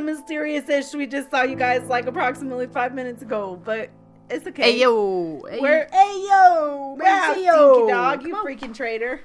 Back 0.00 0.14
to 0.16 0.20
Mysterious 0.20 0.68
Ish. 0.68 0.94
We 0.94 1.06
just 1.06 1.30
saw 1.30 1.42
you 1.42 1.56
guys 1.56 1.82
like 1.88 2.06
approximately 2.06 2.66
five 2.66 2.94
minutes 2.94 3.22
ago, 3.22 3.60
but 3.64 3.90
it's 4.28 4.46
okay. 4.46 4.72
Hey 4.72 4.80
yo. 4.80 5.42
Hey. 5.48 5.60
We're 5.60 5.88
hey 5.92 6.26
yo, 6.28 6.96
wow, 6.98 7.34
Hey, 7.34 7.44
yo. 7.46 7.72
stinky 7.74 7.90
dog, 7.92 8.22
you 8.22 8.34
Come 8.34 8.40
on. 8.40 8.46
freaking 8.46 8.74
traitor. 8.74 9.20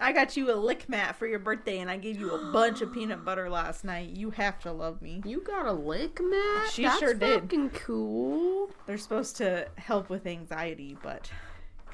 I 0.00 0.10
got 0.12 0.36
you 0.36 0.52
a 0.52 0.56
lick 0.56 0.88
mat 0.88 1.14
for 1.14 1.26
your 1.28 1.38
birthday, 1.38 1.78
and 1.78 1.88
I 1.88 1.96
gave 1.96 2.18
you 2.18 2.32
a 2.34 2.50
bunch 2.52 2.80
of 2.80 2.92
peanut 2.92 3.24
butter 3.24 3.48
last 3.48 3.84
night. 3.84 4.10
You 4.16 4.30
have 4.30 4.58
to 4.60 4.72
love 4.72 5.00
me. 5.00 5.22
You 5.24 5.40
got 5.40 5.66
a 5.66 5.72
lick, 5.72 6.18
Matt? 6.20 6.72
She 6.72 6.82
That's 6.82 6.98
sure 6.98 7.14
did. 7.14 7.42
fucking 7.42 7.70
cool. 7.70 8.70
They're 8.86 8.98
supposed 8.98 9.36
to 9.36 9.68
help 9.76 10.10
with 10.10 10.26
anxiety, 10.26 10.98
but 11.00 11.30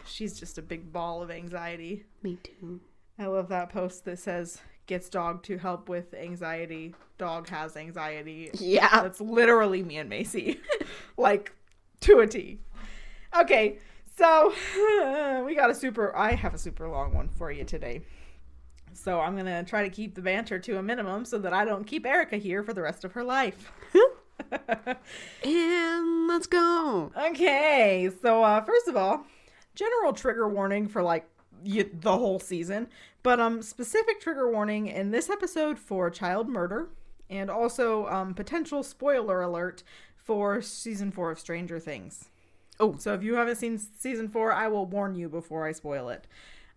she's 0.07 0.39
just 0.41 0.57
a 0.57 0.63
big 0.63 0.91
ball 0.91 1.23
of 1.23 1.31
anxiety. 1.31 2.07
Me 2.23 2.39
too. 2.43 2.81
I 3.19 3.27
love 3.27 3.51
that 3.51 3.69
post 3.69 4.07
that 4.07 4.19
says 4.19 4.63
gets 4.91 5.09
dog 5.09 5.41
to 5.45 5.57
help 5.57 5.89
with 5.89 6.13
anxiety. 6.15 6.97
Dog 7.17 7.49
has 7.49 7.77
anxiety. 7.77 8.51
Yeah. 8.55 9.03
That's 9.03 9.21
literally 9.21 9.85
me 9.85 9.99
and 9.99 10.11
Macy. 10.11 10.61
like 11.17 11.53
to 12.01 12.19
a 12.19 12.27
T. 12.27 12.59
Okay, 13.39 13.79
so 14.19 14.53
we 15.47 15.55
got 15.55 15.71
a 15.71 15.75
super 15.75 16.15
I 16.17 16.35
have 16.35 16.55
a 16.55 16.59
super 16.59 16.89
long 16.89 17.15
one 17.15 17.29
for 17.29 17.53
you 17.53 17.63
today. 17.63 18.03
So 18.93 19.21
I'm 19.21 19.37
gonna 19.37 19.63
try 19.63 19.85
to 19.85 19.91
keep 19.91 20.17
the 20.17 20.23
banter 20.23 20.59
to 20.59 20.79
a 20.79 20.83
minimum 20.83 21.25
so 21.25 21.39
that 21.39 21.53
I 21.53 21.65
don't 21.65 21.87
keep 21.87 22.05
Erica 22.05 22.37
here 22.37 22.65
for 22.65 22.75
the 22.75 22.83
rest 22.83 23.05
of 23.05 23.13
her 23.13 23.23
life. 23.23 23.73
And 25.45 26.27
let's 26.27 26.47
go. 26.47 27.13
Okay, 27.17 28.11
so 28.23 28.43
uh, 28.43 28.63
first 28.63 28.89
of 28.89 28.97
all, 28.97 29.25
general 29.77 30.13
trigger 30.15 30.49
warning 30.49 30.89
for 30.89 31.03
like 31.03 31.29
the 31.63 32.17
whole 32.17 32.41
season, 32.41 32.89
but 33.23 33.41
um, 33.41 33.63
specific 33.63 34.21
trigger 34.21 34.51
warning 34.51 34.87
in 34.87 35.11
this 35.11 35.29
episode 35.31 35.79
for 35.79 36.11
child 36.11 36.49
murder, 36.49 36.89
and 37.29 37.51
also 37.51 38.07
um, 38.07 38.35
potential 38.35 38.83
spoiler 38.83 39.41
alert 39.43 39.83
for 40.17 40.61
season 40.63 41.11
four 41.11 41.31
of 41.31 41.39
Stranger 41.39 41.79
Things. 41.79 42.31
Oh, 42.79 42.97
so 42.99 43.13
if 43.15 43.23
you 43.23 43.35
haven't 43.35 43.57
seen 43.57 43.79
season 43.79 44.29
four, 44.29 44.53
I 44.53 44.69
will 44.69 44.87
warn 44.87 45.15
you 45.15 45.29
before 45.29 45.67
I 45.67 45.73
spoil 45.73 46.09
it. 46.09 46.27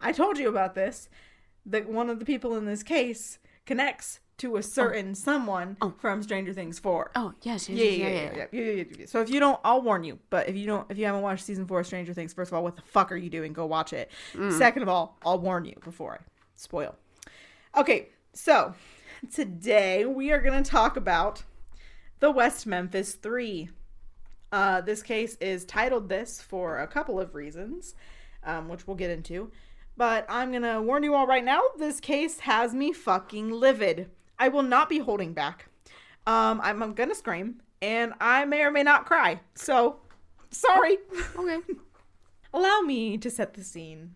I 0.02 0.12
told 0.12 0.38
you 0.38 0.50
about 0.50 0.76
this. 0.76 1.10
That 1.66 1.88
one 1.88 2.10
of 2.10 2.20
the 2.20 2.26
people 2.26 2.58
in 2.58 2.66
this 2.66 2.84
case 2.84 3.40
connects 3.66 4.20
to 4.40 4.58
a 4.58 4.64
certain 4.64 5.16
someone 5.16 5.78
from 6.00 6.22
Stranger 6.22 6.52
Things 6.52 6.78
four. 6.78 7.12
Oh, 7.16 7.34
yes, 7.42 7.70
yes, 7.70 7.78
Yeah, 7.80 7.86
yes, 7.86 8.00
yeah, 8.02 8.08
yeah, 8.36 8.46
yeah, 8.52 8.72
yeah, 8.74 8.84
yeah. 9.00 9.06
So 9.06 9.22
if 9.22 9.30
you 9.30 9.40
don't, 9.40 9.58
I'll 9.64 9.82
warn 9.82 10.04
you. 10.04 10.20
But 10.30 10.50
if 10.50 10.58
you 10.58 10.66
don't, 10.66 10.86
if 10.92 10.98
you 10.98 11.06
haven't 11.06 11.22
watched 11.22 11.46
season 11.46 11.66
four 11.66 11.80
of 11.80 11.86
Stranger 11.88 12.14
Things, 12.14 12.34
first 12.34 12.52
of 12.52 12.56
all, 12.56 12.64
what 12.64 12.76
the 12.76 12.82
fuck 12.82 13.14
are 13.14 13.16
you 13.16 13.30
doing? 13.30 13.54
Go 13.54 13.66
watch 13.66 13.94
it. 13.94 14.12
Second 14.58 14.82
of 14.84 14.90
all, 14.90 15.18
I'll 15.26 15.40
warn 15.40 15.64
you 15.64 15.76
before 15.86 16.16
I 16.16 16.18
spoil. 16.56 16.96
Okay, 17.76 18.10
so 18.34 18.74
today 19.34 20.06
we 20.06 20.32
are 20.32 20.42
going 20.42 20.64
to 20.64 20.70
talk 20.70 20.98
about 20.98 21.44
the 22.20 22.32
West 22.32 22.66
Memphis 22.66 23.16
Three. 23.16 23.70
Uh, 24.52 24.82
this 24.82 25.02
case 25.02 25.36
is 25.42 25.66
titled 25.66 26.10
this 26.10 26.42
for 26.42 26.80
a 26.80 26.88
couple 26.88 27.20
of 27.20 27.34
reasons, 27.34 27.96
um, 28.44 28.70
which 28.70 28.86
we'll 28.86 28.96
get 28.96 29.10
into. 29.10 29.52
But 29.98 30.26
I'm 30.30 30.52
gonna 30.52 30.82
warn 30.82 31.04
you 31.04 31.14
all 31.16 31.28
right 31.28 31.44
now. 31.44 31.62
This 31.78 32.00
case 32.00 32.40
has 32.40 32.74
me 32.74 32.94
fucking 32.94 33.52
livid. 33.52 34.10
I 34.40 34.50
will 34.50 34.64
not 34.64 34.90
be 34.90 35.00
holding 35.00 35.34
back. 35.34 35.70
Um, 36.26 36.62
I'm, 36.64 36.82
I'm 36.82 36.94
gonna 36.94 37.16
scream, 37.16 37.62
and 37.82 38.14
I 38.20 38.46
may 38.46 38.62
or 38.62 38.72
may 38.72 38.84
not 38.84 39.06
cry. 39.06 39.40
So, 39.56 39.98
sorry. 40.50 40.98
Okay. 41.36 41.60
Allow 42.54 42.82
me 42.82 43.18
to 43.18 43.30
set 43.30 43.54
the 43.54 43.64
scene. 43.64 44.16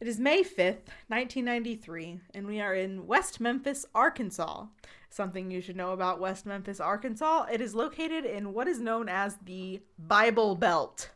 It 0.00 0.08
is 0.08 0.18
May 0.18 0.42
5th, 0.42 0.88
1993, 1.08 2.20
and 2.32 2.46
we 2.46 2.58
are 2.58 2.74
in 2.74 3.06
West 3.06 3.38
Memphis, 3.38 3.84
Arkansas. 3.94 4.64
Something 5.10 5.50
you 5.50 5.60
should 5.60 5.76
know 5.76 5.92
about 5.92 6.18
West 6.18 6.46
Memphis, 6.46 6.80
Arkansas 6.80 7.44
it 7.52 7.60
is 7.60 7.74
located 7.74 8.24
in 8.24 8.54
what 8.54 8.66
is 8.66 8.80
known 8.80 9.10
as 9.10 9.36
the 9.44 9.82
Bible 9.98 10.54
Belt. 10.54 11.10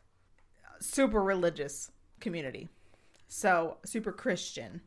Super 0.80 1.22
religious 1.22 1.92
community. 2.20 2.68
So, 3.26 3.78
super 3.86 4.12
Christian 4.12 4.82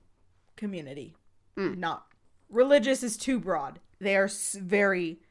community. 0.56 1.16
Hmm. 1.56 1.80
Not 1.80 2.06
religious 2.50 3.02
is 3.02 3.18
too 3.18 3.40
broad. 3.40 3.80
They 4.00 4.16
are 4.16 4.30
very 4.60 5.22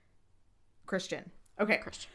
Christian. 0.86 1.30
Okay. 1.60 1.76
Christian. 1.76 2.10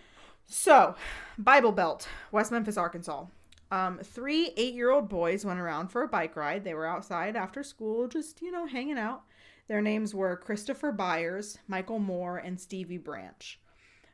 So, 0.48 0.96
Bible 1.38 1.72
Belt, 1.72 2.10
West 2.32 2.52
Memphis, 2.52 2.76
Arkansas. 2.76 3.26
Um, 3.72 4.00
three 4.04 4.52
eight 4.58 4.74
year 4.74 4.92
old 4.92 5.08
boys 5.08 5.46
went 5.46 5.60
around 5.60 5.88
for 5.88 6.04
a 6.04 6.08
bike 6.08 6.36
ride. 6.36 6.66
They 6.66 6.74
were 6.74 6.86
outside 6.86 7.38
after 7.38 7.64
school, 7.64 8.08
just, 8.08 8.42
you 8.42 8.52
know, 8.52 8.66
hanging 8.66 8.98
out. 8.98 9.24
Their 9.68 9.82
names 9.82 10.14
were 10.14 10.36
Christopher 10.36 10.92
Byers, 10.92 11.58
Michael 11.68 12.00
Moore, 12.00 12.38
and 12.38 12.60
Stevie 12.60 12.98
Branch. 12.98 13.60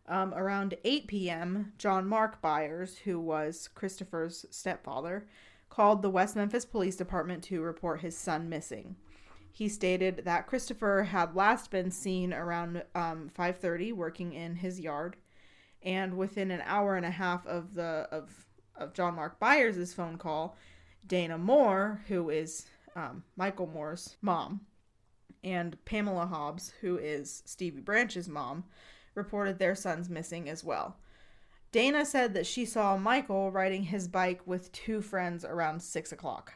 Um, 0.08 0.34
around 0.36 0.76
8 0.84 1.08
p.m., 1.08 1.74
John 1.78 2.08
Mark 2.08 2.42
Byers, 2.42 3.00
who 3.00 3.20
was 3.20 3.68
Christopher's 3.74 4.46
stepfather, 4.52 5.28
called 5.70 6.02
the 6.02 6.10
West 6.10 6.36
Memphis 6.36 6.64
Police 6.64 6.96
Department 6.96 7.44
to 7.46 7.62
report 7.62 8.02
his 8.02 8.16
son 8.16 8.48
missing. 8.48 8.96
He 9.52 9.68
stated 9.68 10.22
that 10.26 10.46
Christopher 10.46 11.08
had 11.10 11.36
last 11.36 11.72
been 11.72 11.90
seen 11.90 12.32
around 12.32 12.84
um, 12.94 13.32
5:30 13.36 13.92
working 13.94 14.34
in 14.34 14.58
his 14.58 14.80
yard 14.80 15.18
and 15.82 16.16
within 16.16 16.52
an 16.52 16.62
hour 16.66 16.96
and 16.96 17.06
a 17.06 17.12
half 17.12 17.46
of 17.48 17.74
the 17.74 18.08
of 18.12 18.47
of 18.78 18.94
John 18.94 19.16
Mark 19.16 19.40
Byers' 19.40 19.94
phone 19.94 20.18
call, 20.18 20.56
Dana 21.06 21.38
Moore, 21.38 22.02
who 22.08 22.30
is 22.30 22.66
um, 22.96 23.24
Michael 23.36 23.68
Moore's 23.68 24.18
mom, 24.22 24.62
and 25.44 25.84
Pamela 25.86 26.26
Hobbs, 26.26 26.74
who 26.82 26.98
is 26.98 27.44
Stevie 27.46 27.82
Branch's 27.82 28.28
mom, 28.28 28.66
reported 29.16 29.60
their 29.60 29.76
sons 29.76 30.10
missing 30.10 30.50
as 30.50 30.64
well. 30.64 30.98
Dana 31.72 32.06
said 32.06 32.34
that 32.34 32.46
she 32.46 32.66
saw 32.66 32.98
Michael 32.98 33.52
riding 33.52 33.84
his 33.84 34.08
bike 34.08 34.42
with 34.46 34.72
two 34.72 35.02
friends 35.02 35.44
around 35.44 35.82
six 35.82 36.12
o'clock. 36.12 36.54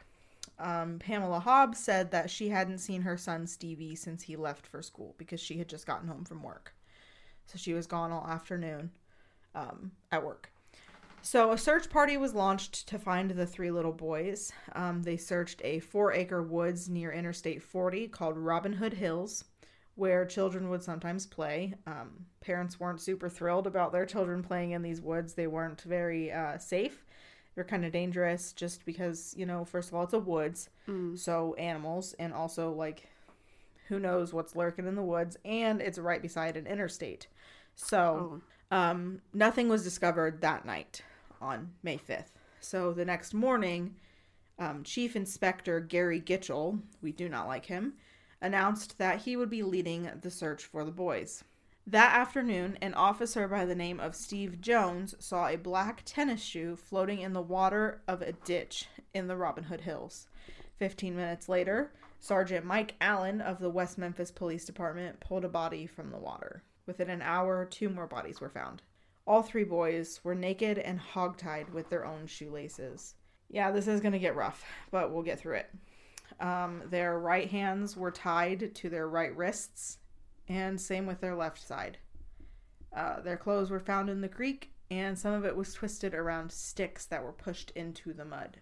Um, 0.58 0.98
Pamela 0.98 1.40
Hobbs 1.40 1.78
said 1.78 2.10
that 2.12 2.30
she 2.30 2.48
hadn't 2.48 2.78
seen 2.78 3.02
her 3.02 3.16
son 3.16 3.46
Stevie 3.46 3.94
since 3.94 4.22
he 4.22 4.36
left 4.36 4.66
for 4.66 4.80
school 4.82 5.14
because 5.18 5.40
she 5.40 5.58
had 5.58 5.68
just 5.68 5.86
gotten 5.86 6.08
home 6.08 6.24
from 6.24 6.42
work. 6.42 6.74
So 7.46 7.58
she 7.58 7.74
was 7.74 7.86
gone 7.86 8.12
all 8.12 8.26
afternoon 8.26 8.90
um, 9.54 9.92
at 10.10 10.24
work. 10.24 10.50
So 11.24 11.52
a 11.52 11.58
search 11.58 11.88
party 11.88 12.16
was 12.16 12.34
launched 12.34 12.88
to 12.88 12.98
find 12.98 13.30
the 13.30 13.46
three 13.46 13.70
little 13.70 13.92
boys. 13.92 14.52
Um, 14.74 15.02
they 15.02 15.16
searched 15.16 15.62
a 15.64 15.78
four 15.78 16.12
acre 16.12 16.42
woods 16.42 16.88
near 16.88 17.12
Interstate 17.12 17.62
40 17.62 18.08
called 18.08 18.36
Robin 18.36 18.72
Hood 18.72 18.94
Hills, 18.94 19.44
where 19.94 20.24
children 20.24 20.68
would 20.68 20.82
sometimes 20.82 21.24
play. 21.24 21.74
Um, 21.86 22.26
parents 22.40 22.80
weren't 22.80 23.00
super 23.00 23.28
thrilled 23.28 23.68
about 23.68 23.92
their 23.92 24.04
children 24.04 24.42
playing 24.42 24.72
in 24.72 24.82
these 24.82 25.00
woods. 25.00 25.34
They 25.34 25.46
weren't 25.46 25.80
very 25.82 26.32
uh, 26.32 26.58
safe. 26.58 27.04
They're 27.54 27.62
kind 27.62 27.84
of 27.84 27.92
dangerous 27.92 28.52
just 28.52 28.84
because, 28.84 29.32
you 29.36 29.46
know, 29.46 29.64
first 29.64 29.90
of 29.90 29.94
all, 29.94 30.02
it's 30.02 30.14
a 30.14 30.18
woods. 30.18 30.70
So 31.16 31.54
animals, 31.54 32.14
and 32.18 32.32
also, 32.32 32.72
like, 32.72 33.06
who 33.86 34.00
knows 34.00 34.32
what's 34.32 34.56
lurking 34.56 34.88
in 34.88 34.96
the 34.96 35.02
woods, 35.02 35.36
and 35.44 35.80
it's 35.80 35.98
right 35.98 36.20
beside 36.20 36.56
an 36.56 36.66
interstate. 36.66 37.28
So, 37.76 38.40
um, 38.72 39.20
nothing 39.32 39.68
was 39.68 39.84
discovered 39.84 40.40
that 40.40 40.64
night 40.64 41.02
on 41.42 41.72
May 41.82 41.98
5th. 41.98 42.32
So 42.60 42.92
the 42.92 43.04
next 43.04 43.34
morning, 43.34 43.96
um, 44.58 44.84
Chief 44.84 45.16
Inspector 45.16 45.80
Gary 45.80 46.20
Gitchell, 46.20 46.80
we 47.00 47.12
do 47.12 47.28
not 47.28 47.48
like 47.48 47.66
him, 47.66 47.94
announced 48.40 48.98
that 48.98 49.22
he 49.22 49.36
would 49.36 49.50
be 49.50 49.62
leading 49.62 50.10
the 50.20 50.30
search 50.30 50.64
for 50.64 50.84
the 50.84 50.90
boys. 50.90 51.44
That 51.86 52.14
afternoon, 52.14 52.78
an 52.80 52.94
officer 52.94 53.48
by 53.48 53.64
the 53.64 53.74
name 53.74 53.98
of 53.98 54.14
Steve 54.14 54.60
Jones 54.60 55.16
saw 55.18 55.48
a 55.48 55.56
black 55.56 56.02
tennis 56.04 56.40
shoe 56.40 56.76
floating 56.76 57.20
in 57.20 57.32
the 57.32 57.42
water 57.42 58.02
of 58.06 58.22
a 58.22 58.32
ditch 58.32 58.86
in 59.12 59.26
the 59.26 59.36
Robin 59.36 59.64
Hood 59.64 59.80
Hills. 59.80 60.28
Fifteen 60.76 61.16
minutes 61.16 61.48
later, 61.48 61.92
Sergeant 62.20 62.64
Mike 62.64 62.94
Allen 63.00 63.40
of 63.40 63.58
the 63.58 63.68
West 63.68 63.98
Memphis 63.98 64.30
Police 64.30 64.64
Department 64.64 65.18
pulled 65.18 65.44
a 65.44 65.48
body 65.48 65.86
from 65.86 66.10
the 66.10 66.18
water. 66.18 66.62
Within 66.86 67.10
an 67.10 67.20
hour, 67.20 67.64
two 67.64 67.88
more 67.88 68.06
bodies 68.06 68.40
were 68.40 68.48
found. 68.48 68.82
All 69.26 69.42
three 69.42 69.64
boys 69.64 70.20
were 70.24 70.34
naked 70.34 70.78
and 70.78 71.00
hogtied 71.00 71.70
with 71.72 71.88
their 71.88 72.04
own 72.04 72.26
shoelaces. 72.26 73.14
Yeah, 73.48 73.70
this 73.70 73.86
is 73.86 74.00
going 74.00 74.12
to 74.12 74.18
get 74.18 74.34
rough, 74.34 74.64
but 74.90 75.12
we'll 75.12 75.22
get 75.22 75.38
through 75.38 75.56
it. 75.56 75.70
Um, 76.40 76.82
their 76.86 77.18
right 77.18 77.48
hands 77.48 77.96
were 77.96 78.10
tied 78.10 78.74
to 78.74 78.88
their 78.88 79.08
right 79.08 79.36
wrists, 79.36 79.98
and 80.48 80.80
same 80.80 81.06
with 81.06 81.20
their 81.20 81.36
left 81.36 81.64
side. 81.64 81.98
Uh, 82.94 83.20
their 83.20 83.36
clothes 83.36 83.70
were 83.70 83.80
found 83.80 84.10
in 84.10 84.20
the 84.20 84.28
creek, 84.28 84.72
and 84.90 85.18
some 85.18 85.32
of 85.32 85.44
it 85.44 85.56
was 85.56 85.72
twisted 85.72 86.14
around 86.14 86.50
sticks 86.50 87.04
that 87.06 87.22
were 87.22 87.32
pushed 87.32 87.70
into 87.72 88.12
the 88.12 88.24
mud. 88.24 88.58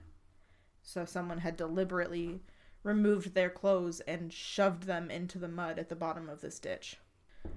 So 0.82 1.04
someone 1.04 1.38
had 1.38 1.56
deliberately 1.56 2.40
removed 2.82 3.34
their 3.34 3.50
clothes 3.50 4.00
and 4.00 4.32
shoved 4.32 4.84
them 4.84 5.10
into 5.10 5.38
the 5.38 5.48
mud 5.48 5.78
at 5.78 5.88
the 5.88 5.96
bottom 5.96 6.28
of 6.28 6.40
this 6.40 6.58
ditch. 6.58 6.98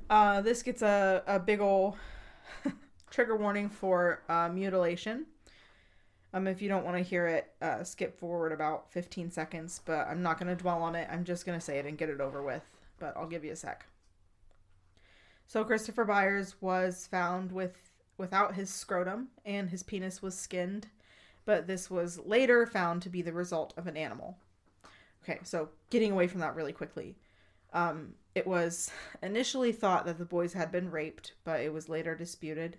Uh, 0.09 0.41
this 0.41 0.63
gets 0.63 0.81
a, 0.81 1.23
a 1.27 1.39
big 1.39 1.59
ol' 1.59 1.97
trigger 3.13 3.35
warning 3.35 3.69
for 3.69 4.23
uh, 4.27 4.49
mutilation. 4.49 5.27
Um, 6.33 6.47
if 6.47 6.63
you 6.63 6.67
don't 6.67 6.83
want 6.83 6.97
to 6.97 7.03
hear 7.03 7.27
it, 7.27 7.53
uh, 7.61 7.83
skip 7.83 8.19
forward 8.19 8.51
about 8.51 8.91
15 8.91 9.29
seconds, 9.29 9.81
but 9.85 10.07
I'm 10.07 10.23
not 10.23 10.39
going 10.39 10.47
to 10.47 10.59
dwell 10.59 10.81
on 10.81 10.95
it. 10.95 11.07
I'm 11.11 11.23
just 11.23 11.45
going 11.45 11.57
to 11.57 11.63
say 11.63 11.77
it 11.77 11.85
and 11.85 11.95
get 11.95 12.09
it 12.09 12.19
over 12.19 12.41
with, 12.41 12.63
but 12.99 13.15
I'll 13.15 13.27
give 13.27 13.45
you 13.45 13.51
a 13.51 13.55
sec. 13.55 13.85
So 15.45 15.63
Christopher 15.63 16.05
Byers 16.05 16.55
was 16.59 17.05
found 17.05 17.51
with 17.51 17.77
without 18.17 18.55
his 18.55 18.71
scrotum 18.71 19.27
and 19.45 19.69
his 19.69 19.83
penis 19.83 20.23
was 20.23 20.35
skinned, 20.35 20.87
but 21.45 21.67
this 21.67 21.91
was 21.91 22.19
later 22.25 22.65
found 22.65 23.03
to 23.03 23.09
be 23.09 23.21
the 23.21 23.33
result 23.33 23.75
of 23.77 23.85
an 23.85 23.97
animal. 23.97 24.37
Okay, 25.23 25.39
so 25.43 25.69
getting 25.91 26.11
away 26.11 26.27
from 26.27 26.39
that 26.39 26.55
really 26.55 26.73
quickly. 26.73 27.15
Um, 27.73 28.15
it 28.33 28.47
was 28.47 28.91
initially 29.21 29.71
thought 29.71 30.05
that 30.05 30.17
the 30.17 30.25
boys 30.25 30.53
had 30.53 30.71
been 30.71 30.89
raped, 30.89 31.33
but 31.43 31.61
it 31.61 31.71
was 31.71 31.89
later 31.89 32.15
disputed. 32.15 32.77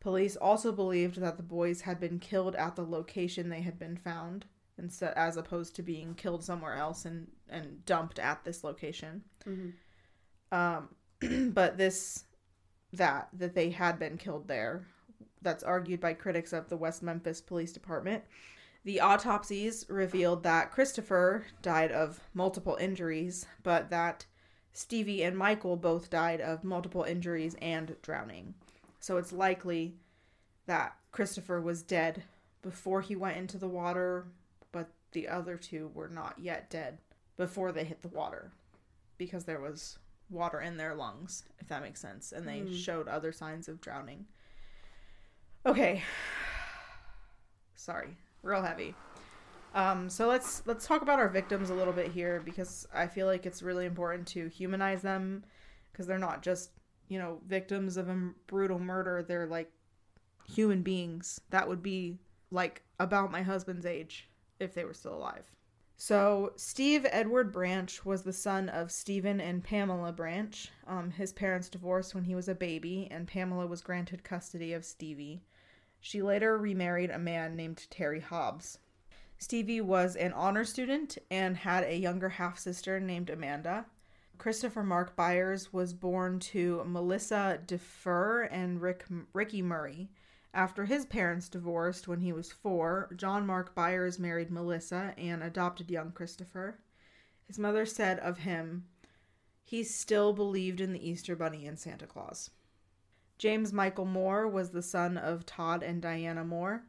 Police 0.00 0.36
also 0.36 0.70
believed 0.72 1.20
that 1.20 1.36
the 1.36 1.42
boys 1.42 1.80
had 1.80 1.98
been 1.98 2.18
killed 2.18 2.54
at 2.54 2.76
the 2.76 2.84
location 2.84 3.48
they 3.48 3.62
had 3.62 3.78
been 3.78 3.96
found, 3.96 4.46
instead 4.78 5.12
as 5.16 5.36
opposed 5.36 5.74
to 5.76 5.82
being 5.82 6.14
killed 6.14 6.44
somewhere 6.44 6.74
else 6.74 7.04
and 7.04 7.26
and 7.48 7.84
dumped 7.84 8.18
at 8.18 8.44
this 8.44 8.62
location. 8.62 9.22
Mm-hmm. 9.46 10.56
Um, 10.56 11.50
but 11.52 11.76
this 11.76 12.24
that 12.92 13.28
that 13.32 13.54
they 13.54 13.70
had 13.70 13.98
been 13.98 14.16
killed 14.16 14.46
there, 14.46 14.86
that's 15.42 15.64
argued 15.64 16.00
by 16.00 16.14
critics 16.14 16.52
of 16.52 16.68
the 16.68 16.76
West 16.76 17.02
Memphis 17.02 17.40
Police 17.40 17.72
Department. 17.72 18.24
The 18.84 19.00
autopsies 19.00 19.84
revealed 19.88 20.44
that 20.44 20.70
Christopher 20.70 21.44
died 21.60 21.90
of 21.92 22.20
multiple 22.32 22.76
injuries, 22.80 23.46
but 23.62 23.90
that 23.90 24.24
Stevie 24.72 25.24
and 25.24 25.36
Michael 25.36 25.76
both 25.76 26.08
died 26.08 26.40
of 26.40 26.62
multiple 26.62 27.02
injuries 27.02 27.56
and 27.60 27.96
drowning. 28.00 28.54
So 29.00 29.16
it's 29.16 29.32
likely 29.32 29.94
that 30.66 30.96
Christopher 31.12 31.60
was 31.60 31.82
dead 31.82 32.22
before 32.62 33.00
he 33.00 33.16
went 33.16 33.36
into 33.36 33.56
the 33.58 33.68
water, 33.68 34.26
but 34.72 34.88
the 35.12 35.28
other 35.28 35.56
two 35.56 35.90
were 35.94 36.08
not 36.08 36.34
yet 36.38 36.68
dead 36.70 36.98
before 37.36 37.72
they 37.72 37.84
hit 37.84 38.02
the 38.02 38.08
water 38.08 38.50
because 39.16 39.44
there 39.44 39.60
was 39.60 39.98
water 40.30 40.60
in 40.60 40.76
their 40.76 40.94
lungs, 40.94 41.44
if 41.58 41.68
that 41.68 41.82
makes 41.82 42.00
sense, 42.00 42.32
and 42.32 42.46
they 42.46 42.60
Mm. 42.60 42.76
showed 42.76 43.08
other 43.08 43.32
signs 43.32 43.68
of 43.68 43.80
drowning. 43.80 44.26
Okay. 45.64 46.02
Sorry. 47.74 48.16
Real 48.42 48.62
heavy. 48.62 48.94
Um, 49.74 50.08
so 50.08 50.26
let's 50.28 50.62
let's 50.66 50.86
talk 50.86 51.02
about 51.02 51.18
our 51.18 51.28
victims 51.28 51.70
a 51.70 51.74
little 51.74 51.92
bit 51.92 52.10
here 52.10 52.40
because 52.44 52.86
I 52.92 53.06
feel 53.06 53.26
like 53.26 53.46
it's 53.46 53.62
really 53.62 53.86
important 53.86 54.26
to 54.28 54.48
humanize 54.48 55.02
them 55.02 55.44
because 55.92 56.06
they're 56.06 56.18
not 56.18 56.42
just 56.42 56.70
you 57.08 57.18
know 57.18 57.40
victims 57.46 57.96
of 57.96 58.08
a 58.08 58.30
brutal 58.46 58.78
murder 58.78 59.24
they're 59.26 59.46
like 59.46 59.70
human 60.48 60.82
beings. 60.82 61.40
That 61.50 61.68
would 61.68 61.82
be 61.82 62.18
like 62.50 62.82
about 62.98 63.30
my 63.30 63.42
husband's 63.42 63.86
age 63.86 64.28
if 64.58 64.74
they 64.74 64.84
were 64.84 64.94
still 64.94 65.14
alive. 65.14 65.44
So 65.96 66.52
steve 66.56 67.06
edward 67.10 67.52
branch 67.52 68.04
was 68.04 68.22
the 68.22 68.32
son 68.32 68.68
of 68.68 68.92
stephen 68.92 69.40
and 69.40 69.64
pamela 69.64 70.12
branch. 70.12 70.70
Um, 70.86 71.10
his 71.10 71.32
parents 71.32 71.68
divorced 71.68 72.14
when 72.14 72.24
he 72.24 72.34
was 72.34 72.48
a 72.48 72.54
baby 72.54 73.08
and 73.10 73.26
pamela 73.26 73.66
was 73.66 73.82
granted 73.82 74.24
custody 74.24 74.72
of 74.72 74.84
stevie. 74.84 75.42
She 76.00 76.22
later 76.22 76.56
remarried 76.56 77.10
a 77.10 77.18
man 77.18 77.56
named 77.56 77.88
terry 77.90 78.20
hobbs. 78.20 78.78
Stevie 79.38 79.80
was 79.80 80.14
an 80.14 80.32
honor 80.32 80.64
student 80.64 81.18
and 81.30 81.56
had 81.56 81.84
a 81.84 81.96
younger 81.96 82.28
half 82.28 82.58
sister 82.58 83.00
named 83.00 83.28
amanda 83.28 83.86
Christopher 84.38 84.84
Mark 84.84 85.16
Byers 85.16 85.72
was 85.72 85.92
born 85.92 86.38
to 86.40 86.84
Melissa 86.86 87.60
DeFur 87.66 88.48
and 88.50 88.80
Rick 88.80 89.04
Ricky 89.32 89.62
Murray. 89.62 90.10
After 90.54 90.84
his 90.84 91.04
parents 91.04 91.48
divorced 91.48 92.08
when 92.08 92.20
he 92.20 92.32
was 92.32 92.50
four, 92.50 93.10
John 93.16 93.46
Mark 93.46 93.74
Byers 93.74 94.18
married 94.18 94.50
Melissa 94.50 95.12
and 95.18 95.42
adopted 95.42 95.90
young 95.90 96.12
Christopher. 96.12 96.78
His 97.46 97.58
mother 97.58 97.84
said 97.84 98.18
of 98.20 98.38
him, 98.38 98.84
he 99.64 99.84
still 99.84 100.32
believed 100.32 100.80
in 100.80 100.92
the 100.92 101.08
Easter 101.08 101.36
Bunny 101.36 101.66
and 101.66 101.78
Santa 101.78 102.06
Claus. 102.06 102.50
James 103.36 103.72
Michael 103.72 104.06
Moore 104.06 104.48
was 104.48 104.70
the 104.70 104.82
son 104.82 105.18
of 105.18 105.46
Todd 105.46 105.82
and 105.82 106.00
Diana 106.00 106.44
Moore. 106.44 106.84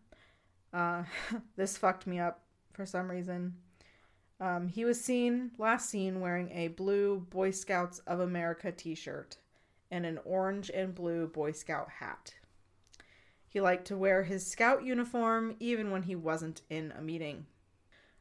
Uh, 0.71 1.03
this 1.55 1.77
fucked 1.77 2.07
me 2.07 2.19
up 2.19 2.43
for 2.73 2.85
some 2.85 3.09
reason. 3.09 3.55
Um, 4.39 4.69
he 4.69 4.85
was 4.85 5.03
seen 5.03 5.51
last 5.57 5.89
seen 5.89 6.21
wearing 6.21 6.49
a 6.51 6.69
blue 6.69 7.19
Boy 7.29 7.51
Scouts 7.51 7.99
of 7.99 8.19
America 8.19 8.71
t-shirt 8.71 9.37
and 9.91 10.05
an 10.05 10.19
orange 10.23 10.71
and 10.73 10.95
blue 10.95 11.27
Boy 11.27 11.51
Scout 11.51 11.89
hat. 11.99 12.35
He 13.47 13.59
liked 13.59 13.85
to 13.87 13.97
wear 13.97 14.23
his 14.23 14.45
scout 14.45 14.83
uniform 14.83 15.55
even 15.59 15.91
when 15.91 16.03
he 16.03 16.15
wasn't 16.15 16.61
in 16.69 16.93
a 16.97 17.01
meeting. 17.01 17.47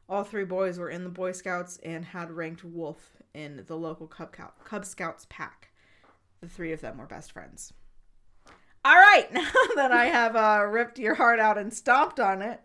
All 0.09 0.23
three 0.23 0.43
boys 0.43 0.79
were 0.79 0.89
in 0.89 1.03
the 1.03 1.09
Boy 1.09 1.33
Scouts 1.33 1.79
and 1.83 2.03
had 2.03 2.31
ranked 2.31 2.63
wolf 2.63 3.17
in 3.33 3.63
the 3.67 3.77
local 3.77 4.07
Cub, 4.07 4.33
Scout- 4.33 4.63
Cub 4.65 4.83
Scouts 4.83 5.27
pack. 5.29 5.69
The 6.41 6.49
three 6.49 6.73
of 6.73 6.81
them 6.81 6.97
were 6.97 7.05
best 7.05 7.31
friends. 7.31 7.73
All 8.83 8.95
right, 8.95 9.27
now 9.33 9.51
that 9.75 9.91
I 9.91 10.05
have 10.05 10.35
uh, 10.35 10.65
ripped 10.65 10.97
your 10.97 11.15
heart 11.15 11.39
out 11.39 11.59
and 11.59 11.71
stomped 11.71 12.19
on 12.19 12.41
it, 12.41 12.59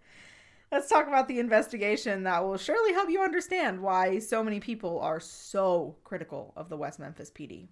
let's 0.75 0.89
talk 0.89 1.07
about 1.07 1.29
the 1.29 1.39
investigation 1.39 2.25
that 2.25 2.43
will 2.43 2.57
surely 2.57 2.93
help 2.93 3.09
you 3.09 3.23
understand 3.23 3.81
why 3.81 4.19
so 4.19 4.43
many 4.43 4.59
people 4.59 4.99
are 4.99 5.21
so 5.21 5.95
critical 6.03 6.53
of 6.57 6.69
the 6.69 6.77
West 6.77 6.99
Memphis 6.99 7.31
PD. 7.31 7.69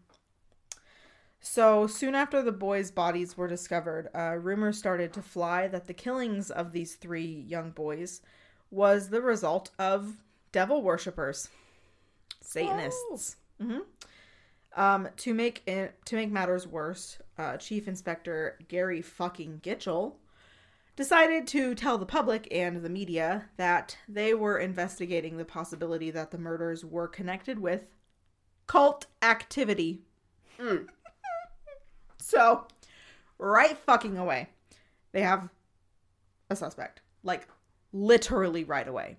So, 1.40 1.88
soon 1.88 2.14
after 2.14 2.42
the 2.42 2.52
boys' 2.52 2.92
bodies 2.92 3.36
were 3.36 3.48
discovered, 3.48 4.08
uh, 4.14 4.36
rumors 4.36 4.78
started 4.78 5.12
to 5.14 5.22
fly 5.22 5.66
that 5.66 5.88
the 5.88 5.92
killings 5.92 6.52
of 6.52 6.70
these 6.70 6.94
three 6.94 7.44
young 7.48 7.72
boys 7.72 8.22
was 8.70 9.08
the 9.08 9.20
result 9.20 9.72
of 9.80 10.22
devil 10.52 10.80
worshippers, 10.80 11.48
Satanists. 12.40 13.34
hmm 13.60 13.80
Um, 14.76 15.08
to 15.16 15.34
make 15.34 15.66
it, 15.66 15.98
to 16.06 16.14
make 16.14 16.30
matters 16.30 16.68
worse, 16.68 17.18
uh, 17.36 17.56
Chief 17.56 17.88
Inspector 17.88 18.58
Gary 18.68 19.02
fucking 19.02 19.60
Gitchell 19.64 20.14
decided 20.96 21.46
to 21.48 21.74
tell 21.74 21.98
the 21.98 22.06
public 22.06 22.46
and 22.50 22.82
the 22.82 22.88
media 22.88 23.48
that 23.56 23.96
they 24.08 24.34
were 24.34 24.58
investigating 24.58 25.36
the 25.36 25.44
possibility 25.44 26.10
that 26.10 26.30
the 26.30 26.38
murders 26.38 26.84
were 26.84 27.08
connected 27.08 27.58
with 27.58 27.86
cult 28.66 29.06
activity. 29.22 30.02
Mm. 30.58 30.88
So, 32.24 32.68
right 33.36 33.76
fucking 33.76 34.16
away, 34.16 34.48
they 35.10 35.22
have 35.22 35.48
a 36.48 36.54
suspect. 36.54 37.00
Like, 37.24 37.48
literally 37.92 38.62
right 38.62 38.86
away. 38.86 39.16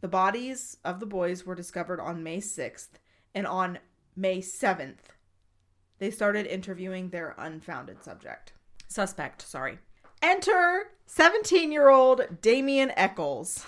The 0.00 0.08
bodies 0.08 0.78
of 0.82 0.98
the 0.98 1.06
boys 1.06 1.44
were 1.44 1.54
discovered 1.54 2.00
on 2.00 2.22
May 2.22 2.38
6th, 2.38 2.88
and 3.34 3.46
on 3.46 3.78
May 4.16 4.38
7th, 4.38 5.10
they 5.98 6.10
started 6.10 6.46
interviewing 6.46 7.10
their 7.10 7.34
unfounded 7.36 8.02
subject. 8.02 8.54
Suspect, 8.88 9.42
sorry. 9.42 9.78
Enter 10.22 10.90
17-year-old 11.08 12.40
Damien 12.40 12.92
Echols. 12.96 13.64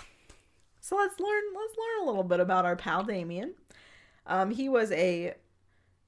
So 0.81 0.97
let's 0.97 1.19
learn 1.19 1.43
let's 1.55 1.75
learn 1.77 2.03
a 2.03 2.05
little 2.09 2.23
bit 2.23 2.39
about 2.39 2.65
our 2.65 2.75
pal 2.75 3.03
Damien. 3.03 3.53
Um, 4.25 4.51
he 4.51 4.67
was 4.67 4.91
a 4.91 5.35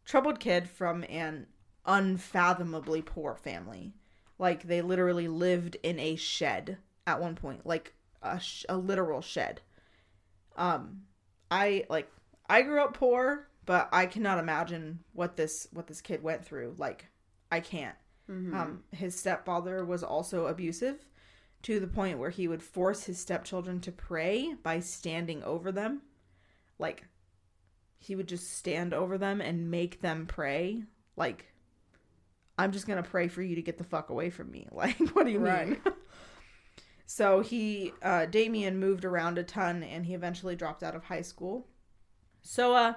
troubled 0.06 0.40
kid 0.40 0.70
from 0.70 1.06
an 1.08 1.48
unfathomably 1.86 3.02
poor 3.02 3.36
family. 3.36 3.94
Like 4.38 4.64
they 4.64 4.82
literally 4.82 5.28
lived 5.28 5.78
in 5.84 6.00
a 6.00 6.16
shed 6.16 6.78
at 7.08 7.22
one 7.22 7.36
point, 7.36 7.66
like 7.66 7.94
a, 8.22 8.40
sh- 8.40 8.66
a 8.68 8.76
literal 8.78 9.22
shed. 9.22 9.62
Um, 10.58 11.04
I 11.50 11.86
like 11.90 12.12
I 12.50 12.62
grew 12.64 12.82
up 12.82 12.94
poor, 12.94 13.48
but 13.66 13.90
I 13.94 14.06
cannot 14.06 14.40
imagine 14.40 15.00
what 15.14 15.38
this 15.38 15.68
what 15.72 15.88
this 15.88 16.02
kid 16.02 16.22
went 16.24 16.44
through. 16.44 16.76
Like 16.78 17.08
I 17.52 17.60
can't. 17.60 17.96
Mhm. 18.30 18.54
Um, 18.54 18.84
his 18.92 19.18
stepfather 19.20 19.84
was 19.86 20.04
also 20.04 20.48
abusive 20.48 21.06
to 21.64 21.80
the 21.80 21.88
point 21.88 22.20
where 22.20 22.30
he 22.30 22.48
would 22.48 22.64
force 22.64 23.04
his 23.06 23.20
stepchildren 23.20 23.80
to 23.82 23.92
pray 23.92 24.54
by 24.54 24.80
standing 24.80 25.44
over 25.44 25.72
them. 25.72 26.02
Like, 26.80 27.06
he 27.98 28.16
would 28.16 28.28
just 28.28 28.52
stand 28.58 28.94
over 28.94 29.18
them 29.18 29.40
and 29.42 29.72
make 29.72 30.02
them 30.02 30.26
pray. 30.26 30.84
Like, 31.16 31.54
I'm 32.58 32.72
just 32.72 32.86
gonna 32.88 33.04
pray 33.04 33.28
for 33.28 33.42
you 33.42 33.56
to 33.56 33.62
get 33.62 33.78
the 33.78 33.84
fuck 33.84 34.10
away 34.10 34.30
from 34.30 34.52
me. 34.52 34.68
Like, 34.74 34.98
what 35.16 35.26
do 35.26 35.32
you 35.32 35.40
mean? 35.40 35.82
So 37.06 37.42
he, 37.42 37.94
uh, 38.02 38.26
Damien 38.26 38.80
moved 38.80 39.06
around 39.06 39.38
a 39.38 39.44
ton, 39.44 39.84
and 39.84 40.06
he 40.06 40.14
eventually 40.16 40.56
dropped 40.56 40.82
out 40.82 40.96
of 40.96 41.04
high 41.04 41.22
school. 41.22 41.68
So, 42.42 42.74
uh, 42.76 42.94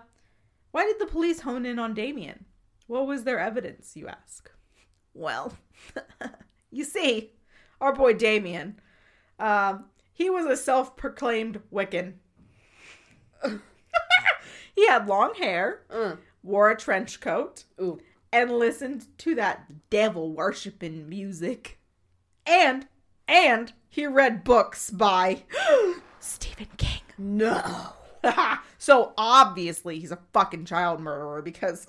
why 0.70 0.84
did 0.86 0.98
the 0.98 1.06
police 1.12 1.40
hone 1.40 1.66
in 1.66 1.78
on 1.78 1.92
Damien? 1.92 2.46
What 2.86 3.06
was 3.06 3.24
their 3.24 3.38
evidence, 3.38 3.94
you 3.96 4.06
ask? 4.08 4.50
Well, 5.16 5.56
you 6.70 6.84
see, 6.84 7.32
our 7.80 7.92
boy 7.94 8.12
Damien, 8.12 8.78
um, 9.38 9.86
he 10.12 10.28
was 10.30 10.44
a 10.46 10.56
self-proclaimed 10.56 11.60
Wiccan. 11.72 12.14
he 14.74 14.86
had 14.86 15.06
long 15.08 15.34
hair, 15.34 15.82
Uh, 15.90 16.16
wore 16.42 16.70
a 16.70 16.76
trench 16.76 17.20
coat, 17.20 17.64
ooh. 17.80 17.98
and 18.32 18.50
listened 18.52 19.06
to 19.18 19.34
that 19.36 19.88
devil 19.90 20.32
worshiping 20.32 21.08
music. 21.08 21.78
And 22.44 22.86
and 23.26 23.72
he 23.88 24.06
read 24.06 24.44
books 24.44 24.90
by 24.90 25.42
Stephen 26.20 26.68
King. 26.76 27.00
No. 27.18 27.92
so 28.78 29.12
obviously 29.16 29.98
he's 29.98 30.12
a 30.12 30.18
fucking 30.32 30.64
child 30.66 31.00
murderer 31.00 31.42
because 31.42 31.86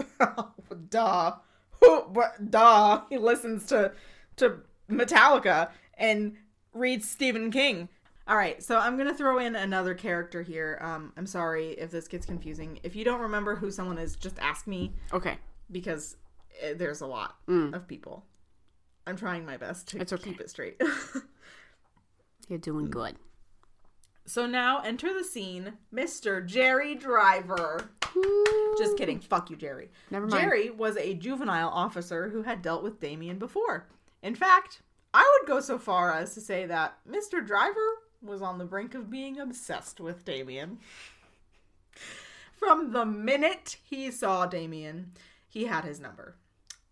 duh. 0.90 1.34
Who 1.84 2.00
what 2.02 2.50
duh. 2.52 3.02
He 3.10 3.18
listens 3.18 3.66
to 3.68 3.92
to 4.38 4.58
Metallica 4.90 5.70
and 5.96 6.36
reads 6.74 7.10
Stephen 7.10 7.52
King. 7.52 7.90
All 8.28 8.36
right, 8.36 8.62
so 8.62 8.78
I'm 8.78 8.98
gonna 8.98 9.14
throw 9.14 9.38
in 9.40 9.56
another 9.56 9.94
character 9.94 10.42
here. 10.42 10.78
Um, 10.82 11.14
I'm 11.16 11.26
sorry 11.26 11.70
if 11.72 11.92
this 11.92 12.08
gets 12.10 12.26
confusing. 12.26 12.80
If 12.84 12.96
you 12.96 13.06
don't 13.06 13.22
remember 13.22 13.56
who 13.56 13.72
someone 13.72 13.98
is, 13.98 14.16
just 14.18 14.38
ask 14.40 14.68
me 14.68 14.92
Okay. 15.14 15.38
because 15.72 16.18
eh, 16.62 16.74
there's 16.76 17.00
a 17.02 17.08
lot 17.08 17.36
Mm. 17.48 17.74
of 17.74 17.88
people. 17.88 18.26
I'm 19.06 19.16
trying 19.16 19.46
my 19.46 19.56
best 19.56 19.88
to 19.90 20.02
okay. 20.02 20.18
keep 20.18 20.42
it 20.42 20.50
straight. 20.50 20.82
You're 22.50 22.60
doing 22.60 22.90
good. 22.90 23.16
So 24.28 24.46
now 24.46 24.82
enter 24.82 25.14
the 25.14 25.24
scene, 25.24 25.74
Mr. 25.94 26.46
Jerry 26.46 26.96
Driver. 26.96 27.90
Just 28.78 28.98
kidding. 28.98 29.20
Fuck 29.20 29.50
you, 29.50 29.56
Jerry. 29.56 29.90
Never 30.12 30.28
mind. 30.28 30.44
Jerry 30.44 30.70
was 30.70 30.98
a 30.98 31.14
juvenile 31.14 31.70
officer 31.70 32.30
who 32.30 32.44
had 32.44 32.62
dealt 32.62 32.84
with 32.84 33.00
Damien 33.00 33.40
before. 33.40 33.88
In 34.22 34.36
fact, 34.36 34.82
I 35.14 35.40
would 35.40 35.48
go 35.48 35.62
so 35.62 35.78
far 35.80 36.14
as 36.14 36.34
to 36.34 36.42
say 36.42 36.66
that 36.66 36.98
Mr. 37.10 37.46
Driver 37.46 37.88
was 38.22 38.42
on 38.42 38.58
the 38.58 38.66
brink 38.66 38.94
of 38.96 39.10
being 39.10 39.40
obsessed 39.40 40.00
with 40.00 40.26
Damien. 40.26 40.80
From 42.58 42.92
the 42.92 43.06
minute 43.06 43.78
he 43.84 44.12
saw 44.12 44.46
Damien, 44.46 45.14
he 45.48 45.66
had 45.66 45.86
his 45.86 46.00
number. 46.00 46.36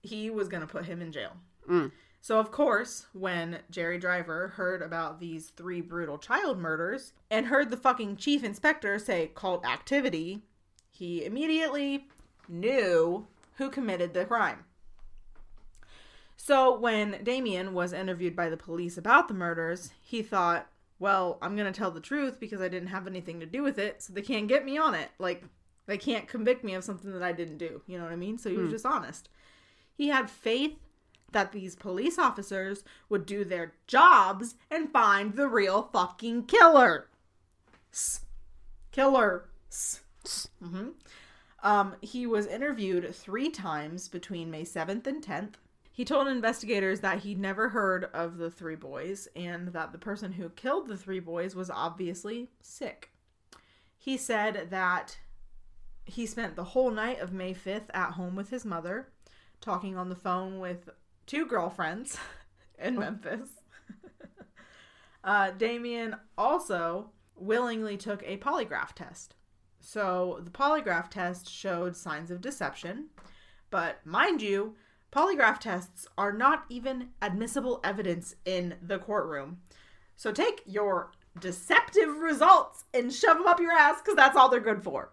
He 0.01 0.29
was 0.29 0.47
going 0.47 0.61
to 0.61 0.67
put 0.67 0.85
him 0.85 1.01
in 1.01 1.11
jail. 1.11 1.35
Mm. 1.69 1.91
So, 2.25 2.39
of 2.39 2.49
course, 2.49 3.05
when 3.13 3.59
Jerry 3.69 3.99
Driver 3.99 4.47
heard 4.55 4.81
about 4.81 5.19
these 5.19 5.49
three 5.49 5.79
brutal 5.79 6.17
child 6.17 6.57
murders 6.57 7.13
and 7.29 7.45
heard 7.45 7.69
the 7.69 7.77
fucking 7.77 8.15
chief 8.15 8.43
inspector 8.43 8.97
say 8.97 9.29
cult 9.35 9.63
activity, 9.63 10.41
he 10.89 11.23
immediately 11.23 12.07
knew 12.49 13.27
who 13.57 13.69
committed 13.69 14.15
the 14.15 14.25
crime. 14.25 14.65
So, 16.35 16.75
when 16.75 17.23
Damien 17.23 17.75
was 17.75 17.93
interviewed 17.93 18.35
by 18.35 18.49
the 18.49 18.57
police 18.57 18.97
about 18.97 19.27
the 19.27 19.35
murders, 19.35 19.91
he 20.01 20.23
thought, 20.23 20.67
well, 20.97 21.37
I'm 21.43 21.55
going 21.55 21.71
to 21.71 21.79
tell 21.79 21.91
the 21.91 22.01
truth 22.01 22.39
because 22.39 22.59
I 22.59 22.69
didn't 22.69 22.87
have 22.87 23.05
anything 23.05 23.39
to 23.41 23.45
do 23.45 23.61
with 23.61 23.77
it, 23.77 24.01
so 24.01 24.13
they 24.13 24.23
can't 24.23 24.47
get 24.47 24.65
me 24.65 24.79
on 24.79 24.95
it. 24.95 25.11
Like, 25.19 25.43
they 25.85 25.99
can't 25.99 26.27
convict 26.27 26.63
me 26.63 26.73
of 26.73 26.83
something 26.83 27.13
that 27.13 27.21
I 27.21 27.33
didn't 27.33 27.59
do. 27.59 27.83
You 27.85 27.99
know 27.99 28.03
what 28.03 28.13
I 28.13 28.15
mean? 28.15 28.39
So, 28.39 28.49
he 28.49 28.57
was 28.57 28.65
hmm. 28.65 28.71
just 28.71 28.85
honest. 28.87 29.29
He 29.93 30.07
had 30.07 30.27
faith 30.27 30.79
that 31.35 31.51
these 31.51 31.75
police 31.75 32.17
officers 32.17 32.85
would 33.09 33.25
do 33.25 33.43
their 33.43 33.73
jobs 33.87 34.55
and 34.71 34.89
find 34.89 35.35
the 35.35 35.49
real 35.49 35.83
fucking 35.91 36.45
killer. 36.45 37.07
S- 37.91 38.21
Killer. 38.93 39.49
Mhm. 39.69 40.93
Um, 41.61 41.95
he 42.01 42.25
was 42.25 42.47
interviewed 42.47 43.13
three 43.13 43.49
times 43.49 44.07
between 44.07 44.49
May 44.49 44.63
7th 44.63 45.05
and 45.07 45.21
10th. 45.21 45.55
He 45.91 46.05
told 46.05 46.29
investigators 46.29 47.01
that 47.01 47.19
he'd 47.19 47.39
never 47.39 47.69
heard 47.69 48.05
of 48.05 48.37
the 48.37 48.49
three 48.49 48.75
boys 48.77 49.27
and 49.35 49.69
that 49.73 49.91
the 49.91 49.97
person 49.97 50.31
who 50.33 50.47
killed 50.49 50.87
the 50.87 50.97
three 50.97 51.19
boys 51.19 51.53
was 51.53 51.69
obviously 51.69 52.49
sick. 52.61 53.11
He 53.97 54.15
said 54.15 54.69
that 54.69 55.17
he 56.05 56.25
spent 56.25 56.55
the 56.55 56.63
whole 56.63 56.91
night 56.91 57.19
of 57.19 57.33
May 57.33 57.53
5th 57.53 57.89
at 57.93 58.11
home 58.11 58.35
with 58.37 58.49
his 58.51 58.63
mother, 58.63 59.09
talking 59.59 59.97
on 59.97 60.07
the 60.07 60.15
phone 60.15 60.59
with 60.59 60.89
two 61.25 61.45
girlfriends 61.45 62.17
in 62.79 62.97
Memphis. 62.97 63.49
uh, 65.23 65.51
Damien 65.51 66.15
also 66.37 67.11
willingly 67.35 67.97
took 67.97 68.23
a 68.23 68.37
polygraph 68.37 68.93
test. 68.93 69.35
So 69.79 70.39
the 70.43 70.51
polygraph 70.51 71.09
test 71.09 71.49
showed 71.49 71.95
signs 71.95 72.31
of 72.31 72.41
deception, 72.41 73.09
but 73.69 74.05
mind 74.05 74.41
you, 74.41 74.75
polygraph 75.11 75.59
tests 75.59 76.07
are 76.17 76.33
not 76.33 76.65
even 76.69 77.09
admissible 77.21 77.79
evidence 77.83 78.35
in 78.45 78.75
the 78.81 78.97
courtroom. 78.97 79.59
So 80.15 80.31
take 80.31 80.61
your 80.65 81.11
deceptive 81.39 82.17
results 82.17 82.85
and 82.93 83.13
shove 83.13 83.37
them 83.37 83.47
up 83.47 83.59
your 83.59 83.71
ass 83.71 84.01
because 84.01 84.15
that's 84.15 84.37
all 84.37 84.49
they're 84.49 84.59
good 84.59 84.83
for 84.83 85.11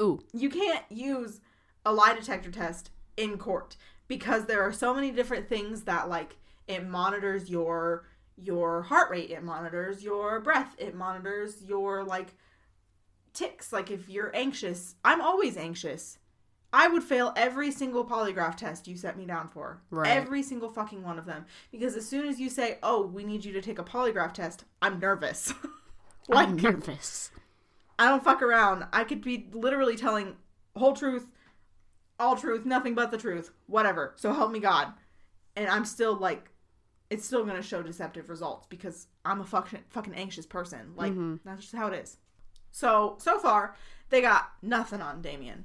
Ooh. 0.00 0.20
you 0.32 0.48
can't 0.48 0.84
use 0.88 1.40
a 1.84 1.92
lie 1.92 2.14
detector 2.14 2.50
test 2.50 2.90
in 3.16 3.36
court 3.36 3.76
because 4.10 4.44
there 4.46 4.60
are 4.60 4.72
so 4.72 4.92
many 4.92 5.10
different 5.12 5.48
things 5.48 5.82
that 5.84 6.08
like 6.10 6.36
it 6.66 6.86
monitors 6.86 7.48
your 7.48 8.04
your 8.36 8.82
heart 8.82 9.08
rate 9.10 9.30
it 9.30 9.42
monitors 9.42 10.02
your 10.02 10.40
breath 10.40 10.74
it 10.78 10.94
monitors 10.94 11.62
your 11.64 12.02
like 12.04 12.34
ticks 13.32 13.72
like 13.72 13.90
if 13.90 14.08
you're 14.08 14.34
anxious 14.34 14.96
i'm 15.04 15.20
always 15.20 15.56
anxious 15.56 16.18
i 16.72 16.88
would 16.88 17.02
fail 17.04 17.32
every 17.36 17.70
single 17.70 18.04
polygraph 18.04 18.56
test 18.56 18.88
you 18.88 18.96
set 18.96 19.16
me 19.16 19.24
down 19.24 19.46
for 19.46 19.80
Right. 19.90 20.08
every 20.10 20.42
single 20.42 20.68
fucking 20.68 21.02
one 21.04 21.18
of 21.18 21.26
them 21.26 21.44
because 21.70 21.94
as 21.94 22.06
soon 22.08 22.26
as 22.26 22.40
you 22.40 22.50
say 22.50 22.78
oh 22.82 23.06
we 23.06 23.22
need 23.24 23.44
you 23.44 23.52
to 23.52 23.62
take 23.62 23.78
a 23.78 23.84
polygraph 23.84 24.32
test 24.34 24.64
i'm 24.82 24.98
nervous 24.98 25.54
like 26.28 26.48
I'm 26.48 26.56
nervous. 26.56 27.30
I 27.98 28.08
don't 28.08 28.24
fuck 28.24 28.40
around. 28.40 28.86
I 28.94 29.04
could 29.04 29.20
be 29.20 29.48
literally 29.52 29.94
telling 29.94 30.36
whole 30.74 30.94
truth, 30.94 31.26
all 32.20 32.36
truth, 32.36 32.64
nothing 32.64 32.94
but 32.94 33.10
the 33.10 33.18
truth, 33.18 33.50
whatever. 33.66 34.12
So 34.16 34.32
help 34.32 34.52
me 34.52 34.60
God. 34.60 34.92
And 35.56 35.68
I'm 35.68 35.84
still 35.84 36.14
like, 36.14 36.50
it's 37.08 37.24
still 37.24 37.44
gonna 37.44 37.62
show 37.62 37.82
deceptive 37.82 38.28
results 38.28 38.66
because 38.68 39.08
I'm 39.24 39.40
a 39.40 39.44
fucking 39.44 39.80
fucking 39.88 40.14
anxious 40.14 40.46
person. 40.46 40.92
Like 40.94 41.12
that's 41.44 41.62
just 41.62 41.74
how 41.74 41.88
it 41.88 41.94
is. 41.94 42.18
So 42.70 43.16
so 43.18 43.38
far 43.38 43.74
they 44.10 44.20
got 44.20 44.50
nothing 44.62 45.00
on 45.00 45.22
Damien, 45.22 45.64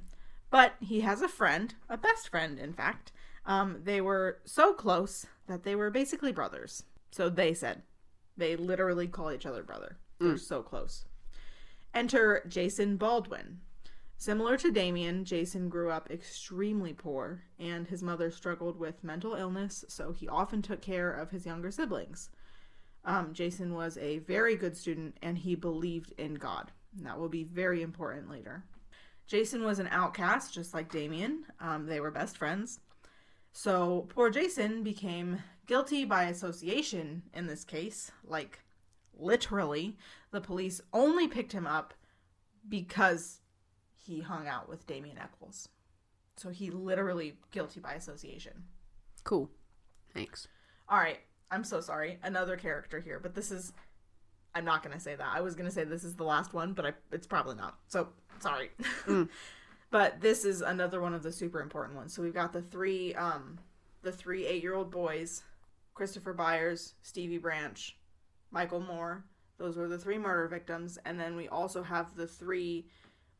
but 0.50 0.74
he 0.80 1.00
has 1.02 1.22
a 1.22 1.28
friend, 1.28 1.74
a 1.88 1.96
best 1.96 2.28
friend, 2.28 2.58
in 2.58 2.72
fact. 2.72 3.12
Um, 3.44 3.82
they 3.84 4.00
were 4.00 4.38
so 4.44 4.72
close 4.72 5.26
that 5.46 5.62
they 5.62 5.76
were 5.76 5.90
basically 5.90 6.32
brothers. 6.32 6.82
So 7.12 7.28
they 7.28 7.54
said, 7.54 7.82
they 8.36 8.56
literally 8.56 9.06
call 9.06 9.30
each 9.30 9.46
other 9.46 9.62
brother. 9.62 9.98
They're 10.18 10.36
so 10.36 10.62
close. 10.62 11.04
Enter 11.94 12.42
Jason 12.48 12.96
Baldwin. 12.96 13.60
Similar 14.18 14.56
to 14.58 14.72
Damien, 14.72 15.24
Jason 15.24 15.68
grew 15.68 15.90
up 15.90 16.10
extremely 16.10 16.94
poor, 16.94 17.42
and 17.58 17.86
his 17.86 18.02
mother 18.02 18.30
struggled 18.30 18.78
with 18.78 19.04
mental 19.04 19.34
illness, 19.34 19.84
so 19.88 20.12
he 20.12 20.26
often 20.26 20.62
took 20.62 20.80
care 20.80 21.12
of 21.12 21.30
his 21.30 21.44
younger 21.44 21.70
siblings. 21.70 22.30
Um, 23.04 23.34
Jason 23.34 23.74
was 23.74 23.98
a 23.98 24.18
very 24.20 24.56
good 24.56 24.76
student, 24.76 25.18
and 25.22 25.36
he 25.36 25.54
believed 25.54 26.12
in 26.18 26.34
God. 26.34 26.72
That 27.02 27.18
will 27.18 27.28
be 27.28 27.44
very 27.44 27.82
important 27.82 28.30
later. 28.30 28.64
Jason 29.26 29.64
was 29.64 29.78
an 29.78 29.88
outcast, 29.90 30.54
just 30.54 30.72
like 30.72 30.90
Damien. 30.90 31.44
Um, 31.60 31.86
they 31.86 32.00
were 32.00 32.10
best 32.10 32.38
friends. 32.38 32.80
So 33.52 34.06
poor 34.08 34.30
Jason 34.30 34.82
became 34.82 35.42
guilty 35.66 36.04
by 36.04 36.24
association 36.24 37.22
in 37.34 37.46
this 37.46 37.64
case. 37.64 38.10
Like, 38.24 38.60
literally, 39.18 39.96
the 40.30 40.40
police 40.40 40.80
only 40.92 41.28
picked 41.28 41.52
him 41.52 41.66
up 41.66 41.92
because 42.68 43.40
he 44.06 44.20
hung 44.20 44.46
out 44.46 44.68
with 44.68 44.86
Damien 44.86 45.18
Echols. 45.18 45.68
So 46.36 46.50
he 46.50 46.70
literally 46.70 47.34
guilty 47.50 47.80
by 47.80 47.94
association. 47.94 48.64
Cool. 49.24 49.50
Thanks. 50.14 50.48
All 50.88 50.98
right, 50.98 51.18
I'm 51.50 51.64
so 51.64 51.80
sorry. 51.80 52.18
Another 52.22 52.56
character 52.56 53.00
here, 53.00 53.18
but 53.18 53.34
this 53.34 53.50
is 53.50 53.72
I'm 54.54 54.64
not 54.64 54.82
going 54.82 54.94
to 54.94 55.00
say 55.00 55.14
that. 55.14 55.28
I 55.34 55.42
was 55.42 55.54
going 55.54 55.68
to 55.68 55.74
say 55.74 55.84
this 55.84 56.02
is 56.02 56.14
the 56.14 56.24
last 56.24 56.54
one, 56.54 56.72
but 56.72 56.86
I, 56.86 56.92
it's 57.12 57.26
probably 57.26 57.56
not. 57.56 57.76
So, 57.88 58.08
sorry. 58.40 58.70
but 59.90 60.18
this 60.22 60.46
is 60.46 60.62
another 60.62 61.02
one 61.02 61.12
of 61.12 61.22
the 61.22 61.30
super 61.30 61.60
important 61.60 61.94
ones. 61.94 62.14
So 62.14 62.22
we've 62.22 62.32
got 62.32 62.54
the 62.54 62.62
three 62.62 63.14
um 63.14 63.58
the 64.02 64.12
three 64.12 64.44
8-year-old 64.44 64.90
boys, 64.90 65.42
Christopher 65.94 66.32
Byers, 66.32 66.94
Stevie 67.02 67.38
Branch, 67.38 67.96
Michael 68.52 68.80
Moore. 68.80 69.24
Those 69.58 69.76
were 69.76 69.88
the 69.88 69.98
three 69.98 70.16
murder 70.16 70.46
victims, 70.46 70.96
and 71.04 71.18
then 71.18 71.34
we 71.34 71.48
also 71.48 71.82
have 71.82 72.14
the 72.14 72.26
three 72.26 72.86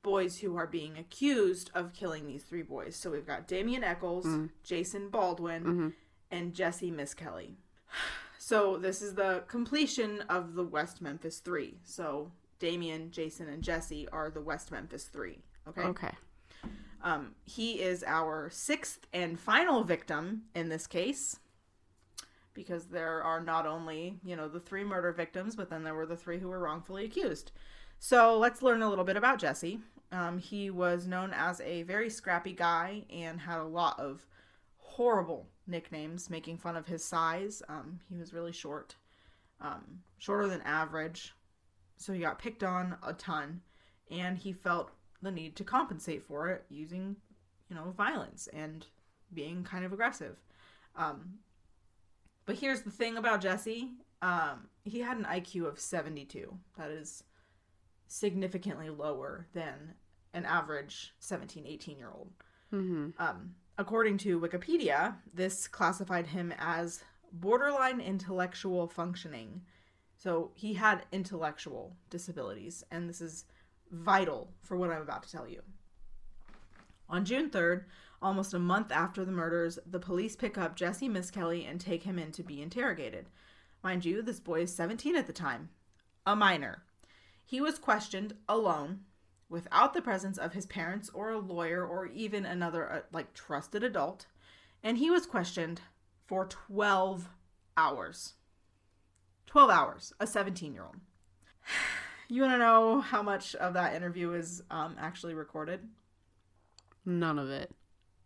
boys 0.07 0.39
who 0.39 0.57
are 0.57 0.69
being 0.69 0.97
accused 0.97 1.69
of 1.75 1.93
killing 1.93 2.27
these 2.29 2.45
three 2.45 2.63
boys. 2.63 2.95
So 2.95 3.11
we've 3.11 3.27
got 3.27 3.49
Damien 3.49 3.83
Echols, 3.83 4.25
Jason 4.63 5.11
Baldwin, 5.11 5.93
and 6.31 6.55
Jesse 6.55 6.91
Misskelley. 6.91 7.57
So 8.39 8.77
this 8.77 9.03
is 9.03 9.15
the 9.15 9.43
completion 9.49 10.21
of 10.29 10.55
the 10.55 10.63
West 10.63 11.03
Memphis 11.03 11.41
Three. 11.41 11.79
So 11.83 12.31
Damien, 12.61 13.11
Jason, 13.11 13.49
and 13.49 13.61
Jesse 13.61 14.09
are 14.11 14.31
the 14.31 14.41
West 14.41 14.71
Memphis 14.71 15.07
Three. 15.07 15.41
Okay. 15.67 15.83
Okay. 15.83 16.13
Um, 17.03 17.35
he 17.45 17.81
is 17.83 18.05
our 18.07 18.49
sixth 18.51 19.01
and 19.13 19.37
final 19.37 19.83
victim 19.83 20.43
in 20.55 20.69
this 20.69 20.87
case 20.87 21.41
because 22.55 22.87
there 22.87 23.21
are 23.21 23.41
not 23.41 23.67
only, 23.67 24.21
you 24.25 24.37
know, 24.37 24.47
the 24.47 24.61
three 24.61 24.85
murder 24.85 25.11
victims, 25.11 25.57
but 25.57 25.69
then 25.69 25.83
there 25.83 25.97
were 25.97 26.07
the 26.07 26.17
three 26.17 26.39
who 26.39 26.47
were 26.47 26.61
wrongfully 26.61 27.05
accused. 27.05 27.51
So 27.99 28.39
let's 28.39 28.63
learn 28.63 28.83
a 28.83 28.89
little 28.89 29.05
bit 29.05 29.17
about 29.17 29.39
Jesse. 29.39 29.81
Um, 30.13 30.39
he 30.39 30.71
was 30.71 31.07
known 31.07 31.33
as 31.35 31.61
a 31.61 31.83
very 31.83 32.11
scrappy 32.11 32.53
guy 32.53 33.05
and 33.11 33.41
had 33.41 33.59
a 33.59 33.65
lot 33.65 33.99
of 33.99 34.25
horrible 34.79 35.49
nicknames, 35.67 36.31
making 36.31 36.59
fun 36.59 36.77
of 36.77 36.87
his 36.87 37.05
size. 37.05 37.63
Um, 37.69 38.01
he 38.09 38.17
was 38.17 38.33
really 38.33 38.53
short, 38.53 38.95
um, 39.61 40.01
shorter 40.19 40.47
than 40.49 40.63
average. 40.63 41.35
So 41.97 42.13
he 42.13 42.21
got 42.21 42.39
picked 42.39 42.63
on 42.63 42.97
a 43.03 43.13
ton, 43.15 43.61
and 44.11 44.39
he 44.39 44.53
felt 44.53 44.91
the 45.23 45.31
need 45.31 45.57
to 45.57 45.65
compensate 45.65 46.23
for 46.23 46.49
it 46.51 46.65
using, 46.69 47.17
you 47.69 47.77
know, 47.77 47.93
violence 47.97 48.49
and 48.53 48.87
being 49.35 49.65
kind 49.65 49.85
of 49.85 49.93
aggressive. 49.93 50.37
Um, 50.95 51.39
but 52.45 52.57
here's 52.57 52.83
the 52.83 52.91
thing 52.91 53.17
about 53.17 53.41
Jesse 53.41 53.91
um, 54.23 54.69
he 54.85 55.01
had 55.01 55.19
an 55.19 55.25
IQ 55.25 55.67
of 55.67 55.79
72. 55.79 56.53
That 56.79 56.91
is 56.91 57.23
significantly 58.09 58.89
lower 58.91 59.47
than 59.53 59.95
an 60.33 60.45
average 60.45 61.15
17, 61.19 61.67
18 61.67 61.99
year 61.99 62.11
old. 62.15 62.31
Mm-hmm. 62.73 63.11
Um, 63.19 63.55
according 63.79 64.19
to 64.19 64.41
Wikipedia, 64.41 65.17
this 65.33 65.67
classified 65.67 66.27
him 66.27 66.53
as 66.59 67.03
borderline 67.33 68.01
intellectual 68.01 68.89
functioning. 68.89 69.63
So 70.17 70.51
he 70.55 70.75
had 70.75 71.05
intellectual 71.13 71.97
disabilities, 72.11 72.85
and 72.91 73.09
this 73.09 73.21
is 73.21 73.45
vital 73.91 74.53
for 74.63 74.77
what 74.77 74.91
I'm 74.91 75.03
about 75.03 75.23
to 75.25 75.31
tell 75.31 75.49
you. 75.49 75.63
On 77.09 77.25
June 77.25 77.51
3rd, 77.51 77.85
almost 78.21 78.55
a 78.55 78.59
month 78.59 78.91
after 78.91 79.25
the 79.25 79.33
murders, 79.33 79.79
the 79.87 80.01
police 80.01 80.35
pick 80.35 80.59
up 80.59 80.75
Jesse 80.75 81.09
Misskelley 81.09 81.65
and 81.65 81.81
take 81.81 82.03
him 82.03 82.19
in 82.19 82.33
to 82.33 82.43
be 82.43 82.63
interrogated. 82.63 83.27
Mind 83.85 84.05
you, 84.05 84.23
this 84.23 84.41
boy 84.41 84.63
is 84.63 84.75
17 84.75 85.15
at 85.15 85.27
the 85.27 85.33
time, 85.33 85.69
a 86.27 86.35
minor. 86.35 86.83
He 87.47 87.61
was 87.61 87.79
questioned 87.79 88.35
alone, 88.49 89.01
without 89.49 89.95
the 89.95 90.03
presence 90.03 90.37
of 90.37 90.53
his 90.53 90.67
parents 90.67 91.09
or 91.15 91.31
a 91.31 91.39
lawyer 91.39 91.87
or 91.87 92.07
even 92.07 92.45
another 92.45 92.93
uh, 92.93 93.01
like 93.13 93.33
trusted 93.35 93.85
adult, 93.85 94.27
and 94.83 94.99
he 94.99 95.11
was 95.11 95.27
questioned 95.27 95.81
for 96.27 96.47
12 96.47 97.29
hours. 97.77 98.35
12 99.47 99.71
hours, 99.71 100.13
a 100.19 100.27
17 100.27 100.75
year 100.75 100.85
old. 100.85 100.97
You 102.29 102.43
want 102.43 102.55
to 102.55 102.59
know 102.59 103.01
how 103.01 103.23
much 103.23 103.55
of 103.55 103.75
that 103.75 103.95
interview 103.95 104.33
is 104.33 104.61
um, 104.69 104.97
actually 104.99 105.35
recorded? 105.35 105.79
None 107.05 107.39
of 107.39 107.51
it. 107.51 107.71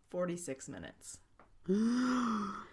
46 0.09 0.67
minutes. 0.69 1.19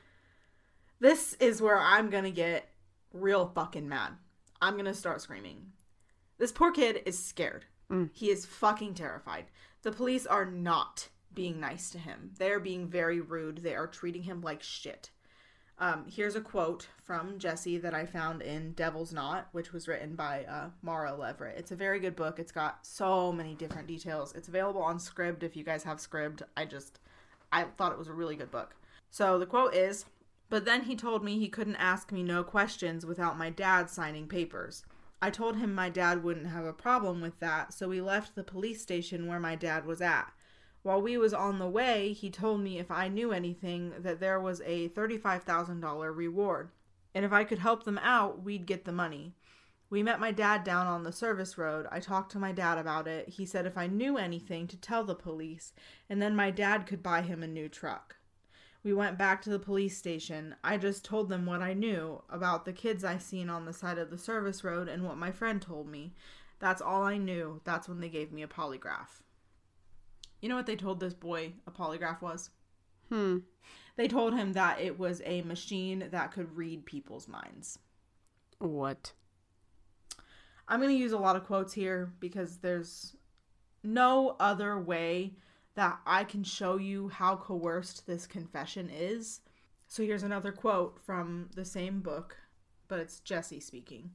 This 1.01 1.35
is 1.35 1.63
where 1.63 1.79
I'm 1.79 2.11
gonna 2.11 2.33
get 2.33 2.71
real 3.13 3.53
fucking 3.55 3.89
mad. 3.89 4.15
I'm 4.61 4.77
gonna 4.77 4.95
start 4.95 5.21
screaming. 5.21 5.71
This 6.39 6.53
poor 6.53 6.71
kid 6.73 7.03
is 7.05 7.23
scared. 7.23 7.65
Mm. 7.91 8.11
He 8.13 8.31
is 8.31 8.47
fucking 8.47 8.95
terrified. 8.95 9.47
The 9.83 9.93
police 9.93 10.27
are 10.27 10.45
not 10.45 11.09
being 11.35 11.61
nice 11.61 11.91
to 11.91 11.99
him. 11.99 12.31
They 12.39 12.51
are 12.51 12.61
being 12.61 12.89
very 12.89 13.21
rude. 13.21 13.59
They 13.59 13.75
are 13.75 13.87
treating 13.87 14.23
him 14.23 14.41
like 14.41 14.63
shit. 14.63 15.11
Um, 15.81 16.07
here's 16.11 16.35
a 16.35 16.41
quote 16.41 16.89
from 17.05 17.39
Jesse 17.39 17.79
that 17.79 17.95
I 17.95 18.05
found 18.05 18.43
in 18.43 18.73
Devil's 18.73 19.13
Knot, 19.13 19.49
which 19.53 19.73
was 19.73 19.87
written 19.87 20.17
by 20.17 20.45
uh, 20.45 20.71
Mara 20.83 21.13
Leveritt. 21.13 21.57
It's 21.57 21.71
a 21.71 21.77
very 21.77 22.01
good 22.01 22.17
book. 22.17 22.41
It's 22.41 22.51
got 22.51 22.85
so 22.85 23.31
many 23.31 23.55
different 23.55 23.87
details. 23.87 24.35
It's 24.35 24.49
available 24.49 24.83
on 24.83 24.99
Scribd 24.99 25.45
if 25.45 25.57
you 25.57 25.63
guys 25.63 25.85
have 25.85 25.99
Scribd. 25.99 26.43
I 26.57 26.65
just, 26.65 26.99
I 27.53 27.63
thought 27.63 27.93
it 27.93 27.99
was 27.99 28.09
a 28.09 28.13
really 28.13 28.35
good 28.35 28.51
book. 28.51 28.75
So 29.11 29.39
the 29.39 29.47
quote 29.47 29.75
is 29.75 30.05
But 30.51 30.65
then 30.65 30.83
he 30.83 30.97
told 30.97 31.23
me 31.23 31.39
he 31.39 31.49
couldn't 31.49 31.77
ask 31.77 32.11
me 32.11 32.25
no 32.25 32.43
questions 32.43 33.07
without 33.07 33.39
my 33.39 33.51
dad 33.51 33.89
signing 33.89 34.27
papers. 34.27 34.85
I 35.21 35.31
told 35.31 35.57
him 35.57 35.75
my 35.75 35.89
dad 35.89 36.23
wouldn't 36.23 36.47
have 36.47 36.65
a 36.65 36.73
problem 36.73 37.21
with 37.21 37.41
that, 37.41 37.73
so 37.75 37.89
we 37.89 38.01
left 38.01 38.35
the 38.35 38.45
police 38.45 38.81
station 38.81 39.27
where 39.27 39.41
my 39.41 39.57
dad 39.57 39.85
was 39.85 40.01
at. 40.01 40.33
While 40.83 41.03
we 41.03 41.19
was 41.19 41.35
on 41.35 41.59
the 41.59 41.69
way, 41.69 42.13
he 42.13 42.31
told 42.31 42.61
me 42.61 42.79
if 42.79 42.91
I 42.91 43.09
knew 43.09 43.33
anything 43.33 43.95
that 43.99 44.21
there 44.21 44.41
was 44.41 44.63
a 44.65 44.91
$35,000 44.91 46.15
reward. 46.15 46.71
And 47.15 47.25
if 47.25 47.33
I 47.33 47.43
could 47.43 47.59
help 47.59 47.85
them 47.85 47.99
out, 47.99 48.45
we'd 48.45 48.67
get 48.67 48.85
the 48.85 48.93
money. 48.93 49.35
We 49.91 50.03
met 50.03 50.21
my 50.21 50.31
dad 50.31 50.65
down 50.65 50.87
on 50.87 51.03
the 51.03 51.13
service 51.13 51.59
road. 51.59 51.87
I 51.91 51.99
talked 51.99 52.31
to 52.33 52.39
my 52.39 52.53
dad 52.53 52.79
about 52.79 53.09
it. 53.09 53.31
He 53.31 53.45
said 53.45 53.67
if 53.67 53.77
I 53.77 53.87
knew 53.87 54.19
anything 54.19 54.69
to 54.69 54.77
tell 54.77 55.03
the 55.03 55.15
police, 55.15 55.73
and 56.09 56.23
then 56.23 56.37
my 56.37 56.51
dad 56.51 56.87
could 56.87 57.03
buy 57.03 57.23
him 57.23 57.43
a 57.43 57.49
new 57.49 57.69
truck. 57.69 58.18
We 58.85 58.93
went 58.93 59.19
back 59.19 59.43
to 59.43 59.51
the 59.51 59.59
police 59.59 59.97
station. 59.99 60.55
I 60.63 60.77
just 60.77 61.05
told 61.05 61.29
them 61.29 61.47
what 61.47 61.63
I 61.63 61.75
knew 61.75 62.23
about 62.31 62.65
the 62.65 62.73
kids 62.73 63.05
I 63.05 63.19
seen 63.19 63.51
on 63.51 63.65
the 63.65 63.73
side 63.73 63.99
of 63.99 64.11
the 64.11 64.19
service 64.19 64.63
road 64.63 64.89
and 64.89 65.05
what 65.05 65.17
my 65.17 65.33
friend 65.33 65.61
told 65.61 65.89
me. 65.89 66.15
That's 66.61 66.83
all 66.83 67.03
I 67.03 67.19
knew. 67.19 67.61
That's 67.65 67.89
when 67.89 68.01
they 68.01 68.09
gave 68.09 68.33
me 68.33 68.43
a 68.43 68.49
polygraph. 68.49 69.23
You 70.41 70.49
know 70.49 70.57
what 70.57 70.67
they 70.67 70.77
told 70.77 71.01
this 71.01 71.15
boy 71.15 71.55
a 71.67 71.71
polygraph 71.71 72.23
was? 72.23 72.51
Hmm. 73.09 73.39
They 73.97 74.07
told 74.07 74.35
him 74.35 74.53
that 74.53 74.81
it 74.81 74.99
was 74.99 75.21
a 75.25 75.43
machine 75.43 76.09
that 76.11 76.33
could 76.33 76.57
read 76.57 76.87
people's 76.87 77.27
minds. 77.27 77.79
What? 78.59 79.13
I'm 80.69 80.81
going 80.81 80.95
to 80.95 81.03
use 81.03 81.13
a 81.13 81.19
lot 81.19 81.37
of 81.37 81.45
quotes 81.45 81.73
here 81.73 82.13
because 82.21 82.59
there's 82.59 83.17
no 83.83 84.37
other 84.39 84.79
way 84.79 85.35
that 85.79 86.01
I 86.05 86.25
can 86.25 86.43
show 86.43 86.77
you 86.77 87.09
how 87.09 87.37
coerced 87.37 88.05
this 88.05 88.27
confession 88.27 88.91
is. 88.93 89.43
So 89.87 90.03
here's 90.03 90.25
another 90.25 90.51
quote 90.51 90.99
from 90.99 91.51
the 91.55 91.65
same 91.65 92.01
book, 92.01 92.37
but 92.89 92.99
it's 92.99 93.21
Jesse 93.21 93.61
speaking. 93.61 94.11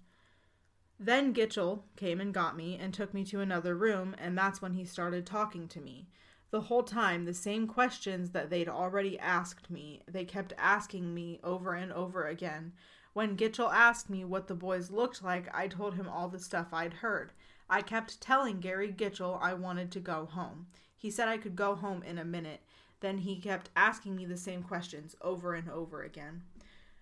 Then 0.99 1.33
Gitchell 1.33 1.83
came 1.95 2.19
and 2.19 2.33
got 2.33 2.57
me 2.57 2.77
and 2.77 2.93
took 2.93 3.13
me 3.13 3.23
to 3.23 3.39
another 3.39 3.75
room, 3.75 4.13
and 4.17 4.37
that's 4.37 4.61
when 4.61 4.73
he 4.73 4.83
started 4.83 5.25
talking 5.25 5.69
to 5.69 5.79
me. 5.79 6.09
The 6.51 6.59
whole 6.59 6.83
time, 6.83 7.23
the 7.23 7.33
same 7.33 7.65
questions 7.65 8.31
that 8.31 8.49
they'd 8.49 8.67
already 8.67 9.17
asked 9.17 9.69
me, 9.69 10.01
they 10.05 10.25
kept 10.25 10.51
asking 10.57 11.13
me 11.13 11.39
over 11.45 11.75
and 11.75 11.93
over 11.93 12.27
again. 12.27 12.73
When 13.13 13.37
Gitchell 13.37 13.71
asked 13.71 14.09
me 14.09 14.25
what 14.25 14.47
the 14.47 14.53
boys 14.53 14.91
looked 14.91 15.23
like, 15.23 15.47
I 15.55 15.69
told 15.69 15.95
him 15.95 16.09
all 16.09 16.27
the 16.27 16.39
stuff 16.39 16.73
I'd 16.73 16.95
heard. 16.95 17.31
I 17.69 17.81
kept 17.81 18.19
telling 18.19 18.59
Gary 18.59 18.91
Gitchell 18.91 19.39
I 19.41 19.53
wanted 19.53 19.91
to 19.93 20.01
go 20.01 20.25
home. 20.25 20.67
He 21.03 21.11
said 21.11 21.27
I 21.27 21.37
could 21.37 21.57
go 21.57 21.75
home 21.75 22.01
in 22.01 22.17
a 22.17 22.23
minute. 22.23 22.61
Then 23.01 23.17
he 23.17 23.35
kept 23.35 23.69
asking 23.75 24.15
me 24.15 24.25
the 24.25 24.37
same 24.37 24.63
questions 24.63 25.17
over 25.21 25.53
and 25.53 25.69
over 25.69 26.01
again. 26.01 26.43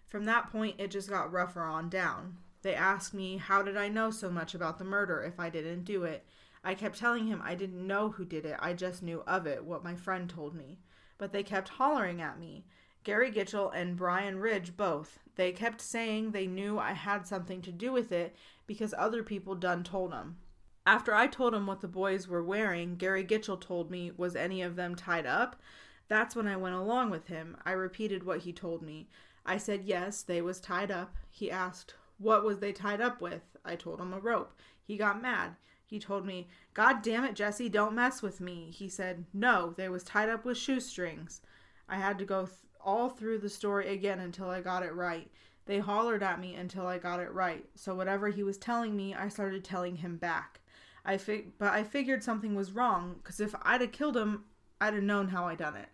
From 0.07 0.25
that 0.25 0.51
point, 0.51 0.77
it 0.79 0.89
just 0.89 1.07
got 1.07 1.31
rougher 1.31 1.61
on 1.61 1.87
down. 1.87 2.37
They 2.63 2.73
asked 2.73 3.13
me, 3.13 3.37
How 3.37 3.61
did 3.61 3.77
I 3.77 3.89
know 3.89 4.09
so 4.09 4.31
much 4.31 4.55
about 4.55 4.79
the 4.79 4.83
murder 4.83 5.21
if 5.21 5.39
I 5.39 5.51
didn't 5.51 5.83
do 5.83 6.03
it? 6.03 6.25
I 6.63 6.73
kept 6.73 6.97
telling 6.97 7.27
him 7.27 7.43
I 7.43 7.53
didn't 7.53 7.85
know 7.85 8.09
who 8.09 8.25
did 8.25 8.43
it, 8.43 8.55
I 8.57 8.73
just 8.73 9.03
knew 9.03 9.21
of 9.27 9.45
it, 9.45 9.63
what 9.63 9.83
my 9.83 9.93
friend 9.93 10.27
told 10.27 10.55
me. 10.55 10.79
But 11.19 11.31
they 11.31 11.43
kept 11.43 11.69
hollering 11.69 12.23
at 12.23 12.39
me. 12.39 12.65
Gary 13.03 13.31
Gitchell 13.31 13.71
and 13.75 13.95
Brian 13.95 14.39
Ridge 14.39 14.75
both. 14.75 15.19
They 15.35 15.51
kept 15.51 15.79
saying 15.79 16.31
they 16.31 16.47
knew 16.47 16.79
I 16.79 16.93
had 16.93 17.27
something 17.27 17.61
to 17.61 17.71
do 17.71 17.91
with 17.91 18.11
it 18.11 18.35
because 18.65 18.95
other 18.97 19.21
people 19.21 19.53
done 19.53 19.83
told 19.83 20.11
them. 20.11 20.37
After 20.86 21.13
I 21.13 21.28
told 21.28 21.54
him 21.54 21.67
what 21.67 21.82
the 21.82 21.88
boys 21.88 22.28
were 22.28 22.44
wearing, 22.44 22.96
Gary 22.96 23.24
Gitchell 23.24 23.62
told 23.62 23.91
me, 23.91 24.12
Was 24.17 24.36
any 24.36 24.63
of 24.63 24.76
them 24.76 24.96
tied 24.96 25.28
up? 25.28 25.62
That's 26.08 26.36
when 26.36 26.48
I 26.48 26.58
went 26.58 26.76
along 26.76 27.12
with 27.12 27.28
him. 27.28 27.56
I 27.63 27.72
repeated 27.72 28.24
what 28.24 28.41
he 28.41 28.52
told 28.52 28.82
me. 28.82 29.08
I 29.46 29.58
said 29.58 29.84
yes, 29.86 30.24
they 30.24 30.41
was 30.41 30.60
tied 30.60 30.89
up. 30.89 31.15
He 31.30 31.52
asked, 31.52 31.94
What 32.17 32.44
was 32.44 32.60
they 32.60 32.74
tied 32.74 33.00
up 33.00 33.22
with? 33.22 33.44
I 33.63 33.76
told 33.76 34.02
him 34.02 34.12
a 34.12 34.20
rope. 34.20 34.54
He 34.84 34.98
got 34.98 35.22
mad. 35.22 35.56
He 35.86 36.00
told 36.00 36.26
me, 36.26 36.48
God 36.74 37.02
damn 37.04 37.26
it, 37.26 37.36
Jesse, 37.36 37.70
don't 37.70 37.94
mess 37.94 38.22
with 38.22 38.41
me. 38.41 38.72
He 38.72 38.89
said, 38.89 39.26
No, 39.34 39.76
they 39.78 39.88
was 39.88 40.04
tied 40.04 40.30
up 40.30 40.46
with 40.46 40.58
shoestrings. 40.58 41.41
I 41.88 41.98
had 41.98 42.17
to 42.20 42.26
go 42.26 42.46
th- 42.46 42.58
all 42.84 43.10
through 43.10 43.39
the 43.39 43.50
story 43.50 43.89
again 43.89 44.20
until 44.20 44.50
I 44.50 44.62
got 44.62 44.84
it 44.84 44.96
right. 44.96 45.30
They 45.65 45.80
hollered 45.80 46.24
at 46.24 46.39
me 46.39 46.56
until 46.56 46.88
I 46.88 46.98
got 46.98 47.20
it 47.20 47.32
right. 47.34 47.65
So 47.76 47.94
whatever 47.94 48.30
he 48.30 48.41
was 48.41 48.58
telling 48.58 48.96
me, 48.96 49.13
I 49.13 49.28
started 49.28 49.63
telling 49.63 49.98
him 49.98 50.17
back. 50.17 50.61
I 51.03 51.17
fig- 51.17 51.57
but 51.57 51.73
I 51.73 51.83
figured 51.83 52.23
something 52.23 52.55
was 52.55 52.71
wrong 52.71 53.15
because 53.17 53.39
if 53.39 53.55
I'd 53.61 53.81
have 53.81 53.91
killed 53.91 54.17
him, 54.17 54.45
I'd 54.79 54.93
have 54.93 55.03
known 55.03 55.29
how 55.29 55.47
I 55.47 55.55
done 55.55 55.75
it. 55.75 55.89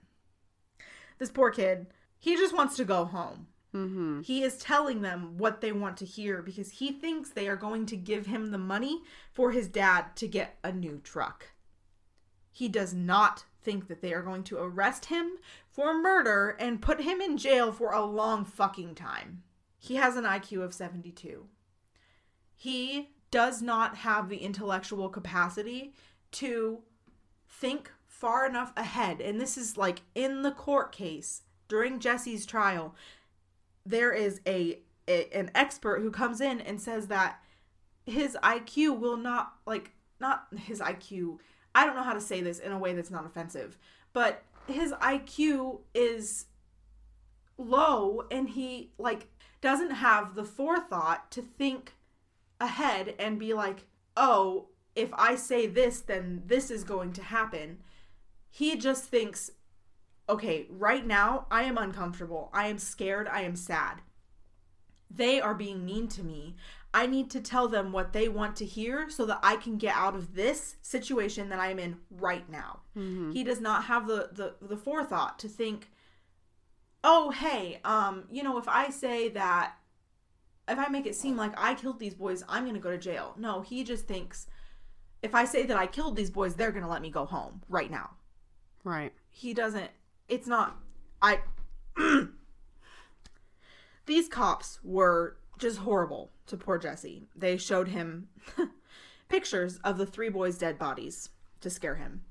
This 1.18 1.32
poor 1.32 1.50
kid, 1.50 1.88
he 2.20 2.36
just 2.36 2.56
wants 2.56 2.76
to 2.78 2.86
go 2.86 3.06
home. 3.06 3.48
Mm-hmm. 3.74 4.22
He 4.22 4.44
is 4.44 4.58
telling 4.58 5.02
them 5.02 5.38
what 5.38 5.62
they 5.62 5.72
want 5.72 5.98
to 5.98 6.06
hear 6.06 6.42
because 6.42 6.72
he 6.72 6.92
thinks 6.92 7.30
they 7.30 7.48
are 7.48 7.56
going 7.56 7.86
to 7.88 7.98
give 7.98 8.26
him 8.26 8.52
the 8.52 8.58
money 8.58 9.02
for 9.32 9.52
his 9.52 9.68
dad 9.68 10.16
to 10.16 10.28
get 10.28 10.58
a 10.64 10.72
new 10.72 11.00
truck. 11.04 11.50
He 12.52 12.68
does 12.68 12.94
not 12.94 13.44
think 13.62 13.88
that 13.88 14.02
they 14.02 14.14
are 14.14 14.22
going 14.22 14.44
to 14.46 14.58
arrest 14.58 15.06
him 15.06 15.32
for 15.70 15.94
murder 15.94 16.56
and 16.60 16.82
put 16.82 17.02
him 17.02 17.22
in 17.22 17.38
jail 17.38 17.72
for 17.72 17.92
a 17.92 18.06
long 18.06 18.46
fucking 18.46 18.96
time. 18.96 19.44
He 19.78 19.96
has 19.96 20.16
an 20.16 20.24
IQ 20.24 20.64
of 20.64 20.74
72. 20.74 21.46
He 22.56 23.10
does 23.32 23.62
not 23.62 23.98
have 23.98 24.30
the 24.30 24.38
intellectual 24.38 25.10
capacity 25.10 25.94
to 26.32 26.80
think 27.50 27.92
far 28.06 28.46
enough 28.46 28.74
ahead. 28.76 29.22
And 29.22 29.40
this 29.40 29.58
is 29.58 29.78
like 29.78 30.02
in 30.16 30.42
the 30.42 30.52
court 30.52 30.92
case 30.92 31.44
during 31.68 32.00
Jesse's 32.00 32.46
trial. 32.46 32.96
There 33.86 34.12
is 34.12 34.42
a, 34.46 34.80
a 35.08 35.30
an 35.34 35.52
expert 35.56 36.02
who 36.02 36.12
comes 36.12 36.42
in 36.42 36.60
and 36.62 36.82
says 36.82 37.08
that 37.08 37.42
his 38.06 38.38
IQ 38.44 39.00
will 39.00 39.18
not 39.18 39.54
like 39.66 39.92
not 40.20 40.48
his 40.58 40.80
IQ. 40.80 41.40
I 41.76 41.86
don't 41.86 41.96
know 41.96 42.04
how 42.04 42.14
to 42.14 42.22
say 42.22 42.42
this 42.42 42.60
in 42.60 42.72
a 42.72 42.80
way 42.80 42.94
that's 42.94 43.12
not 43.12 43.26
offensive, 43.26 43.78
but 44.14 44.44
his 44.68 44.92
IQ 44.94 45.82
is 45.94 46.46
low 47.58 48.24
and 48.32 48.50
he 48.50 48.92
like 48.98 49.28
doesn't 49.62 49.92
have 49.92 50.36
the 50.36 50.44
forethought 50.44 51.32
to 51.32 51.42
think 51.42 51.94
ahead 52.60 53.16
and 53.20 53.40
be 53.40 53.54
like, 53.54 53.86
"Oh, 54.16 54.70
if 54.96 55.10
I 55.14 55.36
say 55.36 55.68
this, 55.68 56.02
then 56.02 56.44
this 56.46 56.72
is 56.72 56.84
going 56.84 57.14
to 57.14 57.24
happen." 57.24 57.80
He 58.50 58.76
just 58.78 59.06
thinks, 59.06 59.52
"Okay, 60.28 60.68
right 60.70 61.06
now 61.06 61.48
I 61.52 61.64
am 61.64 61.78
uncomfortable. 61.78 62.50
I 62.54 62.68
am 62.68 62.78
scared. 62.78 63.28
I 63.28 63.42
am 63.42 63.56
sad. 63.56 64.02
They 65.10 65.40
are 65.40 65.54
being 65.54 65.86
mean 65.86 66.08
to 66.10 66.24
me. 66.24 66.56
I 66.94 67.06
need 67.06 67.30
to 67.32 67.42
tell 67.42 67.68
them 67.68 67.92
what 67.92 68.14
they 68.14 68.28
want 68.28 68.56
to 68.58 68.66
hear 68.66 69.10
so 69.10 69.26
that 69.26 69.40
I 69.44 69.58
can 69.58 69.78
get 69.78 69.96
out 69.96 70.16
of 70.16 70.34
this 70.34 70.78
situation 70.82 71.50
that 71.50 71.60
I 71.60 71.70
am 71.70 71.80
in 71.80 72.00
right 72.10 72.50
now." 72.50 72.82
Mm-hmm. 72.98 73.32
He 73.32 73.44
does 73.44 73.62
not 73.62 73.86
have 73.86 74.08
the 74.08 74.30
the 74.32 74.56
the 74.62 74.78
forethought 74.78 75.38
to 75.40 75.48
think, 75.48 75.92
"Oh, 77.04 77.30
hey, 77.30 77.80
um, 77.84 78.24
you 78.32 78.42
know, 78.42 78.58
if 78.58 78.68
I 78.68 78.90
say 78.90 79.30
that 79.30 79.76
if 80.68 80.78
I 80.78 80.88
make 80.90 81.06
it 81.06 81.16
seem 81.16 81.38
like 81.38 81.54
I 81.58 81.74
killed 81.74 82.00
these 82.00 82.16
boys, 82.16 82.44
I'm 82.48 82.64
going 82.64 82.76
to 82.76 82.80
go 82.80 82.92
to 82.92 82.98
jail." 82.98 83.34
No, 83.38 83.62
he 83.62 83.84
just 83.84 84.08
thinks 84.08 84.48
if 85.22 85.34
I 85.34 85.46
say 85.46 85.66
that 85.66 85.78
I 85.78 85.88
killed 85.88 86.16
these 86.16 86.30
boys, 86.30 86.56
they're 86.56 86.72
going 86.72 86.84
to 86.84 86.90
let 86.90 87.02
me 87.02 87.10
go 87.10 87.26
home 87.26 87.62
right 87.70 87.90
now. 87.90 88.12
Right. 88.84 89.14
He 89.30 89.54
doesn't 89.54 89.92
it's 90.28 90.48
not 90.48 90.78
I 91.22 91.40
These 94.06 94.30
cops 94.30 94.80
were 94.84 95.38
just 95.58 95.80
horrible 95.80 96.32
to 96.46 96.56
poor 96.56 96.78
Jesse. 96.78 97.28
They 97.36 97.58
showed 97.58 97.90
him 97.90 98.30
pictures 99.30 99.78
of 99.84 99.98
the 99.98 100.06
three 100.06 100.30
boys' 100.30 100.58
dead 100.58 100.78
bodies 100.80 101.30
to 101.62 101.70
scare 101.70 101.96
him. 101.96 102.22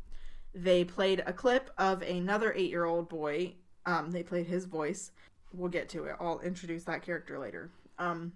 They 0.55 0.85
played 0.85 1.23
a 1.27 1.35
clip 1.35 1.71
of 1.77 2.01
another 2.01 2.53
eight 2.55 2.71
year 2.71 2.85
old 2.87 3.09
boy. 3.09 3.55
Um, 3.85 4.11
they 4.11 4.23
played 4.23 4.47
his 4.47 4.65
voice. 4.65 5.11
We'll 5.53 5.69
get 5.69 5.89
to 5.91 6.05
it. 6.05 6.17
I'll 6.19 6.41
introduce 6.41 6.85
that 6.85 7.03
character 7.03 7.39
later. 7.39 7.71
Um, 7.99 8.33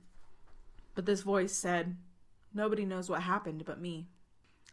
but 0.94 1.06
this 1.06 1.22
voice 1.22 1.52
said, 1.52 1.96
Nobody 2.52 2.84
knows 2.84 3.08
what 3.08 3.22
happened 3.22 3.64
but 3.64 3.80
me. 3.80 4.08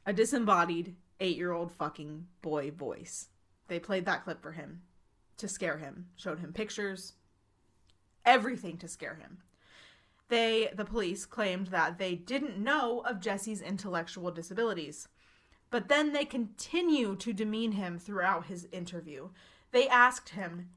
A 0.06 0.14
disembodied 0.14 0.96
eight 1.20 1.38
year 1.38 1.52
old 1.52 1.72
fucking 1.72 2.28
boy 2.42 2.72
voice. 2.72 3.30
They 3.68 3.80
played 3.80 4.06
that 4.06 4.24
clip 4.24 4.42
for 4.42 4.54
him 4.54 4.82
to 5.38 5.48
scare 5.48 5.78
him, 5.78 6.08
showed 6.16 6.40
him 6.40 6.54
pictures, 6.54 7.14
everything 8.26 8.78
to 8.78 8.88
scare 8.88 9.16
him. 9.16 9.40
They, 10.30 10.70
the 10.76 10.86
police, 10.86 11.26
claimed 11.26 11.68
that 11.68 11.98
they 11.98 12.16
didn't 12.16 12.58
know 12.58 13.02
of 13.02 13.22
Jesse's 13.22 13.62
intellectual 13.62 14.32
disabilities. 14.32 15.08
But 15.70 15.90
then 15.90 16.12
they 16.12 16.26
continue 16.26 17.16
to 17.18 17.34
demean 17.34 17.74
him 17.74 18.00
throughout 18.00 18.48
his 18.48 18.68
interview. 18.72 19.30
They 19.72 19.88
asked 19.88 20.30
him 20.30 20.70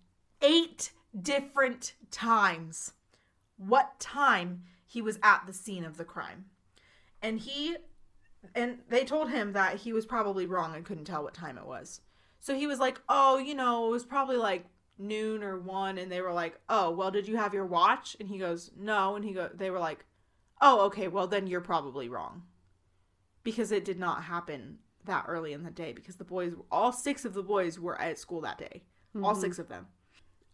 eight 0.43 0.93
different 1.21 1.95
times 2.11 2.93
what 3.61 4.01
time 4.01 4.63
he 4.87 5.03
was 5.03 5.19
at 5.23 5.47
the 5.47 5.53
scene 5.53 5.85
of 5.85 5.97
the 5.97 6.05
crime. 6.05 6.47
And 7.23 7.39
he 7.39 7.77
and 8.55 8.79
they 8.89 9.05
told 9.05 9.31
him 9.31 9.53
that 9.53 9.77
he 9.77 9.93
was 9.93 10.07
probably 10.07 10.47
wrong 10.47 10.75
and 10.75 10.85
couldn't 10.85 11.05
tell 11.05 11.23
what 11.23 11.35
time 11.35 11.59
it 11.59 11.67
was. 11.67 12.01
So 12.41 12.55
he 12.55 12.67
was 12.67 12.79
like, 12.79 13.01
"Oh, 13.09 13.37
you 13.37 13.55
know, 13.55 13.87
it 13.87 13.91
was 13.91 14.07
probably 14.07 14.39
like 14.39 14.65
noon 14.99 15.43
or 15.43 15.59
1." 15.59 15.99
And 15.99 16.11
they 16.11 16.23
were 16.23 16.33
like, 16.33 16.59
"Oh, 16.69 16.91
well, 16.91 17.11
did 17.11 17.29
you 17.29 17.37
have 17.37 17.53
your 17.53 17.67
watch?" 17.67 18.17
And 18.19 18.29
he 18.29 18.39
goes, 18.39 18.71
"No." 18.77 19.15
And 19.15 19.25
he 19.25 19.35
go 19.35 19.51
they 19.53 19.71
were 19.71 19.79
like, 19.79 20.07
"Oh, 20.61 20.87
okay, 20.87 21.09
well 21.09 21.27
then 21.27 21.47
you're 21.47 21.61
probably 21.61 22.09
wrong." 22.09 22.45
Because 23.43 23.71
it 23.73 23.85
did 23.85 23.99
not 23.99 24.25
happen 24.25 24.79
that 25.05 25.27
early 25.29 25.53
in 25.53 25.63
the 25.63 25.71
day 25.71 25.93
because 25.93 26.17
the 26.17 26.25
boys 26.25 26.53
all 26.71 26.93
six 26.93 27.25
of 27.25 27.35
the 27.35 27.43
boys 27.43 27.79
were 27.79 28.01
at 28.01 28.19
school 28.19 28.41
that 28.41 28.59
day. 28.59 28.83
All 29.23 29.35
six 29.35 29.59
of 29.59 29.69
them. 29.69 29.87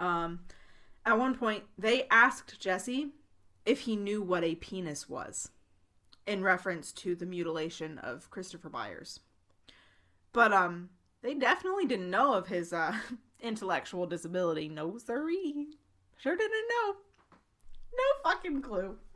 Um 0.00 0.40
at 1.06 1.18
one 1.18 1.34
point 1.34 1.64
they 1.78 2.06
asked 2.10 2.60
Jesse 2.60 3.12
if 3.64 3.80
he 3.80 3.96
knew 3.96 4.20
what 4.20 4.44
a 4.44 4.56
penis 4.56 5.08
was 5.08 5.50
in 6.26 6.42
reference 6.42 6.92
to 6.92 7.14
the 7.14 7.24
mutilation 7.24 7.98
of 7.98 8.30
Christopher 8.30 8.68
Byers. 8.68 9.20
But 10.32 10.52
um 10.52 10.90
they 11.22 11.34
definitely 11.34 11.86
didn't 11.86 12.10
know 12.10 12.34
of 12.34 12.48
his 12.48 12.72
uh 12.72 12.96
intellectual 13.40 14.06
disability. 14.06 14.68
No 14.68 14.98
siree. 14.98 15.68
Sure 16.18 16.36
didn't 16.36 16.68
know. 16.68 16.96
No 17.92 18.30
fucking 18.30 18.62
clue. 18.62 18.96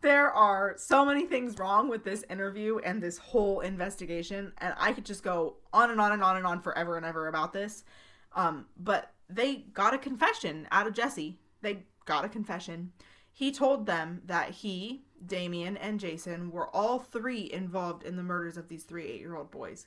there 0.00 0.32
are 0.32 0.74
so 0.76 1.04
many 1.04 1.26
things 1.26 1.58
wrong 1.58 1.88
with 1.88 2.04
this 2.04 2.24
interview 2.30 2.78
and 2.78 3.02
this 3.02 3.18
whole 3.18 3.60
investigation, 3.60 4.52
and 4.58 4.74
I 4.78 4.92
could 4.92 5.04
just 5.04 5.22
go 5.22 5.56
on 5.72 5.90
and 5.90 6.00
on 6.00 6.12
and 6.12 6.22
on 6.22 6.36
and 6.36 6.46
on 6.46 6.60
forever 6.60 6.96
and 6.96 7.06
ever 7.06 7.28
about 7.28 7.52
this. 7.52 7.84
Um, 8.34 8.66
but 8.78 9.12
they 9.34 9.56
got 9.72 9.94
a 9.94 9.98
confession 9.98 10.66
out 10.70 10.86
of 10.86 10.94
Jesse. 10.94 11.38
They 11.60 11.84
got 12.04 12.24
a 12.24 12.28
confession. 12.28 12.92
He 13.32 13.50
told 13.50 13.86
them 13.86 14.22
that 14.26 14.50
he, 14.50 15.04
Damien, 15.24 15.76
and 15.76 15.98
Jason 15.98 16.50
were 16.50 16.68
all 16.74 16.98
three 16.98 17.50
involved 17.50 18.02
in 18.02 18.16
the 18.16 18.22
murders 18.22 18.56
of 18.56 18.68
these 18.68 18.84
three 18.84 19.06
eight 19.06 19.20
year 19.20 19.36
old 19.36 19.50
boys. 19.50 19.86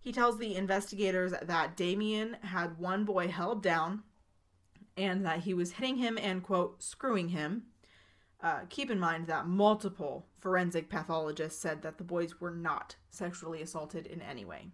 He 0.00 0.12
tells 0.12 0.38
the 0.38 0.56
investigators 0.56 1.32
that 1.42 1.76
Damien 1.76 2.38
had 2.42 2.78
one 2.78 3.04
boy 3.04 3.28
held 3.28 3.62
down 3.62 4.02
and 4.96 5.24
that 5.26 5.40
he 5.40 5.54
was 5.54 5.72
hitting 5.72 5.96
him 5.96 6.18
and, 6.18 6.42
quote, 6.42 6.82
screwing 6.82 7.28
him. 7.28 7.64
Uh, 8.42 8.60
keep 8.70 8.90
in 8.90 8.98
mind 8.98 9.26
that 9.26 9.46
multiple 9.46 10.26
forensic 10.38 10.88
pathologists 10.88 11.60
said 11.60 11.82
that 11.82 11.98
the 11.98 12.04
boys 12.04 12.40
were 12.40 12.50
not 12.50 12.96
sexually 13.10 13.60
assaulted 13.60 14.06
in 14.06 14.22
any 14.22 14.46
way. 14.46 14.68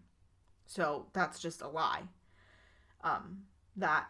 So 0.66 1.06
that's 1.12 1.40
just 1.40 1.60
a 1.60 1.68
lie. 1.68 2.02
Um, 3.02 3.42
that 3.76 4.06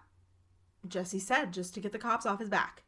Jesse 0.88 1.18
said 1.18 1.52
just 1.52 1.74
to 1.74 1.81
get 1.81 1.92
the 1.92 1.98
cops 1.98 2.26
off 2.26 2.40
his 2.40 2.48
back. 2.48 2.83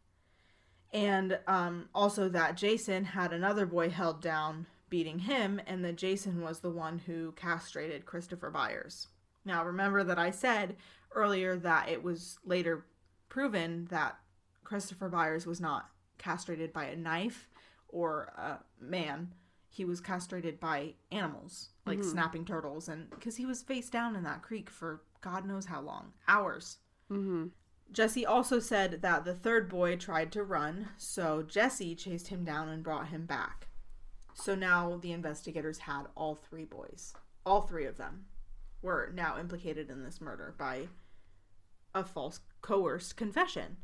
And 0.93 1.39
um, 1.47 1.89
also 1.95 2.29
that 2.29 2.57
Jason 2.57 3.05
had 3.05 3.33
another 3.33 3.67
boy 3.67 3.91
held 3.91 4.23
down 4.23 4.67
beating 4.91 5.19
him, 5.19 5.61
and 5.67 5.85
that 5.85 5.97
Jason 5.97 6.41
was 6.41 6.61
the 6.61 6.71
one 6.71 6.99
who 6.99 7.33
castrated 7.33 8.07
Christopher 8.07 8.51
Byers. 8.51 9.09
Now, 9.45 9.65
remember 9.65 10.03
that 10.05 10.19
I 10.19 10.31
said 10.31 10.77
earlier 11.13 11.57
that 11.57 11.89
it 11.89 12.03
was 12.03 12.39
later 12.45 12.87
proven 13.29 13.87
that 13.91 14.19
Christopher 14.65 15.09
Byers 15.09 15.47
was 15.47 15.61
not 15.61 15.91
castrated 16.17 16.73
by 16.73 16.85
a 16.85 16.97
knife 16.97 17.49
or 17.89 18.33
a 18.37 18.59
man. 18.81 19.35
He 19.69 19.85
was 19.85 20.01
castrated 20.01 20.59
by 20.59 20.95
animals, 21.13 21.69
like 21.87 22.03
snapping 22.03 22.45
turtles, 22.45 22.89
and 22.89 23.09
because 23.11 23.37
he 23.37 23.47
was 23.47 23.63
face 23.63 23.89
down 23.89 24.17
in 24.17 24.25
that 24.25 24.43
creek 24.43 24.69
for 24.69 25.03
God 25.21 25.47
knows 25.47 25.67
how 25.67 25.81
long 25.81 26.13
hours. 26.27 26.79
Mm-hmm. 27.11 27.47
Jesse 27.91 28.27
also 28.27 28.61
said 28.61 29.01
that 29.03 29.25
the 29.25 29.35
third 29.35 29.69
boy 29.69 29.97
tried 29.97 30.31
to 30.33 30.43
run, 30.43 30.89
so 30.99 31.43
Jesse 31.43 31.95
chased 31.95 32.29
him 32.29 32.45
down 32.45 32.69
and 32.69 32.83
brought 32.83 33.09
him 33.09 33.25
back. 33.25 33.69
So 34.35 34.55
now 34.55 34.99
the 35.01 35.13
investigators 35.13 35.79
had 35.79 36.05
all 36.15 36.35
three 36.35 36.65
boys. 36.65 37.15
All 37.47 37.63
three 37.63 37.87
of 37.87 37.97
them 37.97 38.27
were 38.83 39.11
now 39.15 39.39
implicated 39.39 39.91
in 39.91 40.05
this 40.05 40.21
murder 40.21 40.55
by 40.59 40.89
a 41.95 42.05
false 42.05 42.41
coerced 42.61 43.17
confession. 43.17 43.79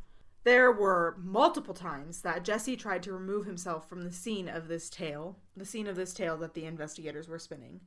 There 0.44 0.70
were 0.70 1.16
multiple 1.18 1.72
times 1.72 2.20
that 2.20 2.44
Jesse 2.44 2.76
tried 2.76 3.02
to 3.04 3.14
remove 3.14 3.46
himself 3.46 3.88
from 3.88 4.02
the 4.02 4.12
scene 4.12 4.48
of 4.48 4.68
this 4.68 4.90
tale, 4.90 5.38
the 5.56 5.64
scene 5.64 5.86
of 5.86 5.96
this 5.96 6.12
tale 6.12 6.36
that 6.36 6.52
the 6.52 6.66
investigators 6.66 7.28
were 7.28 7.38
spinning. 7.38 7.80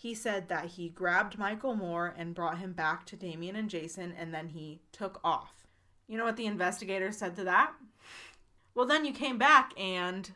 He 0.00 0.14
said 0.14 0.48
that 0.48 0.64
he 0.64 0.88
grabbed 0.88 1.38
Michael 1.38 1.74
Moore 1.74 2.14
and 2.16 2.34
brought 2.34 2.56
him 2.56 2.72
back 2.72 3.04
to 3.04 3.16
Damien 3.16 3.54
and 3.54 3.68
Jason, 3.68 4.14
and 4.18 4.32
then 4.32 4.48
he 4.48 4.80
took 4.92 5.20
off. 5.22 5.66
You 6.08 6.16
know 6.16 6.24
what 6.24 6.38
the 6.38 6.46
investigators 6.46 7.18
said 7.18 7.36
to 7.36 7.44
that? 7.44 7.74
Well, 8.74 8.86
then 8.86 9.04
you 9.04 9.12
came 9.12 9.36
back 9.36 9.78
and. 9.78 10.32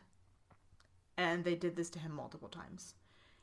And 1.17 1.43
they 1.43 1.55
did 1.55 1.75
this 1.75 1.89
to 1.91 1.99
him 1.99 2.11
multiple 2.11 2.47
times. 2.47 2.93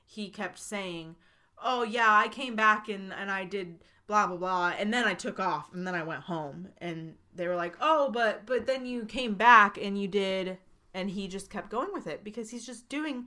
He 0.06 0.28
kept 0.28 0.60
saying, 0.60 1.16
Oh, 1.60 1.82
yeah, 1.82 2.14
I 2.14 2.28
came 2.28 2.54
back 2.54 2.88
and, 2.88 3.12
and 3.12 3.28
I 3.28 3.44
did 3.44 3.82
blah, 4.06 4.28
blah, 4.28 4.36
blah. 4.36 4.74
And 4.78 4.94
then 4.94 5.04
I 5.04 5.14
took 5.14 5.40
off 5.40 5.74
and 5.74 5.84
then 5.84 5.96
I 5.96 6.04
went 6.04 6.22
home. 6.22 6.68
And 6.78 7.16
they 7.34 7.48
were 7.48 7.56
like, 7.56 7.74
Oh, 7.80 8.12
but, 8.12 8.46
but 8.46 8.66
then 8.66 8.86
you 8.86 9.06
came 9.06 9.34
back 9.34 9.76
and 9.76 10.00
you 10.00 10.06
did. 10.06 10.58
And 10.94 11.10
he 11.10 11.26
just 11.26 11.50
kept 11.50 11.68
going 11.68 11.92
with 11.92 12.06
it 12.06 12.22
because 12.22 12.50
he's 12.50 12.64
just 12.64 12.88
doing. 12.88 13.24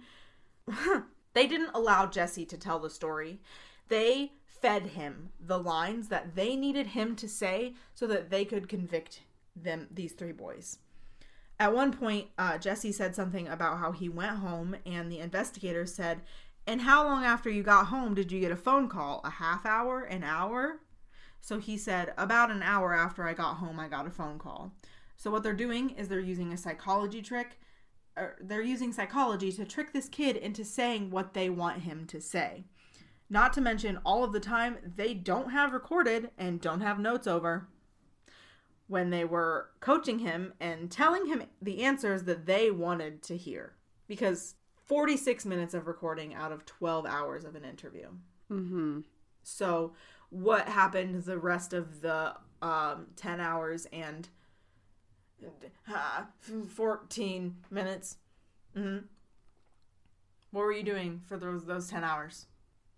They 1.35 1.47
didn't 1.47 1.71
allow 1.75 2.07
Jesse 2.07 2.45
to 2.45 2.57
tell 2.57 2.79
the 2.79 2.89
story. 2.89 3.39
They 3.89 4.31
fed 4.45 4.87
him 4.87 5.29
the 5.39 5.59
lines 5.59 6.07
that 6.07 6.33
they 6.35 6.55
needed 6.55 6.87
him 6.87 7.15
to 7.17 7.27
say 7.27 7.73
so 7.93 8.07
that 8.07 8.29
they 8.29 8.45
could 8.45 8.69
convict 8.69 9.21
them 9.55 9.87
these 9.91 10.13
three 10.13 10.31
boys. 10.31 10.79
At 11.59 11.75
one 11.75 11.91
point, 11.91 12.27
uh, 12.37 12.57
Jesse 12.57 12.91
said 12.91 13.15
something 13.15 13.47
about 13.49 13.79
how 13.79 13.91
he 13.91 14.09
went 14.09 14.37
home, 14.37 14.77
and 14.85 15.11
the 15.11 15.19
investigator 15.19 15.85
said, 15.85 16.21
And 16.65 16.81
how 16.81 17.03
long 17.03 17.25
after 17.25 17.49
you 17.49 17.63
got 17.63 17.87
home 17.87 18.15
did 18.15 18.31
you 18.31 18.39
get 18.39 18.51
a 18.51 18.57
phone 18.57 18.87
call? 18.87 19.21
A 19.25 19.29
half 19.29 19.65
hour? 19.65 20.03
An 20.03 20.23
hour? 20.23 20.79
So 21.41 21.59
he 21.59 21.77
said, 21.77 22.13
About 22.17 22.49
an 22.49 22.63
hour 22.63 22.93
after 22.93 23.27
I 23.27 23.33
got 23.33 23.55
home, 23.55 23.79
I 23.79 23.89
got 23.89 24.07
a 24.07 24.11
phone 24.11 24.39
call. 24.39 24.71
So 25.17 25.31
what 25.31 25.43
they're 25.43 25.53
doing 25.53 25.91
is 25.91 26.07
they're 26.07 26.19
using 26.19 26.53
a 26.53 26.57
psychology 26.57 27.21
trick. 27.21 27.59
They're 28.39 28.61
using 28.61 28.93
psychology 28.93 29.51
to 29.53 29.65
trick 29.65 29.93
this 29.93 30.07
kid 30.07 30.37
into 30.37 30.63
saying 30.63 31.11
what 31.11 31.33
they 31.33 31.49
want 31.49 31.83
him 31.83 32.05
to 32.07 32.21
say. 32.21 32.65
Not 33.29 33.53
to 33.53 33.61
mention, 33.61 33.99
all 34.05 34.23
of 34.23 34.31
the 34.31 34.39
time, 34.39 34.77
they 34.95 35.13
don't 35.13 35.51
have 35.51 35.73
recorded 35.73 36.29
and 36.37 36.61
don't 36.61 36.81
have 36.81 36.99
notes 36.99 37.27
over 37.27 37.67
when 38.87 39.09
they 39.09 39.25
were 39.25 39.69
coaching 39.79 40.19
him 40.19 40.53
and 40.59 40.91
telling 40.91 41.25
him 41.25 41.43
the 41.61 41.83
answers 41.83 42.23
that 42.23 42.45
they 42.45 42.69
wanted 42.69 43.23
to 43.23 43.35
hear. 43.35 43.73
Because 44.07 44.55
46 44.85 45.45
minutes 45.45 45.73
of 45.73 45.87
recording 45.87 46.35
out 46.35 46.51
of 46.51 46.65
12 46.65 47.07
hours 47.07 47.43
of 47.43 47.55
an 47.55 47.65
interview. 47.65 48.09
Mm-hmm. 48.51 48.99
So, 49.41 49.93
what 50.29 50.67
happened 50.67 51.23
the 51.23 51.37
rest 51.37 51.73
of 51.73 52.01
the 52.01 52.35
um, 52.61 53.07
10 53.15 53.39
hours 53.39 53.87
and 53.91 54.27
uh, 55.93 56.23
14 56.69 57.55
minutes? 57.69 58.17
Mm-hmm. 58.75 59.05
What 60.51 60.61
were 60.61 60.71
you 60.71 60.83
doing 60.83 61.21
for 61.25 61.37
those, 61.37 61.65
those 61.65 61.89
10 61.89 62.03
hours? 62.03 62.45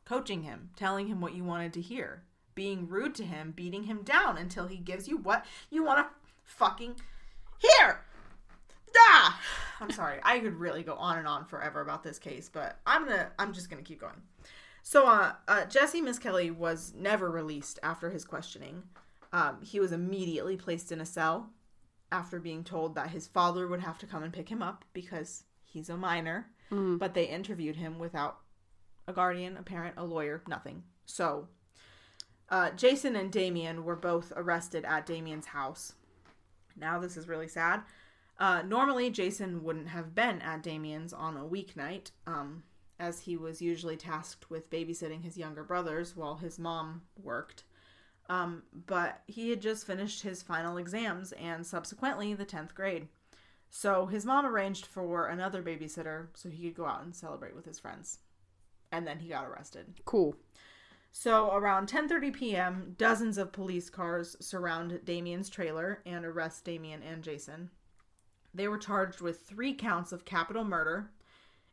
Coaching 0.06 0.44
him, 0.44 0.70
telling 0.76 1.08
him 1.08 1.22
what 1.22 1.34
you 1.34 1.44
wanted 1.44 1.74
to 1.74 1.82
hear 1.82 2.24
being 2.58 2.90
rude 2.90 3.14
to 3.14 3.24
him, 3.24 3.54
beating 3.56 3.84
him 3.84 4.02
down 4.02 4.36
until 4.36 4.66
he 4.66 4.78
gives 4.78 5.08
you 5.08 5.16
what 5.16 5.46
you 5.70 5.84
want 5.84 6.00
to 6.00 6.14
fucking 6.44 6.96
hear. 7.60 8.02
Ah! 8.98 9.40
I'm 9.80 9.92
sorry. 9.92 10.20
I 10.24 10.40
could 10.40 10.56
really 10.56 10.82
go 10.82 10.96
on 10.96 11.20
and 11.20 11.28
on 11.28 11.46
forever 11.46 11.82
about 11.82 12.02
this 12.02 12.18
case, 12.18 12.50
but 12.52 12.80
I'm 12.88 13.08
gonna. 13.08 13.30
I'm 13.38 13.54
just 13.54 13.70
gonna 13.70 13.84
keep 13.84 14.02
going. 14.02 14.24
So, 14.82 15.06
uh, 15.06 15.34
uh 15.48 15.66
Jesse 15.66 16.02
Misskelley 16.02 16.50
was 16.50 16.94
never 16.98 17.30
released 17.30 17.78
after 17.84 18.10
his 18.10 18.26
questioning. 18.26 18.82
Um, 19.32 19.60
he 19.62 19.80
was 19.80 19.92
immediately 19.92 20.58
placed 20.58 20.92
in 20.92 21.00
a 21.00 21.06
cell 21.06 21.52
after 22.12 22.39
being 22.39 22.63
told 22.63 22.96
that 22.96 23.10
his 23.10 23.28
father 23.28 23.67
would 23.67 23.82
have 23.82 23.98
to 24.00 24.06
come 24.06 24.24
and 24.24 24.34
pick 24.34 24.50
him 24.50 24.62
up 24.62 24.86
because 24.93 25.43
he's 25.63 25.89
a 25.89 25.98
minor. 25.98 26.48
Mm. 26.72 27.00
But 27.00 27.13
they 27.13 27.26
interviewed 27.26 27.76
him 27.76 28.00
without 28.00 28.39
a 29.08 29.13
guardian, 29.13 29.58
a 29.58 29.63
parent, 29.63 29.96
a 29.98 30.06
lawyer, 30.06 30.41
nothing. 30.48 30.84
So 31.06 31.48
uh, 32.50 32.72
Jason 32.72 33.15
and 33.15 33.32
Damien 33.32 33.84
were 33.84 33.96
both 33.96 34.32
arrested 34.36 34.86
at 34.86 35.06
Damien's 35.06 35.48
house. 35.48 35.93
Now, 36.76 37.00
this 37.00 37.17
is 37.17 37.28
really 37.28 37.48
sad. 37.48 37.82
Uh, 38.39 38.62
normally, 38.62 39.10
Jason 39.10 39.63
wouldn't 39.63 39.88
have 39.89 40.13
been 40.13 40.41
at 40.41 40.62
Damien's 40.62 41.12
on 41.12 41.38
a 41.38 41.46
weeknight, 41.46 42.12
um, 42.28 42.63
as 43.00 43.22
he 43.22 43.36
was 43.36 43.62
usually 43.62 43.98
tasked 43.98 44.50
with 44.50 44.70
babysitting 44.70 45.24
his 45.24 45.38
younger 45.38 45.63
brothers 45.63 46.15
while 46.15 46.36
his 46.36 46.60
mom 46.60 47.02
worked. 47.22 47.63
Um, 48.30 48.63
but 48.86 49.22
he 49.28 49.50
had 49.50 49.62
just 49.62 49.88
finished 49.88 50.22
his 50.22 50.44
final 50.44 50.78
exams 50.78 51.32
and 51.34 51.66
subsequently 51.66 52.34
the 52.34 52.46
10th 52.46 52.74
grade. 52.74 53.08
So 53.70 54.06
his 54.06 54.26
mom 54.26 54.46
arranged 54.46 54.86
for 54.86 55.28
another 55.28 55.62
babysitter 55.62 56.28
so 56.34 56.50
he 56.50 56.63
could 56.63 56.76
go 56.76 56.86
out 56.86 57.04
and 57.04 57.16
celebrate 57.16 57.56
with 57.56 57.66
his 57.66 57.80
friends. 57.80 58.20
And 58.92 59.06
then 59.06 59.20
he 59.20 59.30
got 59.30 59.46
arrested. 59.46 59.94
Cool. 60.06 60.36
So 61.12 61.52
around 61.54 61.90
10:30 61.90 62.34
p.m., 62.34 62.96
dozens 62.98 63.38
of 63.38 63.52
police 63.52 63.90
cars 63.90 64.36
surround 64.40 65.00
Damien's 65.04 65.50
trailer 65.50 66.02
and 66.06 66.26
arrest 66.26 66.63
Damien 66.63 67.02
and 67.02 67.24
Jason. 67.24 67.72
They 68.54 68.68
were 68.68 68.78
charged 68.78 69.22
with 69.22 69.42
3 69.42 69.74
counts 69.74 70.12
of 70.12 70.26
capital 70.26 70.63
murder, 70.63 71.12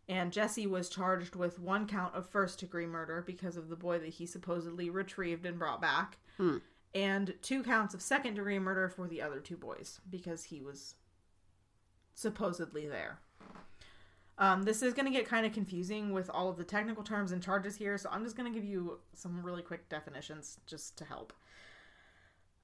and 0.09 0.33
Jesse 0.33 0.67
was 0.67 0.88
charged 0.88 1.37
with 1.37 1.59
one 1.59 1.87
count 1.87 2.14
of 2.14 2.29
first-degree 2.29 2.87
murder 2.87 3.23
because 3.27 3.57
of 3.57 3.69
the 3.69 3.77
boy 3.77 3.99
that 3.99 4.14
he 4.14 4.27
supposedly 4.27 4.90
retrieved 4.90 5.47
and 5.47 5.59
brought 5.59 5.81
back, 5.81 6.19
Hmm. 6.37 6.59
and 6.94 7.35
two 7.42 7.62
counts 7.62 7.94
of 7.94 8.03
second-degree 8.03 8.59
murder 8.59 8.88
for 8.88 9.07
the 9.07 9.23
other 9.23 9.40
two 9.40 9.57
boys 9.57 10.01
because 10.11 10.44
he 10.44 10.61
was 10.61 10.94
supposedly 12.14 12.88
there. 12.88 13.18
Um, 14.37 14.64
this 14.64 14.83
is 14.83 14.94
going 14.94 15.07
to 15.07 15.16
get 15.16 15.29
kind 15.29 15.47
of 15.47 15.53
confusing 15.53 16.12
with 16.12 16.29
all 16.29 16.49
of 16.49 16.57
the 16.57 16.64
technical 16.64 17.05
terms 17.05 17.31
and 17.31 17.42
charges 17.42 17.77
here, 17.77 17.97
so 17.97 18.09
I'm 18.11 18.25
just 18.25 18.37
going 18.37 18.53
to 18.53 18.59
give 18.59 18.68
you 18.68 18.99
some 19.12 19.44
really 19.44 19.62
quick 19.62 19.88
definitions 19.88 20.59
just 20.66 20.99
to 20.99 21.05
help. 21.05 21.33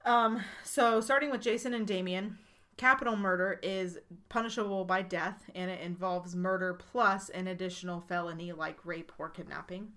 Um, 0.03 0.41
so, 0.63 0.99
starting 0.99 1.31
with 1.31 1.41
Jason 1.41 1.73
and 1.73 1.87
Damien, 1.87 2.37
capital 2.75 3.15
murder 3.15 3.59
is 3.61 3.99
punishable 4.27 4.83
by 4.83 5.01
death 5.01 5.49
and 5.53 5.69
it 5.69 5.81
involves 5.81 6.35
murder 6.35 6.73
plus 6.73 7.29
an 7.29 7.47
additional 7.47 8.01
felony 8.01 8.51
like 8.51 8.85
rape 8.85 9.11
or 9.17 9.29
kidnapping. 9.29 9.89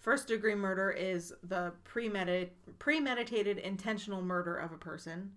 First 0.00 0.28
degree 0.28 0.54
murder 0.54 0.90
is 0.90 1.32
the 1.42 1.72
premedit- 1.84 2.50
premeditated 2.78 3.58
intentional 3.58 4.22
murder 4.22 4.56
of 4.56 4.72
a 4.72 4.78
person, 4.78 5.32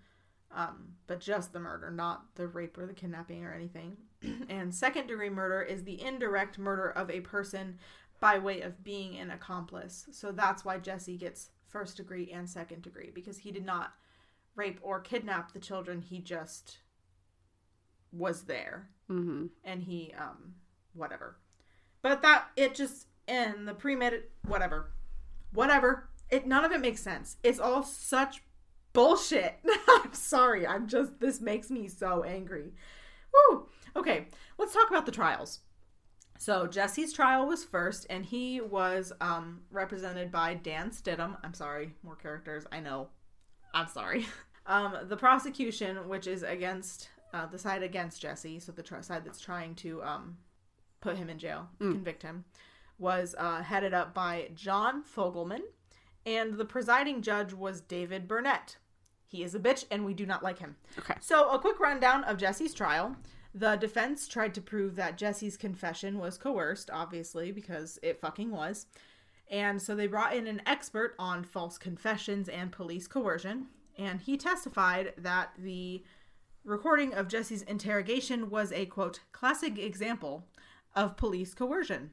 um, 0.52 0.94
but 1.06 1.20
just 1.20 1.52
the 1.52 1.60
murder, 1.60 1.92
not 1.92 2.34
the 2.36 2.48
rape 2.48 2.78
or 2.78 2.86
the 2.86 2.94
kidnapping 2.94 3.44
or 3.44 3.54
anything. 3.54 3.98
and 4.50 4.74
second 4.74 5.08
degree 5.08 5.30
murder 5.30 5.62
is 5.62 5.84
the 5.84 6.02
indirect 6.02 6.58
murder 6.58 6.90
of 6.92 7.12
a 7.12 7.20
person 7.20 7.78
by 8.22 8.38
way 8.40 8.62
of 8.62 8.84
being 8.86 9.18
an 9.18 9.32
accomplice. 9.32 10.08
So 10.12 10.32
that's 10.32 10.64
why 10.64 10.78
Jesse 10.80 11.18
gets 11.18 11.50
first 11.68 11.98
degree 11.98 12.32
and 12.32 12.50
second 12.50 12.84
degree 12.84 13.12
because 13.14 13.40
he 13.40 13.52
did 13.52 13.66
not 13.66 13.94
rape 14.56 14.80
or 14.82 15.02
kidnap 15.02 15.52
the 15.52 15.60
children, 15.60 16.02
he 16.02 16.20
just 16.20 16.78
was 18.12 18.44
there 18.44 18.90
Mm-hmm. 19.10 19.48
and 19.66 19.84
he 19.84 20.14
um 20.18 20.54
whatever. 20.94 21.36
But 22.02 22.22
that 22.22 22.48
it 22.56 22.74
just 22.74 23.08
and 23.28 23.68
the 23.68 23.74
premedit 23.74 24.24
whatever. 24.48 24.92
Whatever. 25.54 26.10
It 26.30 26.48
none 26.48 26.66
of 26.66 26.72
it 26.72 26.82
makes 26.82 27.02
sense. 27.02 27.38
It's 27.44 27.60
all 27.60 27.84
such 27.84 28.42
bullshit. 28.94 29.60
I'm 29.88 30.14
sorry. 30.14 30.66
I'm 30.66 30.88
just 30.88 31.20
this 31.20 31.42
makes 31.42 31.70
me 31.70 31.88
so 31.88 32.24
angry. 32.24 32.74
Woo. 33.34 33.68
Okay, 33.96 34.28
let's 34.58 34.74
talk 34.74 34.90
about 34.90 35.06
the 35.06 35.12
trials. 35.12 35.60
So 36.40 36.68
Jesse's 36.68 37.14
trial 37.14 37.46
was 37.48 37.64
first, 37.64 38.06
and 38.10 38.26
he 38.26 38.60
was 38.60 39.14
um, 39.22 39.62
represented 39.72 40.32
by 40.32 40.56
Dan 40.56 40.90
Stidham. 40.90 41.38
I'm 41.44 41.54
sorry, 41.54 41.94
more 42.04 42.16
characters. 42.16 42.66
I 42.72 42.80
know. 42.80 43.08
I'm 43.74 43.88
sorry. 43.88 44.28
Um, 44.66 44.96
the 45.10 45.18
prosecution, 45.18 46.08
which 46.08 46.26
is 46.26 46.42
against 46.42 47.10
uh, 47.34 47.48
the 47.48 47.58
side 47.58 47.84
against 47.84 48.22
Jesse, 48.22 48.62
so 48.62 48.72
the 48.72 48.82
tr- 48.82 49.02
side 49.02 49.26
that's 49.26 49.42
trying 49.42 49.76
to 49.76 50.02
um, 50.04 50.38
put 51.02 51.18
him 51.18 51.30
in 51.30 51.38
jail, 51.38 51.68
convict 51.80 52.24
him, 52.24 52.46
was 52.98 53.36
uh, 53.38 53.64
headed 53.64 53.94
up 53.94 54.14
by 54.14 54.50
John 54.56 55.04
Fogleman, 55.04 55.62
and 56.26 56.54
the 56.54 56.66
presiding 56.66 57.22
judge 57.22 57.54
was 57.54 57.82
David 57.82 58.28
Burnett. 58.28 58.78
He 59.28 59.44
is 59.44 59.56
a 59.56 59.60
bitch, 59.60 59.86
and 59.90 60.06
we 60.06 60.14
do 60.14 60.26
not 60.26 60.44
like 60.44 60.60
him. 60.60 60.76
Okay. 61.00 61.16
So, 61.20 61.50
a 61.50 61.60
quick 61.60 61.80
rundown 61.80 62.24
of 62.24 62.38
Jesse's 62.38 62.74
trial. 62.74 63.16
The 63.56 63.76
defense 63.76 64.28
tried 64.28 64.56
to 64.56 64.62
prove 64.62 64.96
that 64.96 65.18
Jesse's 65.18 65.58
confession 65.58 66.18
was 66.18 66.38
coerced, 66.38 66.90
obviously, 66.92 67.52
because 67.52 68.00
it 68.02 68.20
fucking 68.20 68.50
was. 68.50 68.88
And 69.50 69.80
so 69.80 69.96
they 69.96 70.08
brought 70.08 70.36
in 70.36 70.48
an 70.48 70.62
expert 70.66 71.14
on 71.20 71.44
false 71.44 71.78
confessions 71.78 72.50
and 72.50 72.72
police 72.72 73.08
coercion, 73.08 73.68
and 73.98 74.22
he 74.22 74.38
testified 74.38 75.14
that 75.18 75.52
the 75.60 76.04
recording 76.64 77.14
of 77.14 77.28
Jesse's 77.28 77.62
interrogation 77.64 78.50
was 78.50 78.72
a 78.72 78.86
quote, 78.88 79.20
classic 79.32 79.78
example 79.78 80.48
of 80.96 81.18
police 81.18 81.54
coercion. 81.54 82.12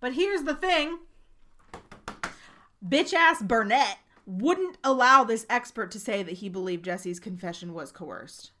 But 0.00 0.14
here's 0.14 0.42
the 0.44 0.54
thing 0.54 0.98
bitch 2.86 3.12
ass 3.12 3.42
Burnett 3.42 3.98
wouldn't 4.26 4.78
allow 4.84 5.24
this 5.24 5.46
expert 5.50 5.90
to 5.90 6.00
say 6.00 6.22
that 6.22 6.34
he 6.36 6.48
believed 6.48 6.84
Jesse's 6.84 7.20
confession 7.20 7.74
was 7.74 7.90
coerced. 7.92 8.52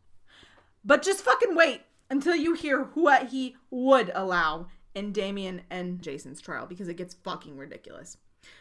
But 0.84 1.02
just 1.02 1.22
fucking 1.24 1.54
wait 1.54 1.82
until 2.10 2.34
you 2.34 2.54
hear 2.54 2.84
what 2.94 3.28
he 3.28 3.56
would 3.70 4.10
allow 4.14 4.66
in 4.94 5.12
Damien 5.12 5.62
and 5.70 6.02
Jason's 6.02 6.40
trial 6.40 6.66
because 6.66 6.88
it 6.88 6.96
gets 6.96 7.14
fucking 7.14 7.56
ridiculous. 7.56 8.16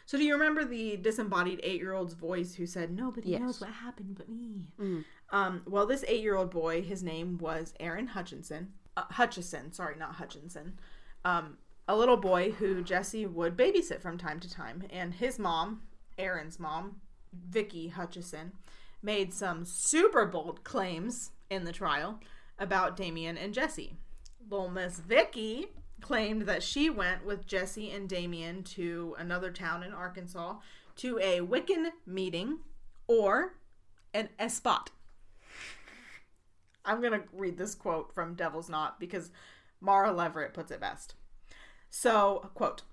So, 0.05 0.17
do 0.17 0.23
you 0.25 0.33
remember 0.33 0.65
the 0.65 0.97
disembodied 0.97 1.61
eight 1.63 1.79
year 1.79 1.93
old's 1.93 2.13
voice 2.13 2.53
who 2.55 2.65
said, 2.65 2.91
Nobody 2.91 3.29
Yes. 3.31 3.41
knows 3.41 3.61
what 3.61 3.69
happened 3.69 4.15
but 4.17 4.27
me? 4.29 4.65
Um, 5.31 5.61
well, 5.65 5.85
this 5.87 6.03
eight 6.07 6.21
year 6.21 6.35
old 6.35 6.51
boy, 6.51 6.81
his 6.81 7.01
name 7.01 7.37
was 7.37 7.73
Aaron 7.79 8.07
Hutchinson. 8.07 8.73
Uh, 8.97 9.05
Hutcheson, 9.13 9.73
sorry, 9.73 9.95
not 9.97 10.15
Hutchinson. 10.15 10.77
Um, 11.23 11.57
a 11.89 11.95
little 11.97 12.17
boy 12.17 12.52
who 12.52 12.84
Jesse 12.84 13.25
would 13.25 13.58
babysit 13.58 13.99
from 13.99 14.19
time 14.19 14.39
to 14.41 14.49
time. 14.49 14.84
And 14.91 15.15
his 15.15 15.39
mom, 15.39 15.82
Aaron's 16.19 16.60
mom, 16.60 17.02
Vicky 17.34 17.91
Hutcheson, 17.97 18.52
made 19.02 19.34
some 19.34 19.65
super 19.65 20.28
bold 20.28 20.63
claims 20.63 21.32
in 21.49 21.63
the 21.63 21.73
trial 21.73 22.19
about 22.60 22.95
Damien 22.95 23.39
and 23.39 23.56
Jesse. 23.56 23.95
Little 24.52 24.69
Miss 24.69 24.99
Vicky 24.99 25.69
claimed 25.99 26.43
that 26.43 26.62
she 26.62 26.91
went 26.91 27.25
with 27.25 27.47
Jesse 27.47 27.89
and 27.89 28.08
Damien 28.08 28.63
to 28.65 29.15
another 29.17 29.49
town 29.49 29.82
in 29.82 29.91
Arkansas 29.91 30.58
to 30.97 31.17
a 31.17 31.39
Wiccan 31.39 31.89
meeting 32.06 32.60
or 33.08 33.56
an 34.13 34.30
esbat. 34.39 34.89
I'm 36.86 37.02
going 37.02 37.13
to 37.13 37.28
read 37.34 37.58
this 37.58 37.73
quote 37.73 38.13
from 38.13 38.36
Devil's 38.36 38.69
Knot 38.69 38.99
because 38.99 39.32
Mara 39.82 40.12
Leveritt 40.12 40.54
puts 40.54 40.71
it 40.71 40.80
best. 40.80 41.15
So, 41.89 42.49
quote, 42.54 42.84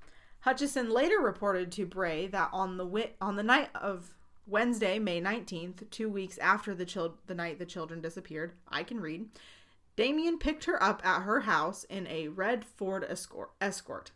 Hutcheson 0.45 0.91
later 0.91 1.19
reported 1.19 1.73
to 1.73 1.87
Bray 1.87 2.27
that 2.29 2.51
on 2.53 2.77
the 2.77 2.85
wi- 2.85 3.13
on 3.21 3.37
the 3.37 3.43
night 3.43 3.71
of 3.75 4.15
Wednesday, 4.47 4.99
May 4.99 5.21
19th, 5.21 5.91
two 5.91 6.09
weeks 6.09 6.39
after 6.39 6.75
the 6.75 6.85
chil- 6.85 7.19
the 7.27 7.35
night 7.35 7.59
the 7.59 7.67
children 7.67 8.01
disappeared, 8.01 8.53
I 8.69 8.85
can 8.85 9.01
read, 9.01 9.29
Damien 9.97 10.39
picked 10.39 10.67
her 10.67 10.81
up 10.83 11.05
at 11.05 11.23
her 11.23 11.41
house 11.41 11.85
in 11.85 12.07
a 12.07 12.29
red 12.29 12.65
Ford 12.65 13.05
escort. 13.09 13.51
escort. 13.61 14.13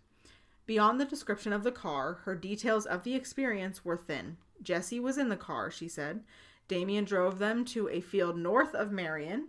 Beyond 0.66 1.00
the 1.00 1.04
description 1.04 1.52
of 1.52 1.64
the 1.64 1.72
car, 1.72 2.20
her 2.24 2.36
details 2.36 2.86
of 2.86 3.02
the 3.02 3.14
experience 3.14 3.84
were 3.84 3.96
thin. 3.96 4.36
Jesse 4.62 5.00
was 5.00 5.18
in 5.18 5.30
the 5.30 5.36
car, 5.36 5.70
she 5.70 5.88
said. 5.88 6.22
Damien 6.68 7.04
drove 7.04 7.38
them 7.40 7.64
to 7.64 7.88
a 7.88 8.00
field 8.00 8.36
north 8.36 8.74
of 8.74 8.92
Marion. 8.92 9.48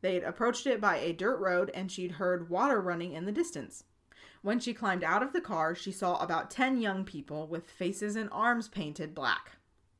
They'd 0.00 0.22
approached 0.22 0.66
it 0.66 0.80
by 0.80 0.96
a 0.96 1.12
dirt 1.12 1.38
road 1.38 1.70
and 1.74 1.90
she'd 1.92 2.12
heard 2.12 2.48
water 2.48 2.80
running 2.80 3.12
in 3.12 3.26
the 3.26 3.32
distance. 3.32 3.84
When 4.46 4.60
she 4.60 4.74
climbed 4.74 5.02
out 5.02 5.24
of 5.24 5.32
the 5.32 5.40
car, 5.40 5.74
she 5.74 5.90
saw 5.90 6.18
about 6.18 6.52
10 6.52 6.80
young 6.80 7.04
people 7.04 7.48
with 7.48 7.68
faces 7.68 8.14
and 8.14 8.28
arms 8.30 8.68
painted 8.68 9.12
black, 9.12 9.56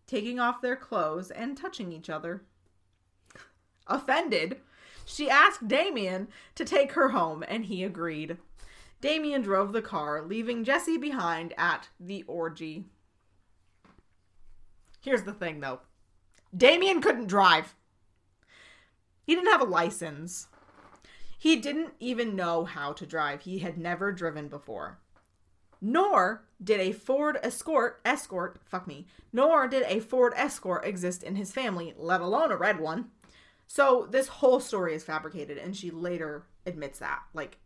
taking 0.06 0.38
off 0.38 0.62
their 0.62 0.76
clothes 0.76 1.32
and 1.32 1.56
touching 1.56 1.90
each 1.90 2.08
other. 2.08 2.44
Offended, 3.88 4.58
she 5.04 5.28
asked 5.28 5.66
Damien 5.66 6.28
to 6.54 6.64
take 6.64 6.92
her 6.92 7.08
home, 7.08 7.42
and 7.48 7.64
he 7.64 7.82
agreed. 7.82 8.36
Damien 9.00 9.42
drove 9.42 9.72
the 9.72 9.82
car, 9.82 10.22
leaving 10.22 10.62
Jesse 10.62 10.96
behind 10.96 11.52
at 11.58 11.88
the 11.98 12.22
orgy. 12.28 12.84
Here's 15.00 15.24
the 15.24 15.34
thing, 15.34 15.58
though 15.58 15.80
Damien 16.56 17.00
couldn't 17.00 17.26
drive. 17.26 17.74
He 19.24 19.34
didn't 19.34 19.50
have 19.50 19.62
a 19.62 19.64
license. 19.64 20.46
He 21.46 21.54
didn't 21.54 21.94
even 22.00 22.34
know 22.34 22.64
how 22.64 22.92
to 22.94 23.06
drive. 23.06 23.42
He 23.42 23.60
had 23.60 23.78
never 23.78 24.10
driven 24.10 24.48
before. 24.48 24.98
Nor 25.80 26.42
did 26.60 26.80
a 26.80 26.90
Ford 26.90 27.38
Escort, 27.40 28.00
Escort, 28.04 28.58
fuck 28.64 28.88
me, 28.88 29.06
nor 29.32 29.68
did 29.68 29.84
a 29.84 30.00
Ford 30.00 30.32
Escort 30.34 30.84
exist 30.84 31.22
in 31.22 31.36
his 31.36 31.52
family, 31.52 31.94
let 31.96 32.20
alone 32.20 32.50
a 32.50 32.56
red 32.56 32.80
one. 32.80 33.12
So 33.68 34.08
this 34.10 34.26
whole 34.26 34.58
story 34.58 34.92
is 34.96 35.04
fabricated, 35.04 35.56
and 35.56 35.76
she 35.76 35.92
later 35.92 36.46
admits 36.66 36.98
that. 36.98 37.22
Like 37.32 37.58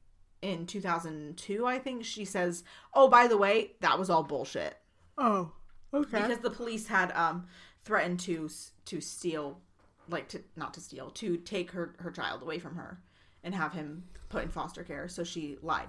in 0.43 0.67
2002, 0.67 1.65
I 1.67 1.79
think 1.79 2.05
she 2.05 2.27
says, 2.27 2.65
"Oh, 2.93 3.09
by 3.09 3.29
the 3.29 3.39
way, 3.39 3.77
that 3.81 3.99
was 3.99 4.11
all 4.11 4.25
bullshit." 4.25 4.77
Oh, 5.17 5.53
okay. 5.95 6.21
because 6.21 6.41
the 6.41 6.51
police 6.51 6.89
had 6.89 7.13
um 7.13 7.47
threatened 7.83 8.21
to 8.21 8.51
to 8.85 9.01
steal 9.01 9.63
like 10.07 10.29
to 10.29 10.43
not 10.55 10.75
to 10.75 10.83
steal 10.83 11.09
to 11.13 11.39
take 11.39 11.71
her 11.71 11.95
her 12.01 12.11
child 12.11 12.43
away 12.43 12.59
from 12.59 12.77
her 12.77 13.01
and 13.43 13.55
have 13.55 13.73
him 13.73 14.05
put 14.29 14.43
in 14.43 14.49
foster 14.49 14.83
care 14.83 15.09
so 15.09 15.25
she 15.25 15.57
lied 15.63 15.89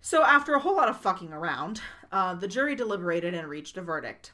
so 0.00 0.24
after 0.24 0.54
a 0.54 0.60
whole 0.60 0.76
lot 0.76 0.88
of 0.88 1.00
fucking 1.00 1.32
around 1.32 1.80
uh, 2.10 2.34
the 2.34 2.48
jury 2.48 2.74
deliberated 2.74 3.34
and 3.34 3.48
reached 3.48 3.76
a 3.76 3.82
verdict 3.82 4.32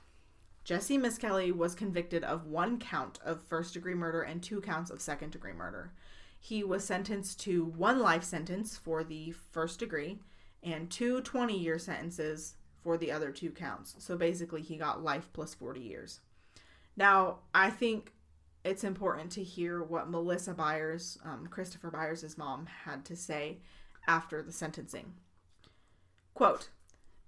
jesse 0.64 0.98
misskelley 0.98 1.52
was 1.52 1.74
convicted 1.74 2.24
of 2.24 2.46
one 2.46 2.78
count 2.78 3.18
of 3.24 3.42
first 3.42 3.74
degree 3.74 3.94
murder 3.94 4.22
and 4.22 4.42
two 4.42 4.60
counts 4.60 4.90
of 4.90 5.00
second 5.00 5.30
degree 5.30 5.52
murder 5.52 5.92
he 6.40 6.62
was 6.62 6.84
sentenced 6.84 7.40
to 7.40 7.64
one 7.64 7.98
life 7.98 8.22
sentence 8.22 8.76
for 8.76 9.02
the 9.02 9.32
first 9.32 9.78
degree 9.78 10.18
and 10.62 10.90
two 10.90 11.20
20 11.20 11.56
year 11.56 11.78
sentences 11.78 12.54
for 12.82 12.96
the 12.96 13.10
other 13.10 13.30
two 13.30 13.50
counts. 13.50 13.96
So 13.98 14.16
basically, 14.16 14.62
he 14.62 14.76
got 14.76 15.02
life 15.02 15.28
plus 15.32 15.54
40 15.54 15.80
years. 15.80 16.20
Now, 16.96 17.38
I 17.54 17.70
think 17.70 18.12
it's 18.68 18.84
important 18.84 19.32
to 19.32 19.42
hear 19.42 19.82
what 19.82 20.10
Melissa 20.10 20.54
Byers, 20.54 21.18
um, 21.24 21.48
Christopher 21.50 21.90
Byers' 21.90 22.36
mom, 22.36 22.66
had 22.84 23.04
to 23.06 23.16
say 23.16 23.58
after 24.06 24.42
the 24.42 24.52
sentencing. 24.52 25.14
Quote, 26.34 26.68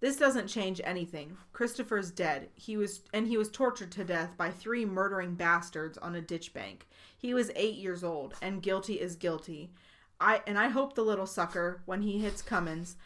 this 0.01 0.17
doesn't 0.17 0.49
change 0.49 0.81
anything. 0.83 1.37
Christopher's 1.53 2.11
dead. 2.11 2.49
He 2.55 2.77
was 2.77 3.03
and 3.13 3.27
he 3.27 3.37
was 3.37 3.51
tortured 3.51 3.93
to 3.93 4.05
death 4.05 4.31
by 4.37 4.51
three 4.51 4.87
murdering 4.87 5.35
bastards 5.35 5.99
on 5.99 6.15
a 6.15 6.23
ditch 6.23 6.55
bank. 6.55 6.87
He 7.19 7.35
was 7.35 7.51
8 7.55 7.75
years 7.75 8.03
old 8.03 8.35
and 8.41 8.63
guilty 8.63 9.01
is 9.01 9.17
guilty. 9.17 9.71
I 10.19 10.41
and 10.47 10.59
I 10.59 10.69
hope 10.69 10.95
the 10.95 11.05
little 11.05 11.27
sucker 11.27 11.83
when 11.85 12.03
he 12.03 12.19
hits 12.19 12.41
Cummins 12.41 12.97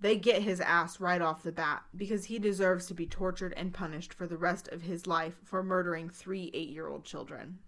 they 0.00 0.16
get 0.16 0.42
his 0.42 0.60
ass 0.60 1.00
right 1.00 1.20
off 1.20 1.42
the 1.42 1.52
bat 1.52 1.82
because 1.94 2.26
he 2.26 2.38
deserves 2.38 2.86
to 2.86 2.94
be 2.94 3.04
tortured 3.04 3.52
and 3.56 3.74
punished 3.74 4.14
for 4.14 4.26
the 4.26 4.36
rest 4.36 4.68
of 4.68 4.82
his 4.82 5.06
life 5.06 5.34
for 5.44 5.62
murdering 5.62 6.08
three 6.08 6.50
eight 6.54 6.70
year 6.70 6.88
old 6.88 7.04
children. 7.04 7.58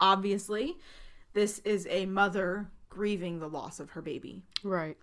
Obviously, 0.00 0.76
this 1.32 1.60
is 1.60 1.86
a 1.90 2.06
mother 2.06 2.70
grieving 2.88 3.38
the 3.40 3.48
loss 3.48 3.80
of 3.80 3.90
her 3.90 4.02
baby. 4.02 4.44
right. 4.62 4.96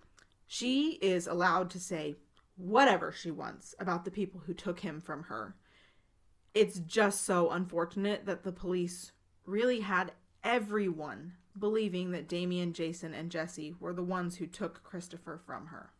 She 0.46 0.98
is 1.00 1.26
allowed 1.26 1.70
to 1.70 1.80
say 1.80 2.16
whatever 2.56 3.10
she 3.10 3.30
wants 3.30 3.74
about 3.78 4.04
the 4.04 4.10
people 4.10 4.42
who 4.44 4.52
took 4.52 4.80
him 4.80 5.00
from 5.00 5.24
her. 5.24 5.56
It's 6.54 6.78
just 6.80 7.24
so 7.24 7.50
unfortunate 7.50 8.26
that 8.26 8.42
the 8.42 8.52
police 8.52 9.12
really 9.46 9.80
had 9.80 10.12
everyone 10.44 11.32
believing 11.58 12.10
that 12.10 12.28
Damien, 12.28 12.72
Jason, 12.72 13.14
and 13.14 13.30
Jesse 13.30 13.74
were 13.80 13.92
the 13.92 14.02
ones 14.02 14.36
who 14.36 14.46
took 14.46 14.82
Christopher 14.82 15.40
from 15.44 15.66
her 15.66 15.90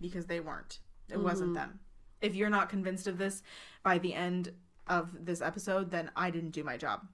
because 0.00 0.26
they 0.26 0.40
weren't. 0.40 0.80
It 1.08 1.20
wasn't 1.20 1.50
mm-hmm. 1.50 1.70
them. 1.70 1.80
If 2.20 2.34
you're 2.34 2.50
not 2.50 2.68
convinced 2.68 3.06
of 3.06 3.18
this 3.18 3.42
by 3.82 3.98
the 3.98 4.14
end 4.14 4.52
of 4.86 5.10
this 5.24 5.42
episode, 5.42 5.90
then 5.90 6.10
I 6.16 6.30
didn't 6.30 6.50
do 6.50 6.64
my 6.64 6.76
job. 6.76 7.06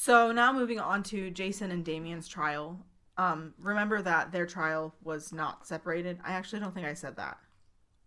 So 0.00 0.30
now 0.30 0.52
moving 0.52 0.78
on 0.78 1.02
to 1.04 1.28
Jason 1.28 1.72
and 1.72 1.84
Damien's 1.84 2.28
trial. 2.28 2.86
Um, 3.16 3.52
remember 3.58 4.00
that 4.00 4.30
their 4.30 4.46
trial 4.46 4.94
was 5.02 5.32
not 5.32 5.66
separated. 5.66 6.20
I 6.24 6.34
actually 6.34 6.60
don't 6.60 6.72
think 6.72 6.86
I 6.86 6.94
said 6.94 7.16
that. 7.16 7.36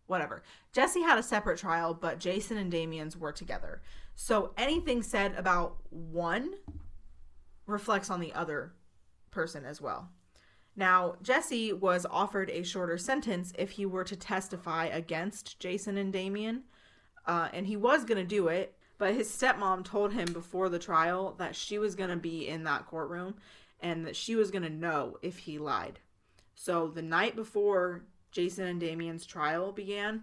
Whatever. 0.08 0.42
Jesse 0.72 1.02
had 1.02 1.20
a 1.20 1.24
separate 1.24 1.60
trial, 1.60 1.94
but 1.94 2.18
Jason 2.18 2.56
and 2.56 2.72
Damien's 2.72 3.18
were 3.18 3.34
together. 3.34 3.82
So 4.16 4.54
anything 4.56 5.04
said 5.04 5.36
about 5.36 5.80
one 5.90 6.54
reflects 7.66 8.10
on 8.10 8.22
the 8.22 8.32
other 8.32 8.72
person 9.30 9.66
as 9.66 9.82
well. 9.82 10.12
Now, 10.78 11.18
Jesse 11.22 11.74
was 11.74 12.08
offered 12.10 12.50
a 12.52 12.64
shorter 12.64 12.98
sentence 12.98 13.52
if 13.60 13.72
he 13.72 13.86
were 13.86 14.06
to 14.06 14.16
testify 14.16 14.86
against 14.86 15.60
Jason 15.60 15.98
and 15.98 16.14
Damien, 16.14 16.64
uh, 17.26 17.50
and 17.52 17.68
he 17.68 17.76
was 17.76 18.06
going 18.06 18.18
to 18.18 18.24
do 18.24 18.48
it, 18.48 18.78
but 19.02 19.16
his 19.16 19.30
stepmom 19.30 19.84
told 19.84 20.14
him 20.14 20.32
before 20.32 20.70
the 20.70 20.78
trial 20.78 21.34
that 21.40 21.56
she 21.56 21.80
was 21.80 21.96
going 21.96 22.12
to 22.12 22.16
be 22.16 22.48
in 22.48 22.66
that 22.66 22.86
courtroom 22.86 23.34
and 23.80 24.06
that 24.06 24.16
she 24.16 24.36
was 24.36 24.52
going 24.52 24.62
to 24.62 24.70
know 24.70 25.18
if 25.24 25.40
he 25.40 25.58
lied. 25.58 25.98
So 26.54 26.88
the 26.88 27.02
night 27.02 27.36
before 27.36 28.04
Jason 28.32 28.68
and 28.68 28.80
Damien's 28.80 29.26
trial 29.26 29.72
began, 29.72 30.22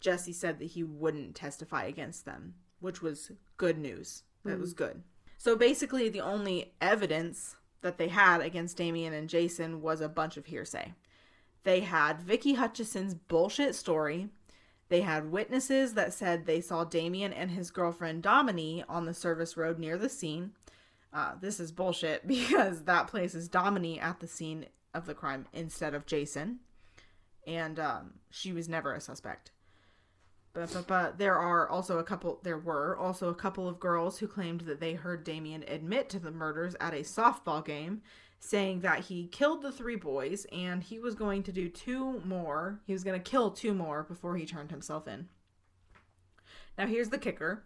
Jesse 0.00 0.32
said 0.32 0.58
that 0.58 0.70
he 0.70 0.82
wouldn't 0.82 1.34
testify 1.34 1.84
against 1.84 2.24
them, 2.24 2.54
which 2.80 3.02
was 3.02 3.30
good 3.58 3.76
news. 3.76 4.22
That 4.46 4.58
was 4.58 4.72
mm. 4.72 4.78
good. 4.78 5.02
So 5.36 5.54
basically, 5.54 6.08
the 6.08 6.22
only 6.22 6.72
evidence 6.80 7.56
that 7.82 7.98
they 7.98 8.08
had 8.08 8.40
against 8.40 8.78
Damien 8.78 9.12
and 9.12 9.28
Jason 9.28 9.82
was 9.82 10.00
a 10.00 10.08
bunch 10.08 10.38
of 10.38 10.46
hearsay. 10.46 10.94
They 11.64 11.80
had 11.80 12.22
Vicky 12.22 12.54
Hutcheson's 12.54 13.12
bullshit 13.12 13.74
story. 13.74 14.30
They 14.88 15.00
had 15.00 15.32
witnesses 15.32 15.94
that 15.94 16.12
said 16.12 16.44
they 16.44 16.60
saw 16.60 16.84
Damien 16.84 17.32
and 17.32 17.50
his 17.50 17.70
girlfriend 17.70 18.22
Domini 18.22 18.84
on 18.88 19.06
the 19.06 19.14
service 19.14 19.56
road 19.56 19.78
near 19.78 19.96
the 19.96 20.08
scene. 20.08 20.52
Uh, 21.12 21.32
this 21.40 21.60
is 21.60 21.72
bullshit 21.72 22.26
because 22.26 22.84
that 22.84 23.08
places 23.08 23.48
Domini 23.48 23.98
at 23.98 24.20
the 24.20 24.26
scene 24.28 24.66
of 24.92 25.06
the 25.06 25.14
crime 25.14 25.46
instead 25.52 25.94
of 25.94 26.06
Jason. 26.06 26.60
And 27.46 27.78
um, 27.78 28.14
she 28.30 28.52
was 28.52 28.68
never 28.68 28.94
a 28.94 29.00
suspect. 29.00 29.50
But, 30.54 30.72
but, 30.72 30.86
but 30.86 31.18
there 31.18 31.36
are 31.36 31.68
also 31.68 31.98
a 31.98 32.04
couple, 32.04 32.38
there 32.44 32.58
were 32.58 32.96
also 32.96 33.28
a 33.28 33.34
couple 33.34 33.68
of 33.68 33.80
girls 33.80 34.18
who 34.18 34.28
claimed 34.28 34.62
that 34.62 34.80
they 34.80 34.94
heard 34.94 35.24
Damien 35.24 35.64
admit 35.66 36.08
to 36.10 36.20
the 36.20 36.30
murders 36.30 36.76
at 36.80 36.94
a 36.94 36.98
softball 36.98 37.64
game, 37.64 38.02
saying 38.44 38.80
that 38.80 39.00
he 39.00 39.26
killed 39.28 39.62
the 39.62 39.72
three 39.72 39.96
boys 39.96 40.46
and 40.52 40.82
he 40.82 40.98
was 40.98 41.14
going 41.14 41.42
to 41.42 41.50
do 41.50 41.66
two 41.66 42.20
more. 42.26 42.78
He 42.86 42.92
was 42.92 43.02
going 43.02 43.18
to 43.18 43.30
kill 43.30 43.50
two 43.50 43.72
more 43.72 44.02
before 44.02 44.36
he 44.36 44.44
turned 44.44 44.70
himself 44.70 45.08
in. 45.08 45.28
Now, 46.76 46.86
here's 46.86 47.08
the 47.08 47.16
kicker. 47.16 47.64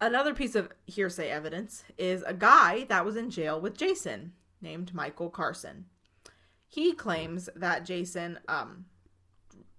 Another 0.00 0.34
piece 0.34 0.56
of 0.56 0.72
hearsay 0.86 1.28
evidence 1.28 1.84
is 1.96 2.24
a 2.26 2.34
guy 2.34 2.86
that 2.88 3.04
was 3.04 3.14
in 3.14 3.30
jail 3.30 3.60
with 3.60 3.78
Jason 3.78 4.32
named 4.60 4.94
Michael 4.94 5.30
Carson. 5.30 5.84
He 6.66 6.92
claims 6.92 7.48
that 7.54 7.84
Jason, 7.84 8.40
um, 8.48 8.86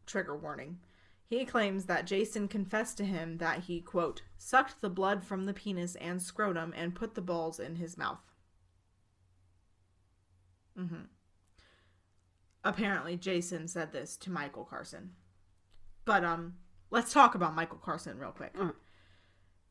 trigger 0.05 0.37
warning, 0.37 0.77
he 1.25 1.43
claims 1.43 1.85
that 1.85 2.07
Jason 2.07 2.47
confessed 2.47 2.95
to 2.97 3.05
him 3.05 3.37
that 3.39 3.63
he, 3.63 3.81
quote, 3.81 4.21
sucked 4.37 4.79
the 4.79 4.89
blood 4.89 5.25
from 5.25 5.45
the 5.45 5.53
penis 5.53 5.95
and 5.95 6.21
scrotum 6.21 6.73
and 6.75 6.95
put 6.95 7.15
the 7.15 7.21
balls 7.21 7.59
in 7.59 7.75
his 7.75 7.97
mouth. 7.97 8.28
Hmm 10.77 11.03
apparently 12.63 13.15
Jason 13.15 13.67
said 13.67 13.91
this 13.91 14.17
to 14.17 14.31
Michael 14.31 14.65
Carson. 14.65 15.11
But 16.05 16.23
um 16.23 16.55
let's 16.91 17.13
talk 17.13 17.35
about 17.35 17.55
Michael 17.55 17.77
Carson 17.77 18.17
real 18.17 18.31
quick. 18.31 18.53
Mm. 18.53 18.73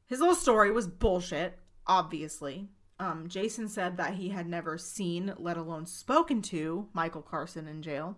His 0.07 0.20
little 0.20 0.34
story 0.34 0.70
was 0.70 0.86
bullshit, 0.88 1.59
obviously. 1.86 2.68
Um 2.99 3.28
Jason 3.28 3.68
said 3.68 3.96
that 3.96 4.14
he 4.14 4.30
had 4.30 4.49
never 4.49 4.78
seen, 4.78 5.34
let 5.38 5.57
alone 5.57 5.86
spoken 5.86 6.42
to 6.42 6.88
Michael 6.92 7.22
Carson 7.22 7.68
in 7.68 7.82
jail. 7.82 8.16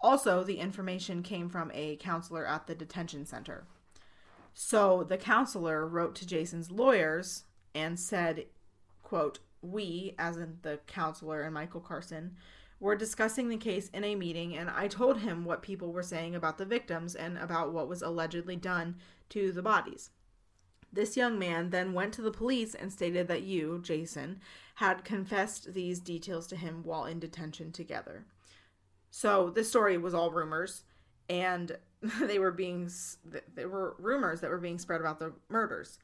Also, 0.00 0.44
the 0.44 0.58
information 0.58 1.24
came 1.24 1.48
from 1.48 1.72
a 1.74 1.96
counselor 1.96 2.46
at 2.46 2.68
the 2.68 2.74
detention 2.74 3.26
center. 3.26 3.66
So 4.54 5.02
the 5.02 5.18
counselor 5.18 5.86
wrote 5.86 6.14
to 6.16 6.26
Jason's 6.26 6.70
lawyers 6.70 7.44
and 7.74 7.98
said, 7.98 8.46
quote, 9.02 9.40
we, 9.62 10.14
as 10.18 10.36
in 10.36 10.58
the 10.62 10.80
counselor 10.86 11.42
and 11.42 11.54
Michael 11.54 11.80
Carson, 11.80 12.36
were 12.80 12.96
discussing 12.96 13.48
the 13.48 13.56
case 13.56 13.88
in 13.88 14.04
a 14.04 14.14
meeting, 14.14 14.56
and 14.56 14.70
I 14.70 14.88
told 14.88 15.18
him 15.18 15.44
what 15.44 15.62
people 15.62 15.92
were 15.92 16.02
saying 16.02 16.34
about 16.34 16.58
the 16.58 16.64
victims 16.64 17.14
and 17.14 17.36
about 17.38 17.72
what 17.72 17.88
was 17.88 18.02
allegedly 18.02 18.56
done 18.56 18.96
to 19.30 19.50
the 19.50 19.62
bodies. 19.62 20.10
This 20.92 21.16
young 21.16 21.38
man 21.38 21.70
then 21.70 21.92
went 21.92 22.14
to 22.14 22.22
the 22.22 22.30
police 22.30 22.74
and 22.74 22.92
stated 22.92 23.28
that 23.28 23.42
you, 23.42 23.80
Jason, 23.82 24.40
had 24.76 25.04
confessed 25.04 25.74
these 25.74 26.00
details 26.00 26.46
to 26.46 26.56
him 26.56 26.82
while 26.82 27.04
in 27.04 27.18
detention 27.18 27.72
together. 27.72 28.24
So 29.10 29.50
this 29.50 29.68
story 29.68 29.98
was 29.98 30.14
all 30.14 30.30
rumors, 30.30 30.84
and 31.28 31.76
they 32.22 32.38
were 32.38 32.52
being 32.52 32.90
there 33.54 33.68
were 33.68 33.96
rumors 33.98 34.40
that 34.40 34.50
were 34.50 34.58
being 34.58 34.78
spread 34.78 35.00
about 35.00 35.18
the 35.18 35.32
murders. 35.48 35.98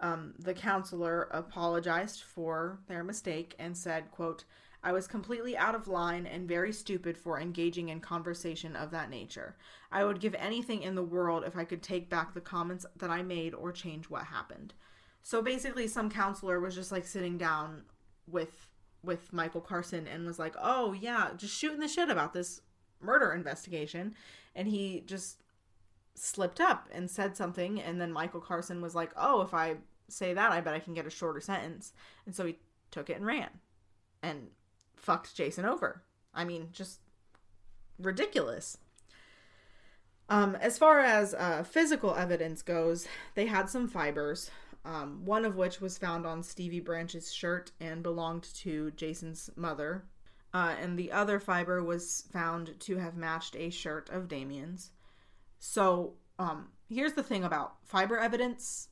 Um, 0.00 0.34
the 0.38 0.54
counselor 0.54 1.28
apologized 1.30 2.22
for 2.22 2.80
their 2.86 3.04
mistake 3.04 3.54
and 3.58 3.76
said, 3.76 4.10
"quote 4.10 4.44
I 4.82 4.92
was 4.92 5.06
completely 5.06 5.58
out 5.58 5.74
of 5.74 5.88
line 5.88 6.26
and 6.26 6.48
very 6.48 6.72
stupid 6.72 7.18
for 7.18 7.38
engaging 7.38 7.90
in 7.90 8.00
conversation 8.00 8.74
of 8.74 8.90
that 8.92 9.10
nature. 9.10 9.58
I 9.92 10.04
would 10.04 10.20
give 10.20 10.34
anything 10.36 10.82
in 10.82 10.94
the 10.94 11.02
world 11.02 11.44
if 11.44 11.54
I 11.54 11.64
could 11.64 11.82
take 11.82 12.08
back 12.08 12.32
the 12.32 12.40
comments 12.40 12.86
that 12.96 13.10
I 13.10 13.22
made 13.22 13.52
or 13.54 13.72
change 13.72 14.08
what 14.08 14.24
happened." 14.24 14.72
So 15.22 15.42
basically, 15.42 15.86
some 15.86 16.10
counselor 16.10 16.60
was 16.60 16.74
just 16.74 16.92
like 16.92 17.06
sitting 17.06 17.36
down 17.36 17.84
with 18.26 18.68
with 19.02 19.32
Michael 19.32 19.60
Carson 19.60 20.06
and 20.06 20.26
was 20.26 20.38
like, 20.38 20.54
"Oh 20.58 20.92
yeah, 20.92 21.30
just 21.36 21.56
shooting 21.56 21.80
the 21.80 21.88
shit 21.88 22.08
about 22.08 22.32
this 22.32 22.62
murder 23.00 23.32
investigation," 23.32 24.14
and 24.54 24.66
he 24.68 25.02
just 25.02 25.42
slipped 26.14 26.60
up 26.60 26.88
and 26.92 27.10
said 27.10 27.36
something, 27.36 27.80
and 27.80 28.00
then 28.00 28.12
Michael 28.12 28.40
Carson 28.40 28.80
was 28.80 28.94
like, 28.94 29.12
"Oh, 29.16 29.42
if 29.42 29.54
I 29.54 29.76
say 30.10 30.34
that, 30.34 30.52
I 30.52 30.60
bet 30.60 30.74
I 30.74 30.80
can 30.80 30.94
get 30.94 31.06
a 31.06 31.10
shorter 31.10 31.40
sentence," 31.40 31.92
and 32.26 32.34
so 32.34 32.46
he 32.46 32.58
took 32.90 33.10
it 33.10 33.16
and 33.16 33.26
ran, 33.26 33.50
and 34.22 34.48
fucked 34.96 35.34
Jason 35.34 35.64
over. 35.64 36.02
I 36.34 36.44
mean, 36.44 36.68
just 36.72 37.00
ridiculous. 37.98 38.78
Um, 40.28 40.54
as 40.56 40.78
far 40.78 41.00
as 41.00 41.34
uh, 41.34 41.64
physical 41.64 42.14
evidence 42.14 42.62
goes, 42.62 43.08
they 43.34 43.46
had 43.46 43.68
some 43.68 43.88
fibers, 43.88 44.50
um, 44.84 45.24
one 45.24 45.44
of 45.44 45.56
which 45.56 45.80
was 45.80 45.98
found 45.98 46.24
on 46.24 46.44
Stevie 46.44 46.80
Branch's 46.80 47.32
shirt 47.32 47.72
and 47.80 48.02
belonged 48.02 48.44
to 48.58 48.92
Jason's 48.92 49.50
mother. 49.56 50.04
Uh, 50.54 50.74
and 50.80 50.96
the 50.98 51.10
other 51.12 51.40
fiber 51.40 51.82
was 51.82 52.24
found 52.32 52.78
to 52.80 52.96
have 52.96 53.16
matched 53.16 53.56
a 53.56 53.70
shirt 53.70 54.08
of 54.10 54.28
Damien's. 54.28 54.90
So, 55.58 56.14
um, 56.38 56.68
here's 56.88 57.12
the 57.12 57.22
thing 57.22 57.44
about 57.44 57.74
fiber 57.84 58.18
evidence 58.18 58.88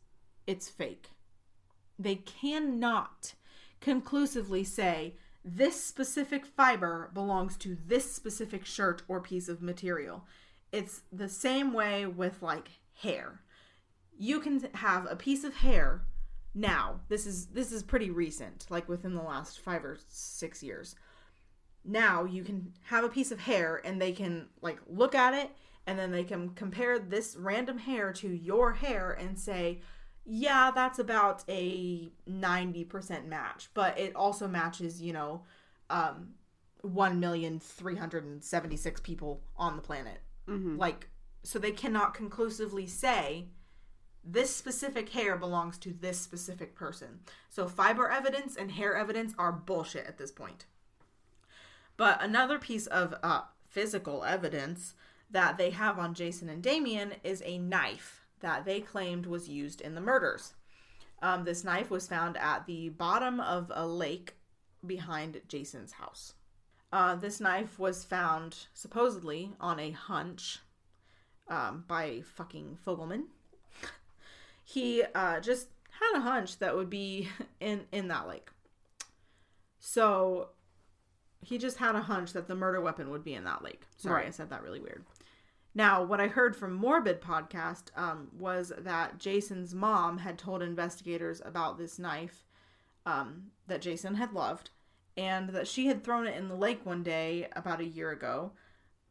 it's 0.48 0.68
fake. 0.68 1.10
They 1.98 2.16
cannot 2.16 3.34
conclusively 3.80 4.64
say 4.64 5.14
this 5.44 5.84
specific 5.84 6.46
fiber 6.46 7.10
belongs 7.12 7.56
to 7.58 7.76
this 7.86 8.12
specific 8.12 8.64
shirt 8.64 9.02
or 9.06 9.20
piece 9.20 9.48
of 9.48 9.62
material. 9.62 10.24
It's 10.72 11.02
the 11.12 11.28
same 11.28 11.72
way 11.72 12.06
with 12.06 12.42
like 12.42 12.80
hair. 13.02 13.42
You 14.18 14.40
can 14.40 14.68
have 14.74 15.06
a 15.08 15.16
piece 15.16 15.44
of 15.44 15.56
hair 15.56 16.02
now. 16.54 17.00
This 17.08 17.26
is 17.26 17.48
this 17.48 17.70
is 17.70 17.82
pretty 17.82 18.10
recent, 18.10 18.66
like 18.70 18.88
within 18.88 19.14
the 19.14 19.22
last 19.22 19.60
5 19.60 19.84
or 19.84 19.98
6 20.08 20.62
years. 20.62 20.96
Now 21.84 22.24
you 22.24 22.42
can 22.42 22.72
have 22.84 23.04
a 23.04 23.08
piece 23.08 23.30
of 23.30 23.40
hair 23.40 23.80
and 23.84 24.00
they 24.00 24.12
can 24.12 24.48
like 24.62 24.80
look 24.88 25.14
at 25.14 25.34
it 25.34 25.50
and 25.86 25.98
then 25.98 26.10
they 26.10 26.24
can 26.24 26.50
compare 26.50 26.98
this 26.98 27.36
random 27.38 27.78
hair 27.78 28.12
to 28.14 28.28
your 28.28 28.74
hair 28.74 29.12
and 29.12 29.38
say, 29.38 29.80
yeah, 30.30 30.70
that's 30.74 30.98
about 30.98 31.42
a 31.48 32.10
90% 32.28 33.26
match, 33.26 33.70
but 33.72 33.98
it 33.98 34.14
also 34.14 34.46
matches, 34.46 35.00
you 35.00 35.14
know, 35.14 35.44
um, 35.88 36.34
1,376 36.82 39.00
people 39.00 39.40
on 39.56 39.76
the 39.76 39.82
planet. 39.82 40.18
Like, 40.76 41.08
so 41.42 41.58
they 41.58 41.72
cannot 41.72 42.12
conclusively 42.12 42.86
say 42.86 43.46
this 44.22 44.54
specific 44.54 45.08
hair 45.08 45.34
belongs 45.36 45.78
to 45.78 45.94
this 45.98 46.20
specific 46.20 46.74
person. 46.74 47.20
So 47.48 47.66
fiber 47.66 48.10
evidence 48.10 48.54
and 48.54 48.72
hair 48.72 48.94
evidence 48.94 49.32
are 49.38 49.50
bullshit 49.50 50.06
at 50.06 50.18
this 50.18 50.30
point. 50.30 50.66
But 51.96 52.22
another 52.22 52.58
piece 52.58 52.86
of 52.86 53.14
uh, 53.22 53.44
physical 53.66 54.24
evidence 54.24 54.92
that 55.30 55.56
they 55.56 55.70
have 55.70 55.98
on 55.98 56.12
Jason 56.12 56.50
and 56.50 56.62
Damien 56.62 57.14
is 57.24 57.42
a 57.46 57.56
knife 57.58 58.26
that 58.40 58.64
they 58.64 58.80
claimed 58.80 59.26
was 59.26 59.48
used 59.48 59.80
in 59.80 59.94
the 59.94 60.00
murders. 60.00 60.54
Um, 61.20 61.44
this 61.44 61.64
knife 61.64 61.90
was 61.90 62.06
found 62.06 62.36
at 62.36 62.66
the 62.66 62.90
bottom 62.90 63.40
of 63.40 63.72
a 63.74 63.86
lake 63.86 64.34
behind 64.86 65.40
Jason's 65.48 65.92
house. 65.92 66.34
Uh, 66.92 67.16
this 67.16 67.40
knife 67.40 67.78
was 67.78 68.04
found 68.04 68.56
supposedly 68.72 69.52
on 69.60 69.78
a 69.78 69.90
hunch 69.90 70.60
um, 71.48 71.84
by 71.86 72.22
fucking 72.34 72.78
Fogleman. 72.86 73.24
he 74.64 75.02
uh, 75.14 75.40
just 75.40 75.68
had 75.90 76.18
a 76.18 76.20
hunch 76.20 76.58
that 76.58 76.74
would 76.76 76.90
be 76.90 77.28
in 77.60 77.84
in 77.92 78.08
that 78.08 78.28
lake. 78.28 78.48
So 79.80 80.50
he 81.40 81.58
just 81.58 81.78
had 81.78 81.94
a 81.94 82.00
hunch 82.00 82.32
that 82.32 82.48
the 82.48 82.54
murder 82.54 82.80
weapon 82.80 83.10
would 83.10 83.24
be 83.24 83.34
in 83.34 83.44
that 83.44 83.62
lake. 83.62 83.82
Sorry, 83.96 84.26
I 84.26 84.30
said 84.30 84.50
that 84.50 84.62
really 84.62 84.80
weird. 84.80 85.04
Now, 85.78 86.02
what 86.02 86.20
I 86.20 86.26
heard 86.26 86.56
from 86.56 86.72
Morbid 86.72 87.20
podcast 87.20 87.96
um, 87.96 88.32
was 88.36 88.72
that 88.76 89.18
Jason's 89.20 89.76
mom 89.76 90.18
had 90.18 90.36
told 90.36 90.60
investigators 90.60 91.40
about 91.44 91.78
this 91.78 92.00
knife 92.00 92.48
um, 93.06 93.52
that 93.68 93.80
Jason 93.80 94.16
had 94.16 94.32
loved, 94.32 94.70
and 95.16 95.50
that 95.50 95.68
she 95.68 95.86
had 95.86 96.02
thrown 96.02 96.26
it 96.26 96.36
in 96.36 96.48
the 96.48 96.56
lake 96.56 96.84
one 96.84 97.04
day 97.04 97.46
about 97.54 97.78
a 97.78 97.86
year 97.86 98.10
ago 98.10 98.50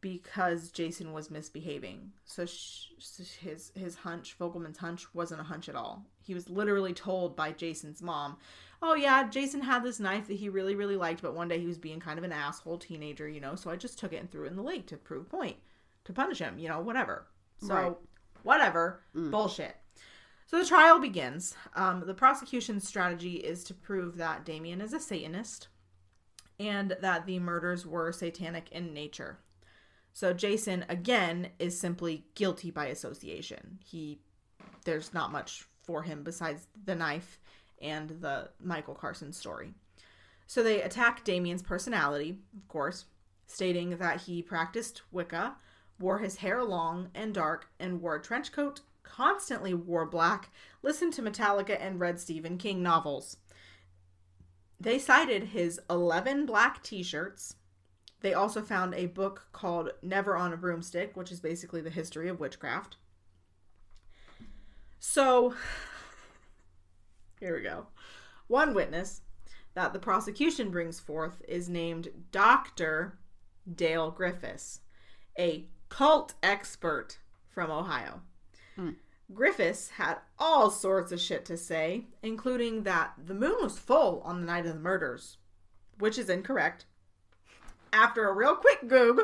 because 0.02 0.70
Jason 0.70 1.14
was 1.14 1.30
misbehaving. 1.30 2.12
So 2.26 2.42
his 2.42 3.72
his 3.74 3.94
hunch, 3.94 4.36
Fogleman's 4.38 4.76
hunch, 4.76 5.14
wasn't 5.14 5.40
a 5.40 5.44
hunch 5.44 5.70
at 5.70 5.74
all. 5.74 6.04
He 6.20 6.34
was 6.34 6.50
literally 6.50 6.92
told 6.92 7.34
by 7.34 7.52
Jason's 7.52 8.02
mom, 8.02 8.36
"Oh 8.82 8.94
yeah, 8.94 9.26
Jason 9.30 9.62
had 9.62 9.82
this 9.82 10.00
knife 10.00 10.28
that 10.28 10.34
he 10.34 10.50
really 10.50 10.74
really 10.74 10.96
liked, 10.96 11.22
but 11.22 11.34
one 11.34 11.48
day 11.48 11.60
he 11.60 11.66
was 11.66 11.78
being 11.78 11.98
kind 11.98 12.18
of 12.18 12.26
an 12.26 12.32
asshole 12.32 12.76
teenager, 12.76 13.26
you 13.26 13.40
know. 13.40 13.54
So 13.54 13.70
I 13.70 13.76
just 13.76 13.98
took 13.98 14.12
it 14.12 14.20
and 14.20 14.30
threw 14.30 14.44
it 14.44 14.50
in 14.50 14.56
the 14.56 14.62
lake 14.62 14.86
to 14.88 14.98
prove 14.98 15.22
a 15.22 15.30
point, 15.30 15.56
to 16.08 16.12
punish 16.12 16.38
him, 16.40 16.58
you 16.58 16.68
know, 16.68 16.80
whatever." 16.80 17.28
So 17.60 17.74
Right. 17.74 17.96
whatever, 18.42 19.02
bullshit. 19.14 19.76
So 20.46 20.58
the 20.58 20.64
trial 20.64 20.98
begins. 20.98 21.54
Um, 21.74 22.00
the 22.06 22.14
prosecution's 22.14 22.88
strategy 22.88 23.34
is 23.36 23.62
to 23.64 23.74
prove 23.74 24.16
that 24.16 24.44
Damien 24.44 24.80
is 24.80 24.94
a 24.94 25.00
Satanist 25.00 25.68
and 26.58 26.96
that 27.00 27.26
the 27.26 27.38
murders 27.38 27.86
were 27.86 28.10
satanic 28.12 28.72
in 28.72 28.94
nature. 28.94 29.38
So 30.14 30.32
Jason 30.32 30.84
again 30.88 31.50
is 31.58 31.78
simply 31.78 32.24
guilty 32.34 32.70
by 32.70 32.86
association. 32.86 33.78
He 33.84 34.20
there's 34.84 35.12
not 35.12 35.30
much 35.30 35.66
for 35.82 36.02
him 36.02 36.22
besides 36.24 36.66
the 36.84 36.94
knife 36.94 37.38
and 37.82 38.08
the 38.08 38.50
Michael 38.58 38.94
Carson 38.94 39.32
story. 39.32 39.74
So 40.46 40.62
they 40.62 40.80
attack 40.80 41.24
Damien's 41.24 41.62
personality, 41.62 42.38
of 42.56 42.66
course, 42.68 43.04
stating 43.46 43.98
that 43.98 44.22
he 44.22 44.42
practiced 44.42 45.02
Wicca, 45.12 45.56
wore 45.98 46.18
his 46.18 46.36
hair 46.36 46.62
long 46.64 47.10
and 47.14 47.34
dark, 47.34 47.68
and 47.78 48.00
wore 48.00 48.16
a 48.16 48.22
trench 48.22 48.52
coat, 48.52 48.80
constantly 49.02 49.74
wore 49.74 50.06
black, 50.06 50.50
listened 50.82 51.12
to 51.14 51.22
Metallica 51.22 51.76
and 51.80 52.00
read 52.00 52.20
Stephen 52.20 52.58
King 52.58 52.82
novels. 52.82 53.38
They 54.80 54.98
cited 54.98 55.44
his 55.44 55.80
11 55.90 56.46
black 56.46 56.82
t 56.82 57.02
shirts. 57.02 57.56
They 58.20 58.34
also 58.34 58.62
found 58.62 58.94
a 58.94 59.06
book 59.06 59.48
called 59.52 59.90
Never 60.02 60.36
on 60.36 60.52
a 60.52 60.56
Broomstick, 60.56 61.16
which 61.16 61.32
is 61.32 61.40
basically 61.40 61.80
the 61.80 61.90
history 61.90 62.28
of 62.28 62.40
witchcraft. 62.40 62.96
So, 64.98 65.54
here 67.40 67.56
we 67.56 67.62
go. 67.62 67.86
One 68.46 68.74
witness 68.74 69.22
that 69.74 69.92
the 69.92 69.98
prosecution 69.98 70.70
brings 70.70 70.98
forth 70.98 71.42
is 71.46 71.68
named 71.68 72.08
Dr. 72.32 73.18
Dale 73.72 74.10
Griffiths, 74.10 74.80
a 75.38 75.66
cult 75.88 76.34
expert 76.42 77.18
from 77.48 77.70
Ohio. 77.70 78.22
Hmm. 78.76 78.90
Griffiths 79.32 79.90
had 79.90 80.18
all 80.38 80.70
sorts 80.70 81.12
of 81.12 81.20
shit 81.20 81.44
to 81.46 81.56
say, 81.56 82.06
including 82.22 82.84
that 82.84 83.12
the 83.22 83.34
moon 83.34 83.56
was 83.60 83.78
full 83.78 84.22
on 84.24 84.40
the 84.40 84.46
night 84.46 84.64
of 84.64 84.74
the 84.74 84.80
murders, 84.80 85.36
which 85.98 86.18
is 86.18 86.30
incorrect. 86.30 86.86
After 87.92 88.28
a 88.28 88.32
real 88.32 88.54
quick 88.54 88.88
goog, 88.88 89.20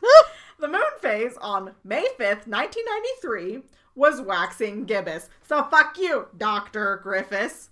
the 0.60 0.68
moon 0.68 0.82
phase 1.00 1.36
on 1.40 1.74
May 1.82 2.08
5th, 2.18 2.46
1993 2.46 3.62
was 3.94 4.20
waxing 4.20 4.84
gibbous. 4.84 5.30
So 5.42 5.64
fuck 5.64 5.96
you, 5.98 6.28
Dr. 6.36 7.00
Griffiths. 7.02 7.70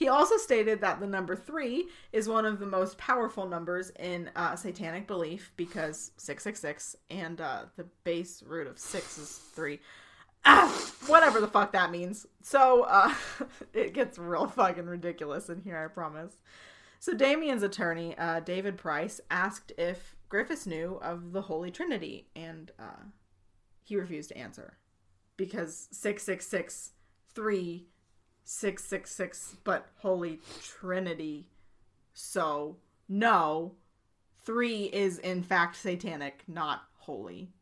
He 0.00 0.08
also 0.08 0.38
stated 0.38 0.80
that 0.80 0.98
the 0.98 1.06
number 1.06 1.36
three 1.36 1.88
is 2.10 2.26
one 2.26 2.46
of 2.46 2.58
the 2.58 2.64
most 2.64 2.96
powerful 2.96 3.46
numbers 3.46 3.90
in 3.98 4.30
uh, 4.34 4.56
satanic 4.56 5.06
belief 5.06 5.52
because 5.58 6.12
666 6.16 6.96
and 7.10 7.38
uh, 7.38 7.64
the 7.76 7.84
base 8.02 8.42
root 8.42 8.66
of 8.66 8.78
six 8.78 9.18
is 9.18 9.28
three. 9.30 9.78
Ah, 10.46 10.74
whatever 11.06 11.38
the 11.38 11.46
fuck 11.46 11.72
that 11.72 11.90
means. 11.90 12.26
So 12.40 12.84
uh, 12.84 13.12
it 13.74 13.92
gets 13.92 14.16
real 14.16 14.46
fucking 14.46 14.86
ridiculous 14.86 15.50
in 15.50 15.60
here, 15.60 15.76
I 15.76 15.92
promise. 15.92 16.32
So 16.98 17.12
Damien's 17.12 17.62
attorney, 17.62 18.16
uh, 18.16 18.40
David 18.40 18.78
Price, 18.78 19.20
asked 19.30 19.70
if 19.76 20.16
Griffiths 20.30 20.66
knew 20.66 20.98
of 21.02 21.32
the 21.32 21.42
Holy 21.42 21.70
Trinity, 21.70 22.26
and 22.34 22.70
uh, 22.78 23.04
he 23.84 23.96
refused 23.96 24.30
to 24.30 24.38
answer 24.38 24.78
because 25.36 25.88
666 25.92 26.92
3 27.34 27.86
666 28.50 29.58
but 29.62 29.86
Holy 29.98 30.40
Trinity. 30.60 31.46
So, 32.12 32.78
no, 33.08 33.76
3 34.44 34.86
is 34.86 35.18
in 35.18 35.44
fact 35.44 35.76
satanic, 35.76 36.42
not 36.48 36.82
holy, 36.98 37.52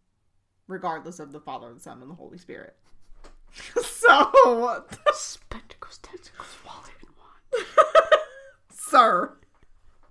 regardless 0.67 1.21
of 1.21 1.33
the 1.33 1.41
Father, 1.41 1.75
the 1.75 1.79
Son, 1.81 2.01
and 2.01 2.11
the 2.11 2.15
Holy 2.15 2.39
Spirit. 2.39 2.75
so, 3.83 4.83
Spectacles, 5.13 5.99
tentacles, 5.99 6.57
wallet, 6.67 6.91
and 7.03 7.11
wand. 7.85 8.23
sir. 8.73 9.37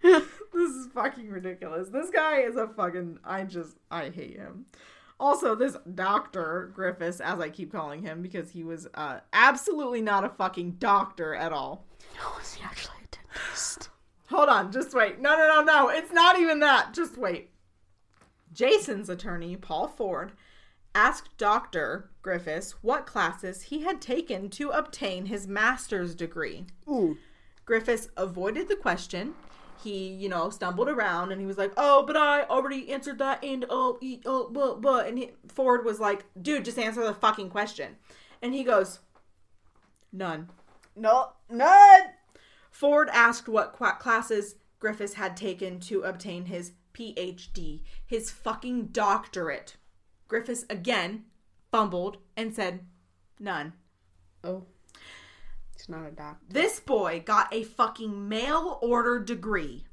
this 0.03 0.23
is 0.53 0.87
fucking 0.93 1.29
ridiculous. 1.29 1.89
This 1.89 2.11
guy 2.11 2.41
is 2.41 2.55
a 2.55 2.67
fucking. 2.67 3.17
I 3.25 3.43
just. 3.43 3.77
I 3.89 4.09
hate 4.09 4.37
him. 4.37 4.67
Also, 5.19 5.55
this 5.55 5.75
Dr. 5.95 6.71
Griffiths, 6.75 7.19
as 7.19 7.39
I 7.39 7.49
keep 7.49 7.71
calling 7.71 8.03
him, 8.03 8.21
because 8.21 8.51
he 8.51 8.63
was 8.63 8.87
uh, 8.93 9.19
absolutely 9.33 10.01
not 10.01 10.23
a 10.23 10.29
fucking 10.29 10.73
doctor 10.73 11.33
at 11.33 11.51
all. 11.51 11.85
No, 12.15 12.39
is 12.39 12.53
he 12.53 12.63
actually 12.63 12.97
a 13.03 13.15
dentist? 13.15 13.89
Hold 14.29 14.49
on, 14.49 14.71
just 14.71 14.93
wait. 14.93 15.19
No, 15.19 15.35
no, 15.35 15.47
no, 15.47 15.63
no. 15.63 15.89
It's 15.89 16.11
not 16.11 16.39
even 16.39 16.59
that. 16.59 16.93
Just 16.93 17.17
wait. 17.17 17.49
Jason's 18.53 19.09
attorney, 19.09 19.55
Paul 19.55 19.87
Ford, 19.87 20.33
asked 20.93 21.35
Dr. 21.37 22.09
Griffiths 22.21 22.71
what 22.83 23.05
classes 23.05 23.63
he 23.63 23.81
had 23.81 24.01
taken 24.01 24.49
to 24.51 24.69
obtain 24.69 25.27
his 25.27 25.47
master's 25.47 26.13
degree. 26.13 26.65
Ooh. 26.87 27.17
Griffiths 27.65 28.09
avoided 28.17 28.67
the 28.67 28.75
question. 28.75 29.35
He, 29.83 30.07
you 30.07 30.29
know, 30.29 30.49
stumbled 30.49 30.89
around 30.89 31.31
and 31.31 31.39
he 31.39 31.47
was 31.47 31.57
like, 31.57 31.73
"Oh, 31.77 32.03
but 32.05 32.17
I 32.17 32.43
already 32.43 32.91
answered 32.91 33.19
that." 33.19 33.43
And 33.43 33.65
oh, 33.69 33.97
e- 34.01 34.21
oh, 34.25 34.49
but, 34.49 34.81
but, 34.81 35.07
and 35.07 35.17
he, 35.17 35.31
Ford 35.47 35.85
was 35.85 35.99
like, 35.99 36.25
"Dude, 36.41 36.65
just 36.65 36.79
answer 36.79 37.03
the 37.03 37.13
fucking 37.13 37.49
question." 37.49 37.97
And 38.41 38.53
he 38.53 38.63
goes, 38.63 38.99
"None." 40.11 40.49
No, 40.95 41.33
none. 41.49 42.01
Ford 42.71 43.09
asked 43.13 43.47
what 43.47 43.73
qu- 43.73 43.99
classes 43.99 44.55
Griffiths 44.79 45.13
had 45.13 45.37
taken 45.37 45.79
to 45.81 46.01
obtain 46.01 46.45
his 46.45 46.71
PhD, 46.93 47.81
his 48.05 48.31
fucking 48.31 48.87
doctorate. 48.87 49.77
Griffiths 50.27 50.65
again 50.69 51.25
fumbled 51.71 52.17
and 52.35 52.53
said, 52.55 52.85
"None." 53.39 53.73
Oh. 54.43 54.65
He's 55.77 55.89
not 55.89 56.07
a 56.07 56.11
doctor. 56.11 56.45
This 56.49 56.79
boy 56.79 57.21
got 57.23 57.53
a 57.53 57.63
fucking 57.63 58.27
mail 58.27 58.79
order 58.81 59.19
degree 59.19 59.85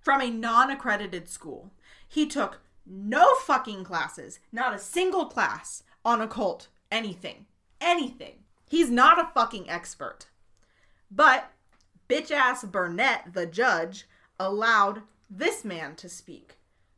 from 0.00 0.20
a 0.20 0.30
non 0.30 0.70
accredited 0.70 1.28
school. 1.28 1.72
He 2.08 2.26
took 2.26 2.60
no 2.84 3.34
fucking 3.36 3.84
classes, 3.84 4.40
not 4.50 4.74
a 4.74 4.78
single 4.78 5.26
class 5.26 5.84
on 6.04 6.20
occult, 6.20 6.68
anything. 6.90 7.46
Anything. 7.80 8.40
He's 8.68 8.90
not 8.90 9.20
a 9.20 9.30
fucking 9.32 9.70
expert. 9.70 10.26
But 11.10 11.50
bitch 12.08 12.30
ass 12.30 12.64
Burnett, 12.64 13.34
the 13.34 13.46
judge, 13.46 14.06
allowed 14.38 15.02
this 15.30 15.64
man 15.64 15.94
to 15.96 16.08
speak, 16.08 16.56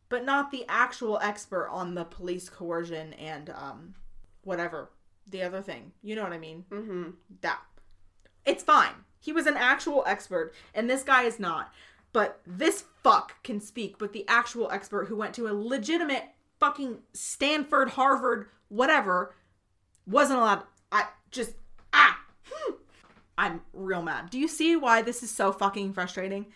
but 0.08 0.24
not 0.24 0.50
the 0.50 0.64
actual 0.68 1.18
expert 1.22 1.68
on 1.68 1.94
the 1.94 2.04
police 2.04 2.48
coercion 2.48 3.12
and 3.14 3.50
um 3.50 3.94
whatever 4.42 4.90
the 5.26 5.42
other 5.42 5.62
thing. 5.62 5.92
You 6.02 6.16
know 6.16 6.22
what 6.22 6.32
I 6.32 6.38
mean? 6.38 6.64
Mm-hmm. 6.70 7.10
that 7.40 7.60
it's 8.46 8.62
fine. 8.62 8.92
He 9.20 9.32
was 9.32 9.46
an 9.46 9.56
actual 9.56 10.04
expert, 10.06 10.52
and 10.74 10.88
this 10.88 11.02
guy 11.02 11.22
is 11.22 11.38
not. 11.40 11.72
But 12.12 12.40
this 12.46 12.84
fuck 13.02 13.42
can 13.42 13.60
speak, 13.60 13.98
but 13.98 14.12
the 14.12 14.24
actual 14.28 14.70
expert 14.70 15.06
who 15.06 15.16
went 15.16 15.34
to 15.34 15.48
a 15.48 15.54
legitimate 15.54 16.24
fucking 16.60 16.98
Stanford, 17.12 17.90
Harvard, 17.90 18.46
whatever, 18.68 19.34
wasn't 20.06 20.38
allowed. 20.38 20.62
I 20.92 21.06
just 21.30 21.54
ah, 21.92 22.20
Hmm. 22.50 22.74
I'm 23.36 23.60
real 23.72 24.02
mad. 24.02 24.30
Do 24.30 24.38
you 24.38 24.46
see 24.46 24.76
why 24.76 25.02
this 25.02 25.22
is 25.22 25.30
so 25.30 25.52
fucking 25.52 25.92
frustrating? 25.92 26.46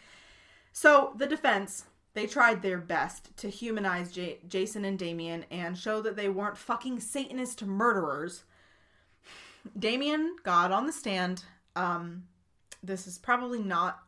So 0.72 1.12
the 1.16 1.26
defense, 1.26 1.86
they 2.14 2.26
tried 2.26 2.62
their 2.62 2.78
best 2.78 3.36
to 3.38 3.48
humanize 3.50 4.12
J- 4.12 4.38
Jason 4.46 4.84
and 4.84 4.98
Damien 4.98 5.44
and 5.50 5.76
show 5.76 6.00
that 6.02 6.14
they 6.14 6.28
weren't 6.28 6.56
fucking 6.56 7.00
Satanist 7.00 7.64
murderers. 7.64 8.44
Damien 9.76 10.36
got 10.44 10.70
on 10.70 10.86
the 10.86 10.92
stand. 10.92 11.44
Um, 11.78 12.24
this 12.82 13.06
is 13.06 13.18
probably 13.18 13.60
not 13.60 14.00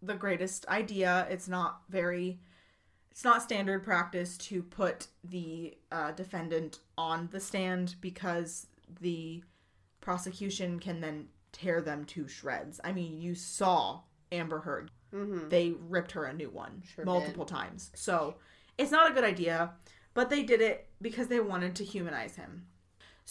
the 0.00 0.14
greatest 0.14 0.66
idea. 0.68 1.26
It's 1.30 1.48
not 1.48 1.82
very, 1.88 2.40
it's 3.10 3.24
not 3.24 3.42
standard 3.42 3.82
practice 3.84 4.38
to 4.38 4.62
put 4.62 5.08
the 5.24 5.76
uh, 5.92 6.12
defendant 6.12 6.78
on 6.96 7.28
the 7.32 7.40
stand 7.40 7.96
because 8.00 8.66
the 9.00 9.42
prosecution 10.00 10.78
can 10.78 11.00
then 11.00 11.28
tear 11.52 11.80
them 11.80 12.04
to 12.06 12.28
shreds. 12.28 12.80
I 12.82 12.92
mean, 12.92 13.20
you 13.20 13.34
saw 13.34 14.00
Amber 14.32 14.60
Heard. 14.60 14.90
Mm-hmm. 15.12 15.48
They 15.48 15.72
ripped 15.88 16.12
her 16.12 16.24
a 16.24 16.32
new 16.32 16.50
one 16.50 16.82
Sure 16.94 17.04
multiple 17.04 17.44
times. 17.44 17.90
So 17.94 18.36
it's 18.78 18.92
not 18.92 19.10
a 19.10 19.14
good 19.14 19.24
idea, 19.24 19.72
but 20.14 20.30
they 20.30 20.42
did 20.42 20.60
it 20.60 20.88
because 21.02 21.26
they 21.26 21.40
wanted 21.40 21.74
to 21.76 21.84
humanize 21.84 22.36
him. 22.36 22.66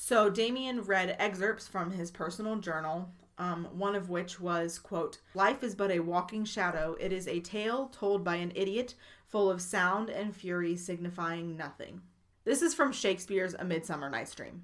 So 0.01 0.29
Damien 0.29 0.81
read 0.83 1.17
excerpts 1.19 1.67
from 1.67 1.91
his 1.91 2.09
personal 2.09 2.55
journal, 2.55 3.11
um, 3.37 3.65
one 3.73 3.95
of 3.95 4.09
which 4.09 4.39
was, 4.39 4.79
quote, 4.79 5.19
Life 5.35 5.61
is 5.61 5.75
but 5.75 5.91
a 5.91 5.99
walking 5.99 6.45
shadow. 6.45 6.95
It 6.99 7.11
is 7.11 7.27
a 7.27 7.41
tale 7.41 7.89
told 7.89 8.23
by 8.23 8.35
an 8.37 8.53
idiot, 8.55 8.95
full 9.27 9.51
of 9.51 9.61
sound 9.61 10.09
and 10.09 10.33
fury 10.33 10.77
signifying 10.77 11.57
nothing. 11.57 12.01
This 12.45 12.61
is 12.61 12.73
from 12.73 12.93
Shakespeare's 12.93 13.53
A 13.53 13.65
Midsummer 13.65 14.09
Night's 14.09 14.33
Dream. 14.33 14.63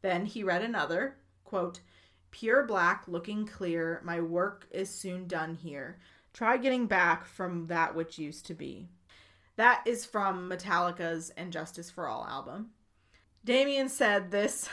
Then 0.00 0.24
he 0.24 0.42
read 0.42 0.62
another, 0.62 1.18
quote, 1.44 1.80
Pure 2.30 2.64
black, 2.64 3.04
looking 3.06 3.46
clear, 3.46 4.00
my 4.02 4.20
work 4.20 4.66
is 4.72 4.88
soon 4.88 5.28
done 5.28 5.54
here. 5.54 5.98
Try 6.32 6.56
getting 6.56 6.86
back 6.86 7.26
from 7.26 7.66
that 7.66 7.94
which 7.94 8.18
used 8.18 8.46
to 8.46 8.54
be. 8.54 8.88
That 9.56 9.82
is 9.86 10.06
from 10.06 10.48
Metallica's 10.48 11.30
And 11.36 11.52
Justice 11.52 11.90
for 11.90 12.08
All 12.08 12.26
album. 12.26 12.70
Damien 13.44 13.88
said 13.88 14.30
this 14.30 14.68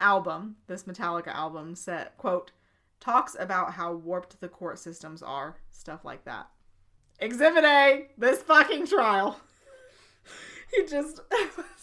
album, 0.00 0.56
this 0.66 0.84
Metallica 0.84 1.28
album, 1.28 1.74
said, 1.74 2.10
quote, 2.18 2.52
talks 3.00 3.36
about 3.38 3.74
how 3.74 3.92
warped 3.92 4.40
the 4.40 4.48
court 4.48 4.78
systems 4.78 5.22
are, 5.22 5.56
stuff 5.70 6.04
like 6.04 6.24
that. 6.24 6.48
Exhibit 7.20 7.64
A, 7.64 8.08
this 8.16 8.42
fucking 8.42 8.86
trial. 8.86 9.40
he 10.74 10.84
just 10.86 11.20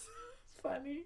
funny 0.62 1.04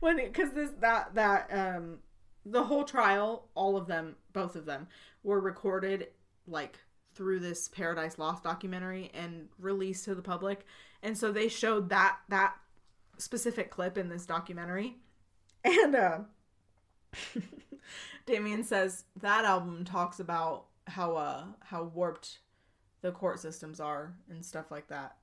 when 0.00 0.16
because 0.16 0.52
this 0.52 0.70
that 0.80 1.14
that 1.14 1.48
um 1.52 1.98
the 2.44 2.64
whole 2.64 2.84
trial, 2.84 3.48
all 3.54 3.76
of 3.76 3.86
them, 3.86 4.16
both 4.32 4.56
of 4.56 4.66
them, 4.66 4.88
were 5.22 5.40
recorded 5.40 6.08
like 6.46 6.78
through 7.14 7.38
this 7.38 7.68
Paradise 7.68 8.18
Lost 8.18 8.42
documentary 8.42 9.10
and 9.14 9.48
released 9.58 10.04
to 10.06 10.14
the 10.14 10.22
public. 10.22 10.66
And 11.02 11.16
so 11.16 11.30
they 11.30 11.48
showed 11.48 11.88
that 11.90 12.18
that 12.28 12.54
specific 13.22 13.70
clip 13.70 13.96
in 13.96 14.08
this 14.08 14.26
documentary. 14.26 14.96
And 15.64 15.94
uh 15.94 16.18
Damien 18.26 18.64
says 18.64 19.04
that 19.20 19.44
album 19.44 19.84
talks 19.84 20.18
about 20.18 20.64
how 20.88 21.14
uh 21.14 21.44
how 21.60 21.84
warped 21.84 22.38
the 23.00 23.12
court 23.12 23.38
systems 23.38 23.78
are 23.78 24.16
and 24.28 24.44
stuff 24.44 24.72
like 24.72 24.88
that. 24.88 25.18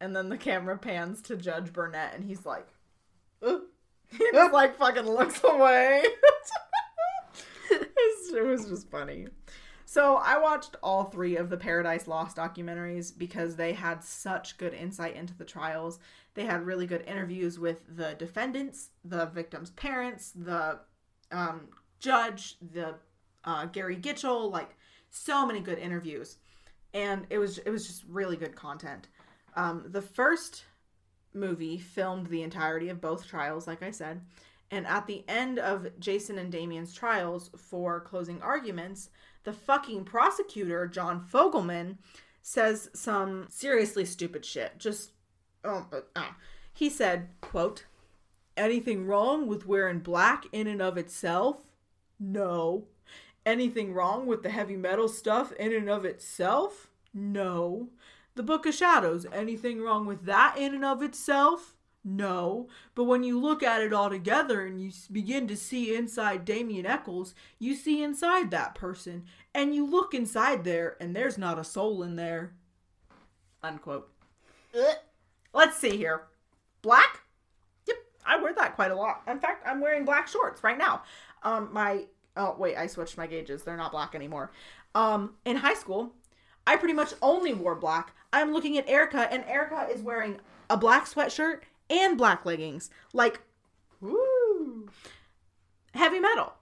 And 0.00 0.16
then 0.16 0.30
the 0.30 0.36
camera 0.36 0.76
pans 0.76 1.22
to 1.22 1.36
Judge 1.36 1.72
Burnett 1.72 2.12
and 2.12 2.24
he's 2.24 2.44
like 2.44 2.66
"Ugh." 3.46 3.60
he 4.10 4.26
just 4.32 4.52
like 4.52 4.76
fucking 4.76 5.06
looks 5.08 5.40
away. 5.44 6.02
It 8.34 8.44
was 8.44 8.68
just 8.68 8.90
funny. 8.90 9.28
So 9.94 10.16
I 10.16 10.38
watched 10.38 10.74
all 10.82 11.04
three 11.04 11.36
of 11.36 11.50
the 11.50 11.56
Paradise 11.56 12.08
Lost 12.08 12.36
documentaries 12.36 13.16
because 13.16 13.54
they 13.54 13.74
had 13.74 14.02
such 14.02 14.58
good 14.58 14.74
insight 14.74 15.14
into 15.14 15.34
the 15.34 15.44
trials. 15.44 16.00
They 16.34 16.46
had 16.46 16.66
really 16.66 16.84
good 16.84 17.04
interviews 17.06 17.60
with 17.60 17.82
the 17.96 18.16
defendants, 18.18 18.88
the 19.04 19.26
victims' 19.26 19.70
parents, 19.70 20.32
the 20.34 20.80
um, 21.30 21.68
judge, 22.00 22.56
the 22.72 22.96
uh, 23.44 23.66
Gary 23.66 23.96
Gitchell, 23.96 24.50
like 24.50 24.74
so 25.10 25.46
many 25.46 25.60
good 25.60 25.78
interviews, 25.78 26.38
and 26.92 27.24
it 27.30 27.38
was 27.38 27.58
it 27.58 27.70
was 27.70 27.86
just 27.86 28.02
really 28.08 28.36
good 28.36 28.56
content. 28.56 29.06
Um, 29.54 29.84
the 29.86 30.02
first 30.02 30.64
movie 31.34 31.78
filmed 31.78 32.26
the 32.26 32.42
entirety 32.42 32.88
of 32.88 33.00
both 33.00 33.28
trials, 33.28 33.68
like 33.68 33.84
I 33.84 33.92
said. 33.92 34.22
And 34.72 34.88
at 34.88 35.06
the 35.06 35.24
end 35.28 35.60
of 35.60 35.86
Jason 36.00 36.36
and 36.38 36.50
Damien's 36.50 36.94
trials 36.94 37.50
for 37.56 38.00
closing 38.00 38.42
arguments, 38.42 39.10
the 39.44 39.52
fucking 39.52 40.04
prosecutor, 40.04 40.86
John 40.86 41.24
Fogleman, 41.24 41.98
says 42.42 42.90
some 42.94 43.46
seriously 43.48 44.04
stupid 44.04 44.44
shit. 44.44 44.78
Just, 44.78 45.12
oh, 45.64 45.86
uh, 46.16 46.24
he 46.72 46.90
said, 46.90 47.28
quote, 47.40 47.84
anything 48.56 49.06
wrong 49.06 49.46
with 49.46 49.66
wearing 49.66 50.00
black 50.00 50.44
in 50.52 50.66
and 50.66 50.82
of 50.82 50.98
itself? 50.98 51.58
No. 52.18 52.86
Anything 53.46 53.92
wrong 53.92 54.26
with 54.26 54.42
the 54.42 54.50
heavy 54.50 54.76
metal 54.76 55.08
stuff 55.08 55.52
in 55.52 55.72
and 55.72 55.88
of 55.88 56.04
itself? 56.04 56.90
No. 57.12 57.90
The 58.34 58.42
Book 58.42 58.66
of 58.66 58.74
Shadows, 58.74 59.26
anything 59.32 59.80
wrong 59.80 60.06
with 60.06 60.24
that 60.24 60.56
in 60.58 60.74
and 60.74 60.84
of 60.84 61.02
itself? 61.02 61.76
No. 62.04 62.68
But 62.94 63.04
when 63.04 63.24
you 63.24 63.40
look 63.40 63.62
at 63.62 63.80
it 63.80 63.94
all 63.94 64.10
together 64.10 64.66
and 64.66 64.80
you 64.80 64.92
begin 65.10 65.48
to 65.48 65.56
see 65.56 65.96
inside 65.96 66.44
Damien 66.44 66.84
Echols, 66.84 67.34
you 67.58 67.74
see 67.74 68.02
inside 68.02 68.50
that 68.50 68.74
person. 68.74 69.24
And 69.54 69.74
you 69.74 69.86
look 69.86 70.12
inside 70.12 70.64
there 70.64 70.96
and 71.00 71.16
there's 71.16 71.38
not 71.38 71.58
a 71.58 71.64
soul 71.64 72.02
in 72.02 72.16
there. 72.16 72.52
Unquote. 73.62 74.10
Ugh. 74.78 74.96
Let's 75.54 75.78
see 75.78 75.96
here. 75.96 76.24
Black? 76.82 77.22
Yep, 77.86 77.96
I 78.26 78.42
wear 78.42 78.52
that 78.52 78.74
quite 78.74 78.90
a 78.90 78.96
lot. 78.96 79.22
In 79.26 79.40
fact, 79.40 79.66
I'm 79.66 79.80
wearing 79.80 80.04
black 80.04 80.28
shorts 80.28 80.62
right 80.62 80.76
now. 80.76 81.02
Um, 81.42 81.70
my 81.72 82.04
oh 82.36 82.56
wait, 82.58 82.76
I 82.76 82.86
switched 82.86 83.16
my 83.16 83.26
gauges. 83.26 83.62
They're 83.62 83.76
not 83.76 83.92
black 83.92 84.14
anymore. 84.14 84.50
Um, 84.94 85.34
in 85.44 85.56
high 85.56 85.74
school, 85.74 86.12
I 86.66 86.76
pretty 86.76 86.94
much 86.94 87.14
only 87.22 87.54
wore 87.54 87.74
black. 87.74 88.14
I'm 88.32 88.52
looking 88.52 88.76
at 88.76 88.88
Erica, 88.88 89.32
and 89.32 89.44
Erica 89.46 89.88
is 89.90 90.02
wearing 90.02 90.40
a 90.68 90.76
black 90.76 91.06
sweatshirt 91.06 91.60
and 91.90 92.16
black 92.18 92.44
leggings. 92.44 92.90
Like, 93.12 93.40
woo, 94.00 94.88
heavy 95.94 96.20
metal. 96.20 96.54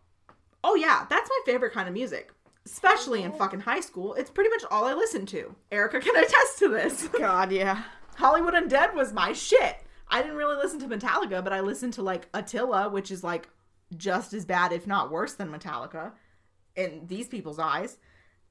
Oh 0.64 0.74
yeah, 0.74 1.06
that's 1.08 1.28
my 1.28 1.52
favorite 1.52 1.72
kind 1.72 1.88
of 1.88 1.94
music. 1.94 2.32
Especially 2.64 3.24
in 3.24 3.32
fucking 3.32 3.60
high 3.60 3.80
school. 3.80 4.14
It's 4.14 4.30
pretty 4.30 4.50
much 4.50 4.62
all 4.70 4.84
I 4.84 4.94
listened 4.94 5.26
to. 5.28 5.54
Erica 5.72 5.98
can 5.98 6.14
attest 6.16 6.58
to 6.60 6.68
this. 6.68 7.08
God, 7.18 7.50
yeah. 7.50 7.82
Hollywood 8.14 8.54
Undead 8.54 8.94
was 8.94 9.12
my 9.12 9.32
shit. 9.32 9.78
I 10.08 10.22
didn't 10.22 10.36
really 10.36 10.56
listen 10.56 10.78
to 10.80 10.86
Metallica, 10.86 11.42
but 11.42 11.52
I 11.52 11.60
listened 11.60 11.94
to 11.94 12.02
like 12.02 12.28
Attila, 12.34 12.88
which 12.90 13.10
is 13.10 13.24
like 13.24 13.48
just 13.96 14.32
as 14.32 14.44
bad, 14.44 14.72
if 14.72 14.86
not 14.86 15.10
worse, 15.10 15.34
than 15.34 15.50
Metallica 15.50 16.12
in 16.76 17.06
these 17.06 17.28
people's 17.28 17.58
eyes. 17.58 17.98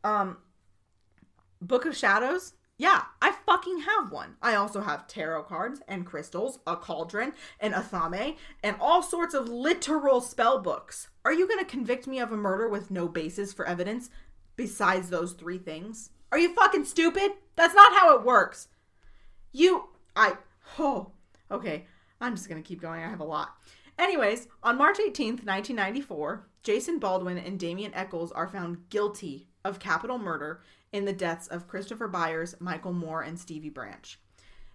Um, 0.04 0.38
Book 1.62 1.86
of 1.86 1.96
Shadows. 1.96 2.54
Yeah, 2.82 3.04
I 3.22 3.34
fucking 3.46 3.82
have 3.82 4.12
one. 4.12 4.38
I 4.42 4.56
also 4.56 4.82
have 4.82 5.06
tarot 5.06 5.44
cards 5.44 5.84
and 5.88 6.04
crystals, 6.04 6.58
a 6.66 6.76
cauldron, 6.76 7.34
an 7.60 7.74
athame, 7.74 8.38
and 8.64 8.76
all 8.80 9.04
sorts 9.04 9.36
of 9.36 9.48
literal 9.48 10.20
spell 10.20 10.58
books. 10.58 11.10
Are 11.24 11.32
you 11.32 11.48
gonna 11.48 11.64
convict 11.64 12.08
me 12.08 12.18
of 12.18 12.32
a 12.32 12.38
murder 12.38 12.68
with 12.68 12.90
no 12.90 13.08
basis 13.08 13.54
for 13.54 13.68
evidence 13.68 14.10
besides 14.56 15.12
those 15.12 15.34
three 15.34 15.60
things? 15.60 16.10
Are 16.32 16.40
you 16.40 16.56
fucking 16.56 16.86
stupid? 16.86 17.34
That's 17.56 17.76
not 17.76 17.94
how 17.94 18.18
it 18.18 18.26
works. 18.26 18.68
You, 19.52 19.90
I, 20.16 20.38
oh, 20.80 21.12
okay. 21.52 21.86
I'm 22.20 22.36
just 22.36 22.50
gonna 22.50 22.64
keep 22.64 22.82
going. 22.82 23.04
I 23.04 23.10
have 23.10 23.20
a 23.20 23.24
lot. 23.24 23.58
Anyways, 24.00 24.48
on 24.64 24.80
March 24.80 24.98
18th, 24.98 25.46
1994, 25.46 26.48
Jason 26.64 26.98
Baldwin 26.98 27.38
and 27.38 27.60
Damien 27.60 27.94
Echols 27.94 28.32
are 28.32 28.48
found 28.48 28.90
guilty 28.90 29.50
of 29.64 29.78
capital 29.78 30.18
murder 30.18 30.62
in 30.92 31.06
the 31.06 31.14
deaths 31.14 31.48
of 31.48 31.68
Christopher 31.68 32.08
Byers, 32.08 32.56
Michael 32.60 32.94
Moore, 32.94 33.22
and 33.22 33.40
Stevie 33.40 33.70
Branch. 33.70 34.20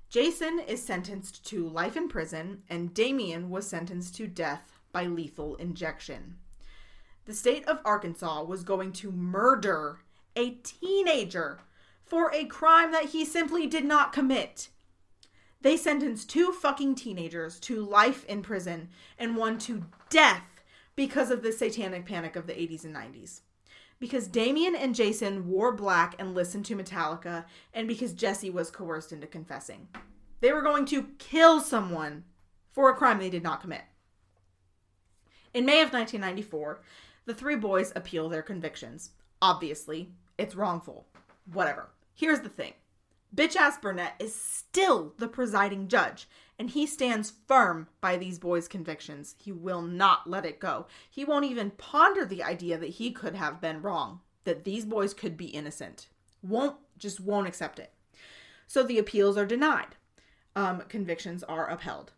Jason 0.09 0.61
is 0.61 0.83
sentenced 0.83 1.45
to 1.47 1.69
life 1.69 1.97
in 1.97 2.09
prison, 2.09 2.63
and 2.71 2.95
Damien 2.95 3.51
was 3.51 3.69
sentenced 3.69 4.15
to 4.17 4.27
death 4.27 4.79
by 4.93 5.05
lethal 5.05 5.57
injection. 5.57 6.37
The 7.25 7.35
state 7.35 7.67
of 7.67 7.81
Arkansas 7.85 8.45
was 8.45 8.63
going 8.63 8.93
to 8.93 9.11
murder 9.11 10.01
a 10.37 10.51
teenager 10.63 11.59
for 12.05 12.33
a 12.33 12.45
crime 12.45 12.93
that 12.93 13.07
he 13.07 13.25
simply 13.25 13.67
did 13.67 13.85
not 13.85 14.13
commit. 14.13 14.69
They 15.61 15.77
sentenced 15.77 16.31
two 16.31 16.53
fucking 16.53 16.95
teenagers 16.95 17.59
to 17.61 17.85
life 17.85 18.25
in 18.27 18.43
prison 18.43 18.91
and 19.19 19.37
one 19.37 19.59
to 19.61 19.85
death 20.09 20.63
because 20.95 21.33
of 21.33 21.43
the 21.43 21.53
satanic 21.53 22.07
panic 22.07 22.37
of 22.37 22.47
the 22.47 22.53
80s 22.53 22.85
and 22.85 22.95
90s 22.95 23.41
because 23.99 24.29
Damien 24.29 24.75
and 24.75 24.95
Jason 24.95 25.49
wore 25.49 25.73
black 25.73 26.15
and 26.19 26.35
listened 26.35 26.65
to 26.67 26.77
Metallica, 26.77 27.45
and 27.73 27.89
because 27.89 28.13
Jesse 28.13 28.51
was 28.51 28.71
coerced 28.71 29.13
into 29.13 29.27
confessing. 29.27 29.89
They 30.41 30.53
were 30.53 30.63
going 30.63 30.85
to 30.87 31.09
kill 31.19 31.61
someone 31.61 32.25
for 32.73 32.91
a 32.91 32.95
crime 32.95 33.19
they 33.19 33.31
did 33.31 33.43
not 33.43 33.63
commit. 33.63 33.83
In 35.55 35.65
May 35.65 35.81
of 35.81 35.93
1994, 35.93 36.83
the 37.25 37.35
three 37.35 37.57
boys 37.57 37.93
appeal 37.97 38.29
their 38.29 38.43
convictions. 38.43 39.13
Obviously, 39.41 40.11
it's 40.37 40.55
wrongful. 40.55 41.07
Whatever. 41.53 41.89
Here's 42.15 42.41
the 42.41 42.49
thing 42.49 42.75
bitch 43.35 43.57
ass 43.57 43.79
Burnett 43.79 44.15
is 44.19 44.35
still 44.35 45.15
the 45.19 45.29
presiding 45.29 45.89
judge, 45.89 46.29
and 46.59 46.71
he 46.71 46.87
stands 46.87 47.33
firm 47.47 47.89
by 48.01 48.17
these 48.17 48.39
boys' 48.39 48.69
convictions. 48.69 49.35
He 49.39 49.53
will 49.53 49.83
not 49.83 50.29
let 50.29 50.47
it 50.47 50.61
go. 50.61 50.87
He 51.11 51.25
won't 51.25 51.45
even 51.45 51.71
ponder 51.73 52.25
the 52.25 52.43
idea 52.43 52.79
that 52.79 52.91
he 52.91 53.11
could 53.11 53.35
have 53.35 53.61
been 53.61 53.83
wrong, 53.83 54.21
that 54.45 54.65
these 54.65 54.85
boys 54.85 55.13
could 55.13 55.37
be 55.37 55.47
innocent. 55.47 56.09
Won't, 56.43 56.77
just 56.99 57.21
won't 57.21 57.49
accept 57.49 57.79
it. 57.79 57.93
So 58.67 58.83
the 58.83 58.99
appeals 58.99 59.37
are 59.37 59.47
denied. 59.47 59.97
Um, 60.55 60.83
convictions 60.89 61.43
are 61.43 61.71
upheld. 61.71 62.13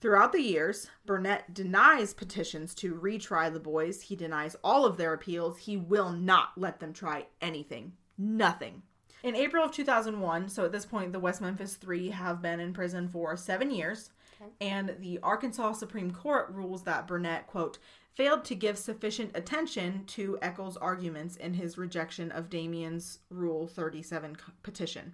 Throughout 0.00 0.32
the 0.32 0.42
years, 0.42 0.88
Burnett 1.04 1.54
denies 1.54 2.14
petitions 2.14 2.74
to 2.76 2.94
retry 2.94 3.52
the 3.52 3.58
boys. 3.58 4.02
He 4.02 4.14
denies 4.14 4.54
all 4.62 4.84
of 4.84 4.96
their 4.96 5.12
appeals. 5.12 5.58
He 5.58 5.76
will 5.76 6.12
not 6.12 6.50
let 6.56 6.80
them 6.80 6.92
try 6.92 7.26
anything. 7.40 7.94
Nothing. 8.18 8.82
In 9.26 9.34
April 9.34 9.64
of 9.64 9.72
2001, 9.72 10.48
so 10.50 10.64
at 10.64 10.70
this 10.70 10.86
point, 10.86 11.10
the 11.10 11.18
West 11.18 11.40
Memphis 11.40 11.74
Three 11.74 12.10
have 12.10 12.40
been 12.40 12.60
in 12.60 12.72
prison 12.72 13.08
for 13.08 13.36
seven 13.36 13.72
years, 13.72 14.10
okay. 14.40 14.52
and 14.60 14.94
the 15.00 15.18
Arkansas 15.20 15.72
Supreme 15.72 16.12
Court 16.12 16.48
rules 16.52 16.84
that 16.84 17.08
Burnett, 17.08 17.48
quote, 17.48 17.78
failed 18.14 18.44
to 18.44 18.54
give 18.54 18.78
sufficient 18.78 19.32
attention 19.36 20.04
to 20.06 20.38
Echols' 20.42 20.76
arguments 20.76 21.34
in 21.34 21.54
his 21.54 21.76
rejection 21.76 22.30
of 22.30 22.48
Damien's 22.48 23.18
Rule 23.28 23.66
37 23.66 24.36
petition. 24.62 25.12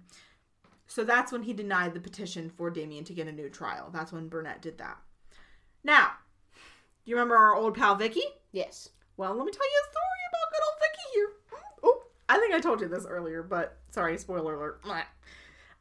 So 0.85 1.03
that's 1.03 1.31
when 1.31 1.41
he 1.41 1.53
denied 1.53 1.95
the 1.95 1.99
petition 1.99 2.51
for 2.51 2.69
Damien 2.69 3.05
to 3.05 3.13
get 3.15 3.27
a 3.27 3.31
new 3.31 3.49
trial. 3.49 3.89
That's 3.91 4.11
when 4.11 4.27
Burnett 4.27 4.61
did 4.61 4.77
that. 4.77 4.99
Now, 5.83 6.11
do 6.53 7.09
you 7.09 7.15
remember 7.15 7.35
our 7.35 7.55
old 7.55 7.75
pal 7.75 7.95
Vicky? 7.95 8.21
Yes. 8.51 8.89
Well, 9.17 9.33
let 9.33 9.43
me 9.43 9.51
tell 9.51 9.65
you 9.65 9.81
a 9.83 9.89
story 9.89 10.21
about 10.29 10.51
good 10.51 10.61
old 10.67 10.79
Vicky 10.79 11.15
here. 11.15 11.29
Oh, 11.81 12.03
I 12.29 12.39
think 12.39 12.53
I 12.53 12.59
told 12.59 12.81
you 12.81 12.87
this 12.87 13.05
earlier, 13.05 13.43
but 13.43 13.77
Sorry, 13.93 14.17
spoiler 14.17 14.55
alert. 14.55 14.81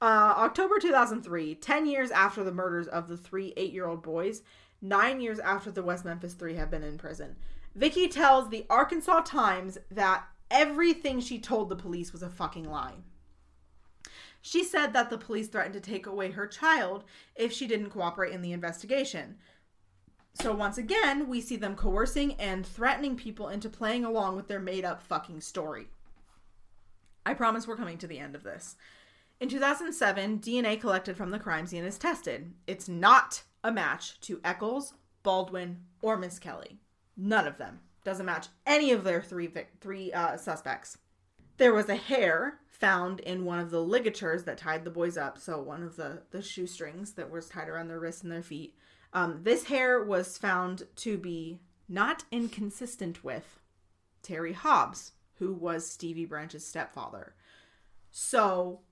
Uh, 0.02 0.34
October 0.36 0.78
2003, 0.78 1.54
10 1.54 1.86
years 1.86 2.10
after 2.10 2.44
the 2.44 2.52
murders 2.52 2.86
of 2.86 3.08
the 3.08 3.16
three 3.16 3.54
eight 3.56 3.72
year 3.72 3.86
old 3.86 4.02
boys, 4.02 4.42
nine 4.82 5.18
years 5.18 5.38
after 5.38 5.70
the 5.70 5.82
West 5.82 6.04
Memphis 6.04 6.34
Three 6.34 6.56
have 6.56 6.70
been 6.70 6.82
in 6.82 6.98
prison, 6.98 7.36
Vicky 7.74 8.06
tells 8.08 8.50
the 8.50 8.66
Arkansas 8.68 9.20
Times 9.20 9.78
that 9.90 10.24
everything 10.50 11.20
she 11.20 11.38
told 11.38 11.70
the 11.70 11.76
police 11.76 12.12
was 12.12 12.22
a 12.22 12.28
fucking 12.28 12.68
lie. 12.68 12.96
She 14.42 14.62
said 14.62 14.92
that 14.92 15.08
the 15.08 15.16
police 15.16 15.48
threatened 15.48 15.74
to 15.74 15.80
take 15.80 16.04
away 16.04 16.32
her 16.32 16.46
child 16.46 17.04
if 17.34 17.50
she 17.50 17.66
didn't 17.66 17.90
cooperate 17.90 18.34
in 18.34 18.42
the 18.42 18.52
investigation. 18.52 19.36
So 20.34 20.52
once 20.52 20.76
again, 20.76 21.28
we 21.28 21.40
see 21.40 21.56
them 21.56 21.76
coercing 21.76 22.34
and 22.34 22.66
threatening 22.66 23.16
people 23.16 23.48
into 23.48 23.70
playing 23.70 24.04
along 24.04 24.36
with 24.36 24.48
their 24.48 24.60
made 24.60 24.84
up 24.84 25.02
fucking 25.02 25.40
story. 25.40 25.86
I 27.24 27.34
promise 27.34 27.66
we're 27.66 27.76
coming 27.76 27.98
to 27.98 28.06
the 28.06 28.18
end 28.18 28.34
of 28.34 28.42
this. 28.42 28.76
In 29.40 29.48
2007, 29.48 30.38
DNA 30.38 30.80
collected 30.80 31.16
from 31.16 31.30
the 31.30 31.38
crime 31.38 31.66
scene 31.66 31.84
is 31.84 31.98
tested. 31.98 32.52
It's 32.66 32.88
not 32.88 33.42
a 33.64 33.72
match 33.72 34.20
to 34.22 34.40
Echols, 34.44 34.94
Baldwin, 35.22 35.78
or 36.00 36.16
Misskelley. 36.16 36.78
None 37.16 37.46
of 37.46 37.58
them. 37.58 37.80
Doesn't 38.04 38.26
match 38.26 38.48
any 38.66 38.90
of 38.92 39.04
their 39.04 39.22
three 39.22 39.48
three 39.80 40.12
uh, 40.12 40.36
suspects. 40.36 40.98
There 41.56 41.74
was 41.74 41.88
a 41.88 41.96
hair 41.96 42.58
found 42.68 43.20
in 43.20 43.44
one 43.44 43.60
of 43.60 43.70
the 43.70 43.82
ligatures 43.82 44.42
that 44.44 44.58
tied 44.58 44.84
the 44.84 44.90
boys 44.90 45.16
up, 45.16 45.38
so 45.38 45.60
one 45.60 45.84
of 45.84 45.96
the 45.96 46.22
the 46.32 46.42
shoestrings 46.42 47.12
that 47.12 47.30
was 47.30 47.48
tied 47.48 47.68
around 47.68 47.88
their 47.88 48.00
wrists 48.00 48.22
and 48.22 48.32
their 48.32 48.42
feet. 48.42 48.74
Um, 49.12 49.40
this 49.42 49.64
hair 49.64 50.02
was 50.02 50.38
found 50.38 50.84
to 50.96 51.18
be 51.18 51.60
not 51.88 52.24
inconsistent 52.32 53.22
with 53.22 53.60
Terry 54.22 54.52
Hobbs, 54.52 55.12
who 55.42 55.52
was 55.52 55.90
Stevie 55.90 56.24
Branch's 56.24 56.64
stepfather. 56.64 57.34
So 58.12 58.82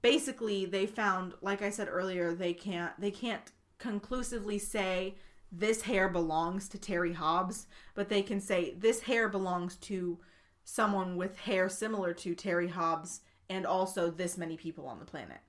basically 0.00 0.64
they 0.64 0.86
found 0.86 1.34
like 1.42 1.60
I 1.60 1.68
said 1.68 1.88
earlier, 1.90 2.32
they 2.32 2.54
can't 2.54 2.98
they 2.98 3.10
can't 3.10 3.52
conclusively 3.78 4.58
say 4.58 5.16
this 5.52 5.82
hair 5.82 6.08
belongs 6.08 6.70
to 6.70 6.78
Terry 6.78 7.12
Hobbs, 7.12 7.66
but 7.94 8.08
they 8.08 8.22
can 8.22 8.40
say 8.40 8.72
this 8.78 9.02
hair 9.02 9.28
belongs 9.28 9.76
to 9.76 10.18
someone 10.64 11.16
with 11.16 11.36
hair 11.38 11.68
similar 11.68 12.14
to 12.14 12.34
Terry 12.34 12.68
Hobbs 12.68 13.20
and 13.50 13.66
also 13.66 14.10
this 14.10 14.38
many 14.38 14.56
people 14.56 14.86
on 14.86 15.00
the 15.00 15.04
planet. 15.04 15.40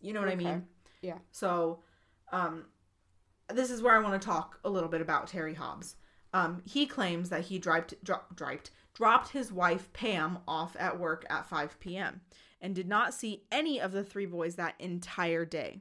You 0.00 0.12
know 0.12 0.20
what 0.20 0.28
I 0.28 0.36
mean? 0.36 0.66
Yeah. 1.02 1.18
So, 1.32 1.80
um, 2.30 2.66
this 3.52 3.70
is 3.70 3.82
where 3.82 3.96
I 3.96 3.98
want 3.98 4.20
to 4.20 4.24
talk 4.24 4.60
a 4.64 4.70
little 4.70 4.88
bit 4.88 5.00
about 5.00 5.26
Terry 5.26 5.54
Hobbs. 5.54 5.96
Um, 6.32 6.62
he 6.64 6.86
claims 6.86 7.30
that 7.30 7.42
he 7.42 7.58
dropped, 7.58 7.94
dro- 8.04 8.20
dropped, 8.34 8.70
dropped 8.94 9.30
his 9.30 9.52
wife 9.52 9.92
Pam 9.92 10.38
off 10.46 10.76
at 10.78 10.98
work 10.98 11.26
at 11.28 11.48
5 11.48 11.78
p.m. 11.80 12.20
and 12.60 12.74
did 12.74 12.88
not 12.88 13.12
see 13.12 13.44
any 13.50 13.80
of 13.80 13.92
the 13.92 14.04
three 14.04 14.26
boys 14.26 14.54
that 14.54 14.74
entire 14.78 15.44
day. 15.44 15.80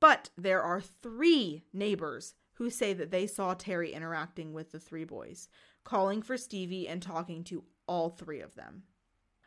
But 0.00 0.30
there 0.36 0.62
are 0.62 0.80
three 0.80 1.62
neighbors 1.72 2.34
who 2.54 2.68
say 2.70 2.92
that 2.92 3.10
they 3.10 3.26
saw 3.26 3.54
Terry 3.54 3.92
interacting 3.92 4.52
with 4.52 4.72
the 4.72 4.80
three 4.80 5.04
boys, 5.04 5.48
calling 5.84 6.22
for 6.22 6.36
Stevie 6.36 6.88
and 6.88 7.00
talking 7.00 7.44
to 7.44 7.64
all 7.86 8.10
three 8.10 8.40
of 8.40 8.54
them. 8.54 8.82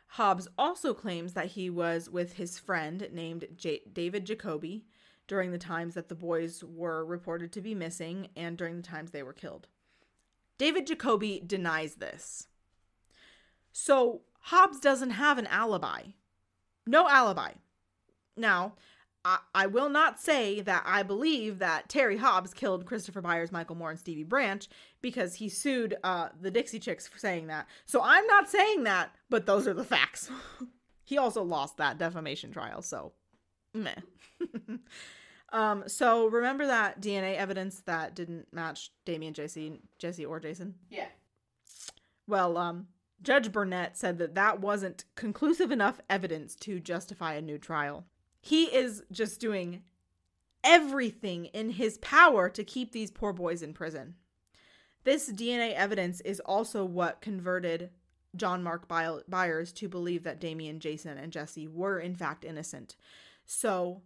Hobbs 0.08 0.48
also 0.56 0.94
claims 0.94 1.34
that 1.34 1.48
he 1.48 1.68
was 1.68 2.08
with 2.08 2.34
his 2.34 2.58
friend 2.58 3.08
named 3.12 3.46
J- 3.54 3.82
David 3.92 4.24
Jacoby 4.24 4.86
during 5.26 5.50
the 5.50 5.58
times 5.58 5.94
that 5.94 6.08
the 6.08 6.14
boys 6.14 6.62
were 6.64 7.04
reported 7.04 7.52
to 7.52 7.60
be 7.60 7.74
missing 7.74 8.28
and 8.36 8.56
during 8.56 8.76
the 8.76 8.82
times 8.82 9.10
they 9.10 9.22
were 9.22 9.32
killed. 9.32 9.66
David 10.58 10.86
Jacoby 10.86 11.42
denies 11.44 11.96
this. 11.96 12.48
So 13.78 14.22
Hobbs 14.40 14.80
doesn't 14.80 15.10
have 15.10 15.36
an 15.36 15.46
alibi. 15.48 16.04
No 16.86 17.06
alibi. 17.10 17.52
Now, 18.34 18.72
I, 19.22 19.40
I 19.54 19.66
will 19.66 19.90
not 19.90 20.18
say 20.18 20.62
that 20.62 20.82
I 20.86 21.02
believe 21.02 21.58
that 21.58 21.90
Terry 21.90 22.16
Hobbs 22.16 22.54
killed 22.54 22.86
Christopher 22.86 23.20
Byers, 23.20 23.52
Michael 23.52 23.76
Moore, 23.76 23.90
and 23.90 23.98
Stevie 23.98 24.22
Branch 24.22 24.66
because 25.02 25.34
he 25.34 25.50
sued 25.50 25.94
uh, 26.02 26.30
the 26.40 26.50
Dixie 26.50 26.78
Chicks 26.78 27.06
for 27.06 27.18
saying 27.18 27.48
that. 27.48 27.66
So 27.84 28.00
I'm 28.02 28.26
not 28.26 28.48
saying 28.48 28.84
that, 28.84 29.14
but 29.28 29.44
those 29.44 29.68
are 29.68 29.74
the 29.74 29.84
facts. 29.84 30.30
he 31.04 31.18
also 31.18 31.42
lost 31.42 31.76
that 31.76 31.98
defamation 31.98 32.52
trial, 32.52 32.80
so 32.80 33.12
meh. 33.74 33.94
um, 35.52 35.84
so 35.86 36.28
remember 36.28 36.66
that 36.66 37.02
DNA 37.02 37.36
evidence 37.36 37.80
that 37.80 38.14
didn't 38.14 38.46
match 38.54 38.90
Damien, 39.04 39.34
Jesse, 39.34 39.82
Jesse, 39.98 40.24
or 40.24 40.40
Jason? 40.40 40.76
Yeah. 40.88 41.08
Well, 42.26 42.56
um, 42.56 42.86
Judge 43.22 43.50
Burnett 43.50 43.96
said 43.96 44.18
that 44.18 44.34
that 44.34 44.60
wasn't 44.60 45.04
conclusive 45.14 45.70
enough 45.70 46.00
evidence 46.08 46.54
to 46.56 46.80
justify 46.80 47.34
a 47.34 47.42
new 47.42 47.58
trial. 47.58 48.04
He 48.40 48.64
is 48.64 49.02
just 49.10 49.40
doing 49.40 49.82
everything 50.62 51.46
in 51.46 51.70
his 51.70 51.98
power 51.98 52.48
to 52.50 52.64
keep 52.64 52.92
these 52.92 53.10
poor 53.10 53.32
boys 53.32 53.62
in 53.62 53.72
prison. 53.72 54.14
This 55.04 55.30
DNA 55.30 55.72
evidence 55.74 56.20
is 56.22 56.40
also 56.40 56.84
what 56.84 57.20
converted 57.20 57.90
John 58.34 58.62
Mark 58.62 58.88
Byers 58.88 59.72
to 59.74 59.88
believe 59.88 60.24
that 60.24 60.40
Damien, 60.40 60.80
Jason, 60.80 61.16
and 61.16 61.32
Jesse 61.32 61.68
were 61.68 61.98
in 61.98 62.14
fact 62.14 62.44
innocent. 62.44 62.96
So, 63.44 64.02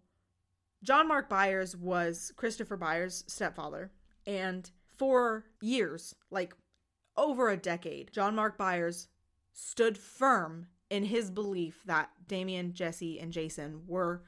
John 0.83 1.09
Mark 1.09 1.29
Byers 1.29 1.77
was 1.77 2.33
Christopher 2.37 2.77
Byers' 2.77 3.25
stepfather, 3.27 3.91
and 4.27 4.71
for 4.97 5.45
years, 5.61 6.15
like 6.31 6.55
over 7.21 7.51
a 7.51 7.57
decade, 7.57 8.13
John 8.13 8.35
Mark 8.35 8.57
Byers 8.57 9.09
stood 9.53 9.99
firm 9.99 10.67
in 10.89 11.05
his 11.05 11.31
belief 11.31 11.83
that 11.87 12.11
Damien, 12.27 12.73
Jesse, 12.73 13.21
and 13.21 13.33
Jason 13.33 13.83
were 13.87 14.23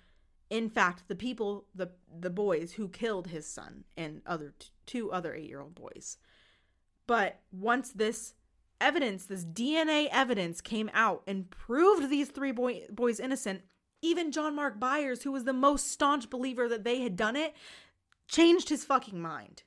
in 0.51 0.68
fact 0.68 1.05
the 1.09 1.14
people 1.14 1.64
the 1.74 1.90
the 2.20 2.30
boys 2.30 2.72
who 2.72 2.88
killed 2.88 3.28
his 3.28 3.47
son 3.47 3.84
and 3.97 4.20
other 4.26 4.55
two 4.84 5.11
other 5.11 5.32
8-year-old 5.32 5.74
boys. 5.74 6.18
But 7.07 7.40
once 7.51 7.90
this 7.90 8.34
evidence, 8.80 9.24
this 9.24 9.45
DNA 9.45 10.09
evidence 10.12 10.61
came 10.61 10.90
out 10.93 11.22
and 11.26 11.51
proved 11.51 12.11
these 12.11 12.28
three 12.28 12.53
boy, 12.53 12.82
boys 12.90 13.18
innocent, 13.18 13.62
even 14.03 14.32
John 14.32 14.55
Mark 14.55 14.78
Byers, 14.78 15.22
who 15.22 15.32
was 15.32 15.45
the 15.45 15.53
most 15.53 15.90
staunch 15.90 16.28
believer 16.28 16.68
that 16.68 16.84
they 16.84 17.01
had 17.01 17.16
done 17.16 17.36
it, 17.36 17.55
changed 18.28 18.68
his 18.68 18.84
fucking 18.84 19.20
mind 19.20 19.62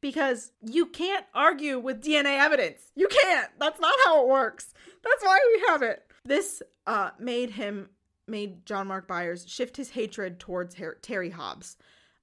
because 0.00 0.52
you 0.62 0.86
can't 0.86 1.26
argue 1.34 1.78
with 1.78 2.02
DNA 2.02 2.38
evidence. 2.38 2.80
You 2.94 3.08
can't. 3.08 3.50
That's 3.58 3.80
not 3.80 3.94
how 4.04 4.22
it 4.22 4.28
works. 4.28 4.72
That's 5.02 5.22
why 5.24 5.38
we 5.54 5.64
have 5.68 5.82
it. 5.82 6.04
This 6.24 6.62
uh, 6.86 7.10
made 7.18 7.50
him 7.50 7.90
made 8.26 8.66
John 8.66 8.88
Mark 8.88 9.08
Byers 9.08 9.46
shift 9.48 9.76
his 9.76 9.90
hatred 9.90 10.38
towards 10.38 10.74
Her- 10.74 10.98
Terry 11.00 11.30
Hobbs. 11.30 11.76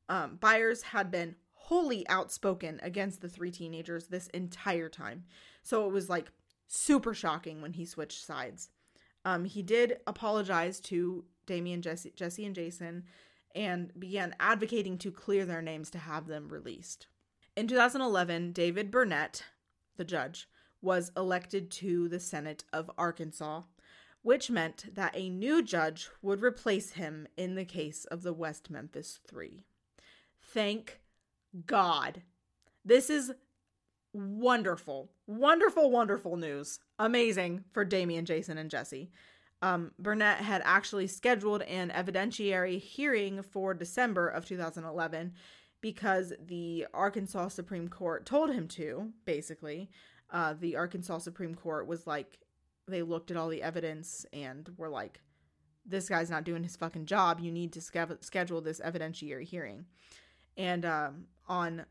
Um, 0.08 0.38
Byers 0.40 0.84
had 0.84 1.10
been 1.10 1.36
wholly 1.54 2.08
outspoken 2.08 2.80
against 2.84 3.22
the 3.22 3.30
three 3.30 3.50
teenagers 3.50 4.06
this 4.08 4.28
entire 4.28 4.88
time, 4.88 5.24
so 5.64 5.88
it 5.88 5.92
was 5.92 6.10
like 6.10 6.32
super 6.68 7.14
shocking 7.16 7.62
when 7.62 7.74
he 7.74 7.86
switched 7.86 8.24
sides. 8.24 8.70
Um, 9.24 9.46
he 9.46 9.64
did 9.64 9.98
apologize 10.06 10.80
to 10.82 11.26
Damien, 11.48 11.82
Jesse, 11.82 12.14
Jesse, 12.16 12.46
and 12.46 12.54
Jason, 12.54 13.04
and 13.56 13.92
began 14.00 14.36
advocating 14.40 15.00
to 15.00 15.12
clear 15.12 15.46
their 15.46 15.62
names 15.64 15.90
to 15.92 15.98
have 15.98 16.28
them 16.28 16.50
released. 16.50 17.08
In 17.56 17.68
2011, 17.68 18.52
David 18.52 18.92
Burnett, 18.92 19.44
the 19.96 20.04
judge, 20.04 20.50
was 20.82 21.14
elected 21.16 21.72
to 21.72 22.10
the 22.10 22.20
Senate 22.20 22.66
of 22.74 22.92
Arkansas, 22.98 23.62
which 24.24 24.52
meant 24.52 24.94
that 24.94 25.16
a 25.16 25.30
new 25.30 25.64
judge 25.64 26.10
would 26.22 26.44
replace 26.44 26.92
him 26.92 27.28
in 27.38 27.56
the 27.56 27.64
case 27.64 28.04
of 28.06 28.24
the 28.24 28.34
West 28.34 28.70
Memphis 28.70 29.22
Three. 29.26 29.64
Thank 30.42 31.00
God. 31.66 32.24
This 32.84 33.10
is 33.10 33.32
wonderful, 34.12 35.12
wonderful, 35.26 35.90
wonderful 35.90 36.36
news. 36.36 36.80
Amazing 37.00 37.64
for 37.72 37.86
Damien, 37.86 38.26
Jason, 38.26 38.58
and 38.58 38.70
Jesse. 38.70 39.12
Um, 39.62 39.92
Burnett 39.98 40.40
had 40.40 40.62
actually 40.66 41.08
scheduled 41.08 41.62
an 41.64 41.90
evidentiary 41.90 42.82
hearing 42.82 43.42
for 43.42 43.74
December 43.74 44.28
of 44.28 44.46
2011 44.46 45.34
because 45.86 46.34
the 46.48 46.88
Arkansas 46.96 47.50
Supreme 47.50 47.90
Court 47.90 48.26
told 48.26 48.50
him 48.50 48.68
to, 48.70 49.12
basically. 49.24 49.92
Uh, 50.32 50.56
the 50.60 50.76
Arkansas 50.76 51.20
Supreme 51.20 51.54
Court 51.54 51.86
was 51.86 52.08
like, 52.08 52.40
they 52.88 53.04
looked 53.04 53.30
at 53.30 53.38
all 53.38 53.50
the 53.50 53.62
evidence 53.62 54.26
and 54.34 54.68
were 54.78 54.90
like, 54.90 55.22
this 55.86 56.10
guy's 56.10 56.32
not 56.32 56.44
doing 56.44 56.64
his 56.64 56.76
fucking 56.76 57.06
job. 57.06 57.40
You 57.40 57.52
need 57.52 57.72
to 57.74 57.82
schedule 57.82 58.62
this 58.62 58.80
evidentiary 58.80 59.44
hearing. 59.44 59.86
And 60.58 60.86
um, 60.86 61.26
on, 61.48 61.86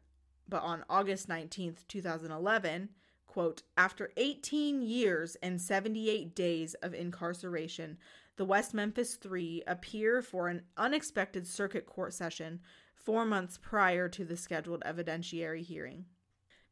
but 0.49 0.65
on 0.65 0.85
August 0.91 1.29
19th, 1.29 1.87
2011, 1.87 2.89
quote, 3.29 3.63
after 3.77 4.11
18 4.17 4.83
years 4.83 5.37
and 5.41 5.63
78 5.63 6.35
days 6.35 6.75
of 6.83 6.95
incarceration, 6.95 7.99
the 8.35 8.45
West 8.45 8.75
Memphis 8.75 9.15
Three 9.15 9.63
appear 9.69 10.21
for 10.21 10.49
an 10.49 10.63
unexpected 10.77 11.47
circuit 11.47 11.87
court 11.87 12.13
session 12.13 12.59
four 13.05 13.25
months 13.25 13.59
prior 13.59 14.09
to 14.09 14.25
the 14.25 14.37
scheduled 14.37 14.83
evidentiary 14.85 15.63
hearing. 15.63 16.07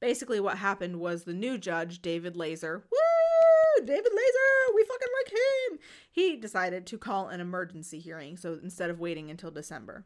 Basically, 0.01 0.41
what 0.41 0.59
happened 0.59 0.99
was 0.99 1.24
the 1.24 1.35
new 1.35 1.59
judge, 1.59 2.03
David 2.03 2.37
Laser, 2.37 2.85
woo, 2.91 3.87
David 3.87 4.12
Laser, 4.12 4.74
we 4.74 4.85
fucking 4.85 5.09
like 5.20 5.33
him. 5.33 5.78
He 6.11 6.37
decided 6.37 6.87
to 6.87 6.99
call 6.99 7.28
an 7.28 7.41
emergency 7.41 8.01
hearing, 8.01 8.37
so 8.37 8.59
instead 8.62 8.91
of 8.91 8.99
waiting 8.99 9.30
until 9.30 9.51
December. 9.51 10.05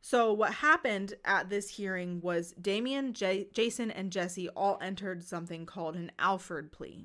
So, 0.00 0.32
what 0.32 0.54
happened 0.54 1.14
at 1.24 1.50
this 1.50 1.70
hearing 1.70 2.20
was 2.20 2.52
Damien, 2.52 3.12
J- 3.12 3.48
Jason, 3.52 3.90
and 3.90 4.12
Jesse 4.12 4.48
all 4.50 4.78
entered 4.80 5.24
something 5.24 5.66
called 5.66 5.96
an 5.96 6.12
Alford 6.18 6.72
plea. 6.72 7.04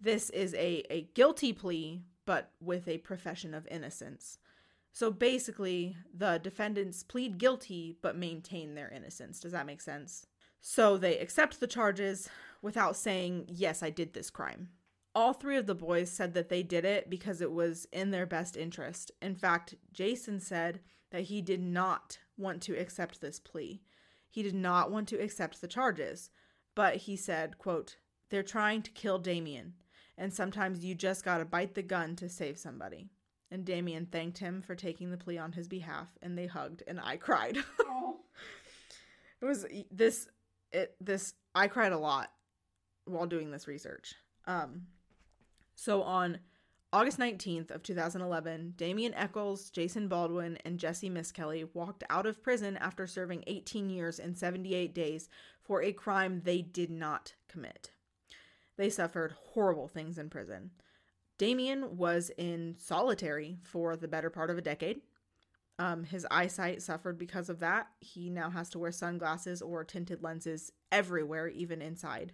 This 0.00 0.30
is 0.30 0.54
a, 0.54 0.82
a 0.90 1.08
guilty 1.14 1.52
plea, 1.52 2.02
but 2.24 2.52
with 2.60 2.88
a 2.88 2.98
profession 2.98 3.54
of 3.54 3.68
innocence. 3.70 4.38
So 4.96 5.10
basically, 5.10 5.94
the 6.16 6.40
defendants 6.42 7.02
plead 7.02 7.36
guilty 7.36 7.98
but 8.00 8.16
maintain 8.16 8.74
their 8.74 8.88
innocence. 8.88 9.38
Does 9.38 9.52
that 9.52 9.66
make 9.66 9.82
sense? 9.82 10.26
So 10.62 10.96
they 10.96 11.18
accept 11.18 11.60
the 11.60 11.66
charges 11.66 12.30
without 12.62 12.96
saying, 12.96 13.44
Yes, 13.46 13.82
I 13.82 13.90
did 13.90 14.14
this 14.14 14.30
crime. 14.30 14.70
All 15.14 15.34
three 15.34 15.58
of 15.58 15.66
the 15.66 15.74
boys 15.74 16.10
said 16.10 16.32
that 16.32 16.48
they 16.48 16.62
did 16.62 16.86
it 16.86 17.10
because 17.10 17.42
it 17.42 17.52
was 17.52 17.86
in 17.92 18.10
their 18.10 18.24
best 18.24 18.56
interest. 18.56 19.10
In 19.20 19.34
fact, 19.34 19.74
Jason 19.92 20.40
said 20.40 20.80
that 21.10 21.24
he 21.24 21.42
did 21.42 21.60
not 21.60 22.18
want 22.38 22.62
to 22.62 22.80
accept 22.80 23.20
this 23.20 23.38
plea. 23.38 23.82
He 24.30 24.42
did 24.42 24.54
not 24.54 24.90
want 24.90 25.08
to 25.08 25.20
accept 25.20 25.60
the 25.60 25.68
charges, 25.68 26.30
but 26.74 26.96
he 26.96 27.16
said, 27.16 27.58
quote, 27.58 27.98
They're 28.30 28.42
trying 28.42 28.80
to 28.80 28.90
kill 28.92 29.18
Damien, 29.18 29.74
and 30.16 30.32
sometimes 30.32 30.86
you 30.86 30.94
just 30.94 31.22
gotta 31.22 31.44
bite 31.44 31.74
the 31.74 31.82
gun 31.82 32.16
to 32.16 32.30
save 32.30 32.56
somebody. 32.56 33.10
And 33.50 33.64
Damien 33.64 34.06
thanked 34.06 34.38
him 34.38 34.60
for 34.60 34.74
taking 34.74 35.10
the 35.10 35.16
plea 35.16 35.38
on 35.38 35.52
his 35.52 35.68
behalf, 35.68 36.08
and 36.20 36.36
they 36.36 36.46
hugged, 36.46 36.82
and 36.86 37.00
I 37.00 37.16
cried. 37.16 37.56
it 39.40 39.44
was 39.44 39.64
this 39.90 40.28
it 40.72 40.94
this 41.00 41.34
I 41.54 41.68
cried 41.68 41.92
a 41.92 41.98
lot 41.98 42.32
while 43.04 43.26
doing 43.26 43.50
this 43.50 43.68
research. 43.68 44.14
Um 44.46 44.82
so 45.76 46.02
on 46.02 46.38
August 46.92 47.18
19th 47.18 47.70
of 47.70 47.82
2011, 47.82 48.74
Damien 48.76 49.12
Echols, 49.14 49.70
Jason 49.70 50.08
Baldwin, 50.08 50.56
and 50.64 50.78
Jesse 50.78 51.10
Misskelley 51.10 51.64
walked 51.74 52.04
out 52.08 52.26
of 52.26 52.42
prison 52.42 52.76
after 52.76 53.06
serving 53.06 53.44
18 53.46 53.90
years 53.90 54.18
and 54.18 54.38
78 54.38 54.94
days 54.94 55.28
for 55.62 55.82
a 55.82 55.92
crime 55.92 56.40
they 56.44 56.62
did 56.62 56.90
not 56.90 57.34
commit. 57.48 57.90
They 58.76 58.88
suffered 58.88 59.34
horrible 59.52 59.88
things 59.88 60.16
in 60.16 60.30
prison. 60.30 60.70
Damien 61.38 61.96
was 61.96 62.30
in 62.38 62.76
solitary 62.78 63.58
for 63.62 63.96
the 63.96 64.08
better 64.08 64.30
part 64.30 64.50
of 64.50 64.58
a 64.58 64.62
decade. 64.62 65.00
Um, 65.78 66.04
his 66.04 66.26
eyesight 66.30 66.80
suffered 66.80 67.18
because 67.18 67.50
of 67.50 67.60
that. 67.60 67.88
He 68.00 68.30
now 68.30 68.48
has 68.50 68.70
to 68.70 68.78
wear 68.78 68.92
sunglasses 68.92 69.60
or 69.60 69.84
tinted 69.84 70.22
lenses 70.22 70.72
everywhere, 70.90 71.48
even 71.48 71.82
inside. 71.82 72.32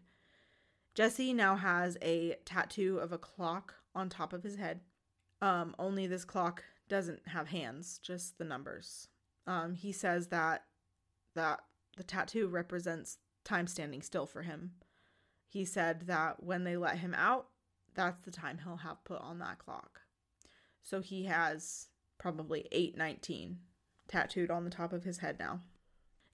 Jesse 0.94 1.32
now 1.32 1.56
has 1.56 1.96
a 2.02 2.36
tattoo 2.44 2.98
of 2.98 3.12
a 3.12 3.18
clock 3.18 3.74
on 3.94 4.08
top 4.08 4.32
of 4.32 4.44
his 4.44 4.56
head. 4.56 4.80
Um, 5.40 5.74
only 5.78 6.06
this 6.06 6.24
clock 6.24 6.62
doesn't 6.88 7.26
have 7.28 7.48
hands, 7.48 7.98
just 7.98 8.38
the 8.38 8.44
numbers. 8.44 9.08
Um, 9.46 9.74
he 9.74 9.90
says 9.90 10.28
that 10.28 10.64
that 11.34 11.60
the 11.96 12.04
tattoo 12.04 12.46
represents 12.46 13.18
time 13.44 13.66
standing 13.66 14.02
still 14.02 14.26
for 14.26 14.42
him. 14.42 14.72
He 15.48 15.64
said 15.64 16.06
that 16.06 16.42
when 16.42 16.64
they 16.64 16.76
let 16.76 16.98
him 16.98 17.14
out, 17.14 17.48
that's 17.94 18.22
the 18.22 18.30
time 18.30 18.58
he'll 18.62 18.76
have 18.76 19.04
put 19.04 19.20
on 19.20 19.38
that 19.38 19.58
clock. 19.58 20.00
So 20.82 21.00
he 21.00 21.24
has 21.24 21.88
probably 22.18 22.68
819 22.72 23.58
tattooed 24.08 24.50
on 24.50 24.64
the 24.64 24.70
top 24.70 24.92
of 24.92 25.04
his 25.04 25.18
head 25.18 25.38
now. 25.38 25.60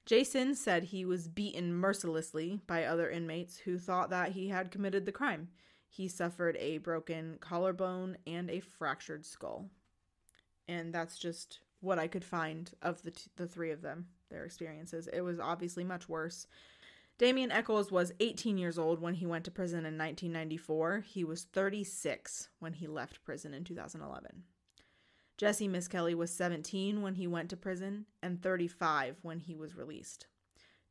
Jason 0.06 0.54
said 0.54 0.84
he 0.84 1.04
was 1.04 1.28
beaten 1.28 1.74
mercilessly 1.74 2.60
by 2.66 2.84
other 2.84 3.10
inmates 3.10 3.58
who 3.58 3.78
thought 3.78 4.08
that 4.10 4.32
he 4.32 4.48
had 4.48 4.70
committed 4.70 5.04
the 5.04 5.12
crime. 5.12 5.48
He 5.86 6.08
suffered 6.08 6.56
a 6.58 6.78
broken 6.78 7.36
collarbone 7.40 8.16
and 8.26 8.50
a 8.50 8.60
fractured 8.60 9.26
skull. 9.26 9.68
And 10.66 10.94
that's 10.94 11.18
just 11.18 11.60
what 11.80 11.98
I 11.98 12.08
could 12.08 12.24
find 12.24 12.70
of 12.82 13.02
the 13.02 13.10
t- 13.10 13.30
the 13.36 13.46
three 13.46 13.70
of 13.70 13.82
them, 13.82 14.06
their 14.30 14.44
experiences. 14.44 15.08
It 15.12 15.20
was 15.20 15.38
obviously 15.38 15.84
much 15.84 16.08
worse. 16.08 16.46
Damien 17.18 17.50
Echols 17.50 17.90
was 17.90 18.12
18 18.20 18.58
years 18.58 18.78
old 18.78 19.00
when 19.00 19.14
he 19.14 19.26
went 19.26 19.44
to 19.44 19.50
prison 19.50 19.80
in 19.80 19.98
1994. 19.98 21.00
He 21.00 21.24
was 21.24 21.42
36 21.42 22.48
when 22.60 22.74
he 22.74 22.86
left 22.86 23.24
prison 23.24 23.52
in 23.52 23.64
2011. 23.64 24.44
Jesse 25.36 25.68
Misskelley 25.68 26.14
was 26.14 26.32
17 26.32 27.02
when 27.02 27.16
he 27.16 27.26
went 27.26 27.50
to 27.50 27.56
prison 27.56 28.06
and 28.22 28.40
35 28.40 29.16
when 29.22 29.40
he 29.40 29.56
was 29.56 29.76
released. 29.76 30.26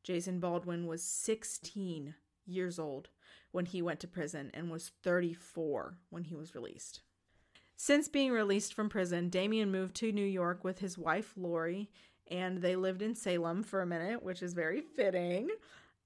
Jason 0.02 0.38
Baldwin 0.38 0.86
was 0.86 1.02
16 1.02 2.14
years 2.46 2.78
old 2.78 3.08
when 3.50 3.66
he 3.66 3.80
went 3.80 4.00
to 4.00 4.08
prison 4.08 4.50
and 4.52 4.70
was 4.70 4.92
34 5.02 5.96
when 6.10 6.24
he 6.24 6.34
was 6.34 6.54
released. 6.54 7.00
Since 7.76 8.08
being 8.08 8.32
released 8.32 8.74
from 8.74 8.88
prison, 8.88 9.30
Damien 9.30 9.70
moved 9.70 9.94
to 9.96 10.12
New 10.12 10.26
York 10.26 10.64
with 10.64 10.80
his 10.80 10.98
wife 10.98 11.32
Lori, 11.36 11.90
and 12.30 12.58
they 12.58 12.76
lived 12.76 13.00
in 13.00 13.14
Salem 13.14 13.62
for 13.62 13.80
a 13.80 13.86
minute, 13.86 14.22
which 14.22 14.42
is 14.42 14.52
very 14.52 14.80
fitting. 14.80 15.48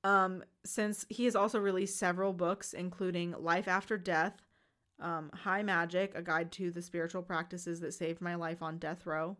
Um, 0.04 0.42
since 0.64 1.06
he 1.08 1.24
has 1.26 1.36
also 1.36 1.60
released 1.60 1.98
several 1.98 2.32
books, 2.32 2.72
including 2.72 3.34
Life 3.38 3.68
After 3.68 3.96
Death, 3.96 4.42
um, 5.00 5.30
High 5.32 5.62
Magic, 5.62 6.12
a 6.14 6.22
guide 6.22 6.52
to 6.52 6.70
the 6.70 6.82
spiritual 6.82 7.22
practices 7.22 7.80
that 7.80 7.94
saved 7.94 8.20
my 8.20 8.34
life 8.34 8.62
on 8.62 8.78
death 8.78 9.06
row, 9.06 9.36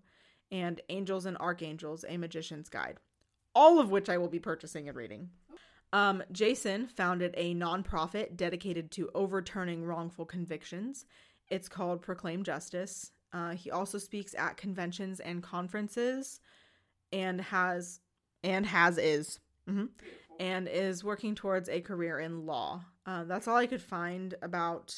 and 0.50 0.80
Angels 0.88 1.26
and 1.26 1.36
Archangels, 1.38 2.04
a 2.08 2.16
magician's 2.16 2.68
guide, 2.68 2.98
all 3.54 3.80
of 3.80 3.90
which 3.90 4.08
I 4.08 4.18
will 4.18 4.28
be 4.28 4.38
purchasing 4.38 4.88
and 4.88 4.96
reading. 4.96 5.30
Um, 5.92 6.22
Jason 6.32 6.86
founded 6.88 7.34
a 7.36 7.54
nonprofit 7.54 8.36
dedicated 8.36 8.90
to 8.92 9.10
overturning 9.14 9.84
wrongful 9.84 10.24
convictions. 10.24 11.04
It's 11.48 11.68
called 11.68 12.02
Proclaim 12.02 12.44
Justice. 12.44 13.12
Uh, 13.32 13.50
he 13.50 13.70
also 13.70 13.98
speaks 13.98 14.34
at 14.36 14.56
conventions 14.56 15.20
and 15.20 15.42
conferences, 15.42 16.40
and 17.12 17.40
has 17.40 18.00
and 18.42 18.66
has 18.66 18.98
is 18.98 19.38
mm-hmm, 19.68 19.86
and 20.42 20.66
is 20.66 21.04
working 21.04 21.36
towards 21.36 21.68
a 21.68 21.80
career 21.80 22.18
in 22.18 22.46
law. 22.46 22.84
Uh, 23.06 23.22
that's 23.22 23.46
all 23.46 23.56
I 23.56 23.68
could 23.68 23.80
find 23.80 24.34
about 24.42 24.92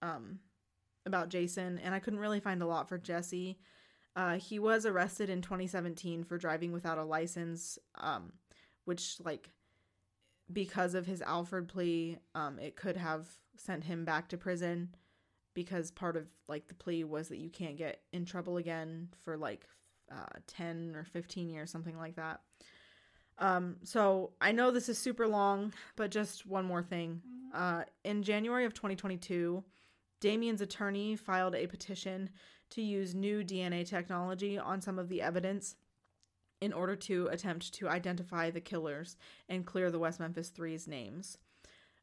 um, 0.00 0.38
about 1.04 1.28
Jason, 1.28 1.78
and 1.84 1.94
I 1.94 1.98
couldn't 1.98 2.18
really 2.18 2.40
find 2.40 2.62
a 2.62 2.66
lot 2.66 2.88
for 2.88 2.96
Jesse. 2.96 3.58
Uh, 4.16 4.38
he 4.38 4.58
was 4.58 4.86
arrested 4.86 5.28
in 5.28 5.42
2017 5.42 6.24
for 6.24 6.38
driving 6.38 6.72
without 6.72 6.96
a 6.96 7.04
license, 7.04 7.78
um, 7.96 8.32
which, 8.86 9.18
like, 9.22 9.50
because 10.50 10.94
of 10.94 11.04
his 11.04 11.20
Alford 11.20 11.68
plea, 11.68 12.18
um, 12.34 12.58
it 12.58 12.74
could 12.74 12.96
have 12.96 13.26
sent 13.58 13.84
him 13.84 14.06
back 14.06 14.28
to 14.30 14.38
prison 14.38 14.94
because 15.52 15.90
part 15.90 16.16
of 16.16 16.26
like 16.48 16.68
the 16.68 16.74
plea 16.74 17.04
was 17.04 17.28
that 17.28 17.38
you 17.38 17.50
can't 17.50 17.76
get 17.76 18.00
in 18.12 18.24
trouble 18.24 18.56
again 18.56 19.08
for 19.22 19.36
like 19.36 19.66
uh, 20.10 20.38
10 20.46 20.94
or 20.94 21.04
15 21.04 21.50
years, 21.50 21.70
something 21.70 21.98
like 21.98 22.16
that. 22.16 22.40
Um, 23.38 23.76
so 23.82 24.32
I 24.40 24.52
know 24.52 24.70
this 24.70 24.88
is 24.88 24.98
super 24.98 25.26
long, 25.26 25.72
but 25.94 26.10
just 26.10 26.46
one 26.46 26.64
more 26.64 26.82
thing. 26.82 27.20
Uh, 27.54 27.82
in 28.04 28.22
January 28.22 28.64
of 28.64 28.74
2022, 28.74 29.62
Damien's 30.20 30.60
attorney 30.60 31.16
filed 31.16 31.54
a 31.54 31.66
petition 31.66 32.30
to 32.70 32.82
use 32.82 33.14
new 33.14 33.44
DNA 33.44 33.86
technology 33.86 34.58
on 34.58 34.80
some 34.80 34.98
of 34.98 35.08
the 35.08 35.22
evidence 35.22 35.76
in 36.60 36.72
order 36.72 36.96
to 36.96 37.28
attempt 37.28 37.72
to 37.74 37.88
identify 37.88 38.50
the 38.50 38.60
killers 38.60 39.16
and 39.48 39.66
clear 39.66 39.90
the 39.90 39.98
West 39.98 40.18
Memphis 40.18 40.48
Three's 40.48 40.88
names. 40.88 41.38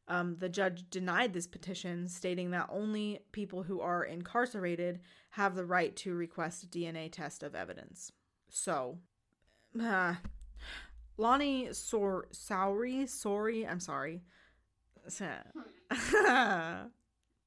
Um, 0.06 0.36
the 0.38 0.48
judge 0.48 0.84
denied 0.90 1.32
this 1.32 1.46
petition, 1.46 2.08
stating 2.08 2.50
that 2.50 2.68
only 2.70 3.20
people 3.32 3.62
who 3.62 3.80
are 3.80 4.04
incarcerated 4.04 5.00
have 5.30 5.54
the 5.54 5.64
right 5.64 5.96
to 5.96 6.14
request 6.14 6.62
a 6.62 6.66
DNA 6.66 7.10
test 7.10 7.42
of 7.42 7.54
evidence. 7.54 8.12
So, 8.48 8.98
uh, 9.82 10.14
Lonnie 11.16 11.72
Sor- 11.72 12.28
Soury, 12.32 13.08
sorry, 13.08 13.66
I'm 13.66 13.80
sorry. 13.80 14.22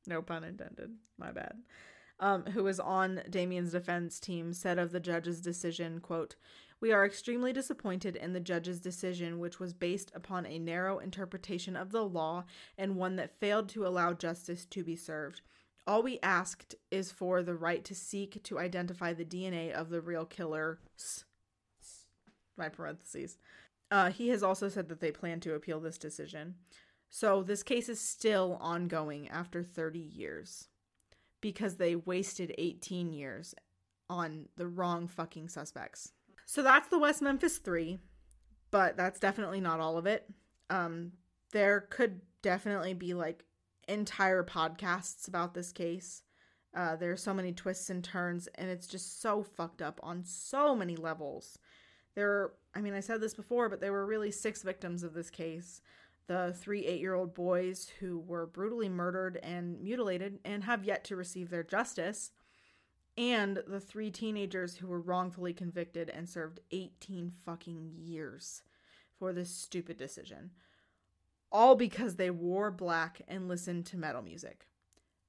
no 0.07 0.21
pun 0.21 0.43
intended. 0.43 0.91
My 1.17 1.31
bad. 1.31 1.55
Um, 2.19 2.45
who 2.45 2.63
was 2.63 2.79
on 2.79 3.21
Damien's 3.29 3.73
defense 3.73 4.19
team, 4.19 4.53
said 4.53 4.79
of 4.79 4.91
the 4.91 4.99
judge's 4.99 5.41
decision, 5.41 5.99
quote, 5.99 6.35
We 6.79 6.91
are 6.91 7.05
extremely 7.05 7.53
disappointed 7.53 8.15
in 8.15 8.33
the 8.33 8.39
judge's 8.39 8.79
decision, 8.79 9.39
which 9.39 9.59
was 9.59 9.73
based 9.73 10.11
upon 10.15 10.45
a 10.45 10.57
narrow 10.57 10.97
interpretation 10.97 11.75
of 11.75 11.91
the 11.91 12.03
law 12.03 12.45
and 12.77 12.95
one 12.95 13.17
that 13.17 13.39
failed 13.39 13.69
to 13.69 13.85
allow 13.85 14.13
justice 14.13 14.65
to 14.65 14.83
be 14.83 14.95
served. 14.95 15.41
All 15.85 16.01
we 16.01 16.19
asked 16.21 16.75
is 16.91 17.11
for 17.11 17.43
the 17.43 17.55
right 17.55 17.85
to 17.85 17.95
seek 17.95 18.43
to 18.43 18.59
identify 18.59 19.13
the 19.13 19.23
DNA 19.23 19.71
of 19.71 19.89
the 19.89 20.01
real 20.01 20.25
killers. 20.25 21.23
My 22.57 22.69
parentheses. 22.69 23.37
Uh, 23.89 24.09
he 24.11 24.29
has 24.29 24.43
also 24.43 24.69
said 24.69 24.89
that 24.89 24.99
they 24.99 25.11
plan 25.11 25.39
to 25.41 25.53
appeal 25.53 25.79
this 25.79 25.97
decision. 25.97 26.55
So 27.09 27.41
this 27.41 27.63
case 27.63 27.87
is 27.87 28.01
still 28.01 28.57
ongoing 28.59 29.29
after 29.29 29.63
30 29.63 29.99
years 29.99 30.67
because 31.39 31.75
they 31.75 31.95
wasted 31.95 32.53
18 32.57 33.13
years 33.13 33.55
on 34.09 34.47
the 34.57 34.67
wrong 34.67 35.07
fucking 35.07 35.49
suspects. 35.49 36.11
So 36.45 36.61
that's 36.61 36.89
the 36.89 36.99
West 36.99 37.21
Memphis 37.21 37.57
3, 37.59 37.99
but 38.71 38.97
that's 38.97 39.19
definitely 39.19 39.61
not 39.61 39.79
all 39.79 39.97
of 39.97 40.05
it. 40.05 40.27
Um 40.69 41.13
there 41.53 41.81
could 41.89 42.19
definitely 42.41 42.93
be 42.93 43.13
like 43.13 43.45
entire 43.87 44.43
podcasts 44.43 45.27
about 45.27 45.53
this 45.53 45.71
case. 45.71 46.23
Uh, 46.75 46.95
there 46.95 47.11
are 47.11 47.17
so 47.17 47.33
many 47.33 47.53
twists 47.53 47.89
and 47.89 48.03
turns, 48.03 48.47
and 48.55 48.69
it's 48.69 48.87
just 48.87 49.21
so 49.21 49.41
fucked 49.41 49.81
up 49.81 49.99
on 50.03 50.23
so 50.23 50.75
many 50.75 50.95
levels. 50.95 51.57
There, 52.17 52.31
are, 52.31 52.53
I 52.73 52.81
mean, 52.81 52.95
I 52.95 52.99
said 52.99 53.21
this 53.21 53.35
before, 53.35 53.69
but 53.69 53.79
there 53.79 53.91
were 53.91 54.03
really 54.03 54.31
six 54.31 54.63
victims 54.63 55.03
of 55.03 55.13
this 55.13 55.29
case 55.29 55.81
the 56.25 56.51
three 56.57 56.85
eight 56.85 56.99
year 56.99 57.13
old 57.13 57.35
boys 57.35 57.91
who 57.99 58.19
were 58.19 58.47
brutally 58.47 58.89
murdered 58.89 59.37
and 59.41 59.79
mutilated 59.81 60.39
and 60.43 60.63
have 60.63 60.83
yet 60.83 61.03
to 61.05 61.15
receive 61.15 61.51
their 61.51 61.63
justice, 61.63 62.31
and 63.17 63.61
the 63.67 63.79
three 63.79 64.11
teenagers 64.11 64.75
who 64.75 64.87
were 64.87 64.99
wrongfully 64.99 65.53
convicted 65.53 66.09
and 66.09 66.27
served 66.27 66.59
18 66.71 67.31
fucking 67.45 67.93
years 67.95 68.63
for 69.17 69.31
this 69.31 69.51
stupid 69.51 69.95
decision. 69.95 70.49
All 71.51 71.75
because 71.75 72.15
they 72.15 72.31
wore 72.31 72.71
black 72.71 73.21
and 73.27 73.47
listened 73.47 73.85
to 73.87 73.97
metal 73.97 74.23
music. 74.23 74.67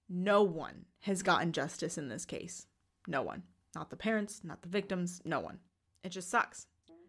No 0.09 0.43
one 0.43 0.87
has 1.01 1.23
gotten 1.23 1.53
justice 1.53 1.97
in 1.97 2.09
this 2.09 2.25
case. 2.25 2.67
No 3.07 3.21
one. 3.21 3.43
Not 3.75 3.91
the 3.91 3.97
parents, 3.97 4.41
not 4.43 4.63
the 4.63 4.69
victims, 4.71 5.21
no 5.25 5.39
one. 5.39 5.59
It 6.03 6.09
just 6.09 6.31
sucks. 6.31 6.67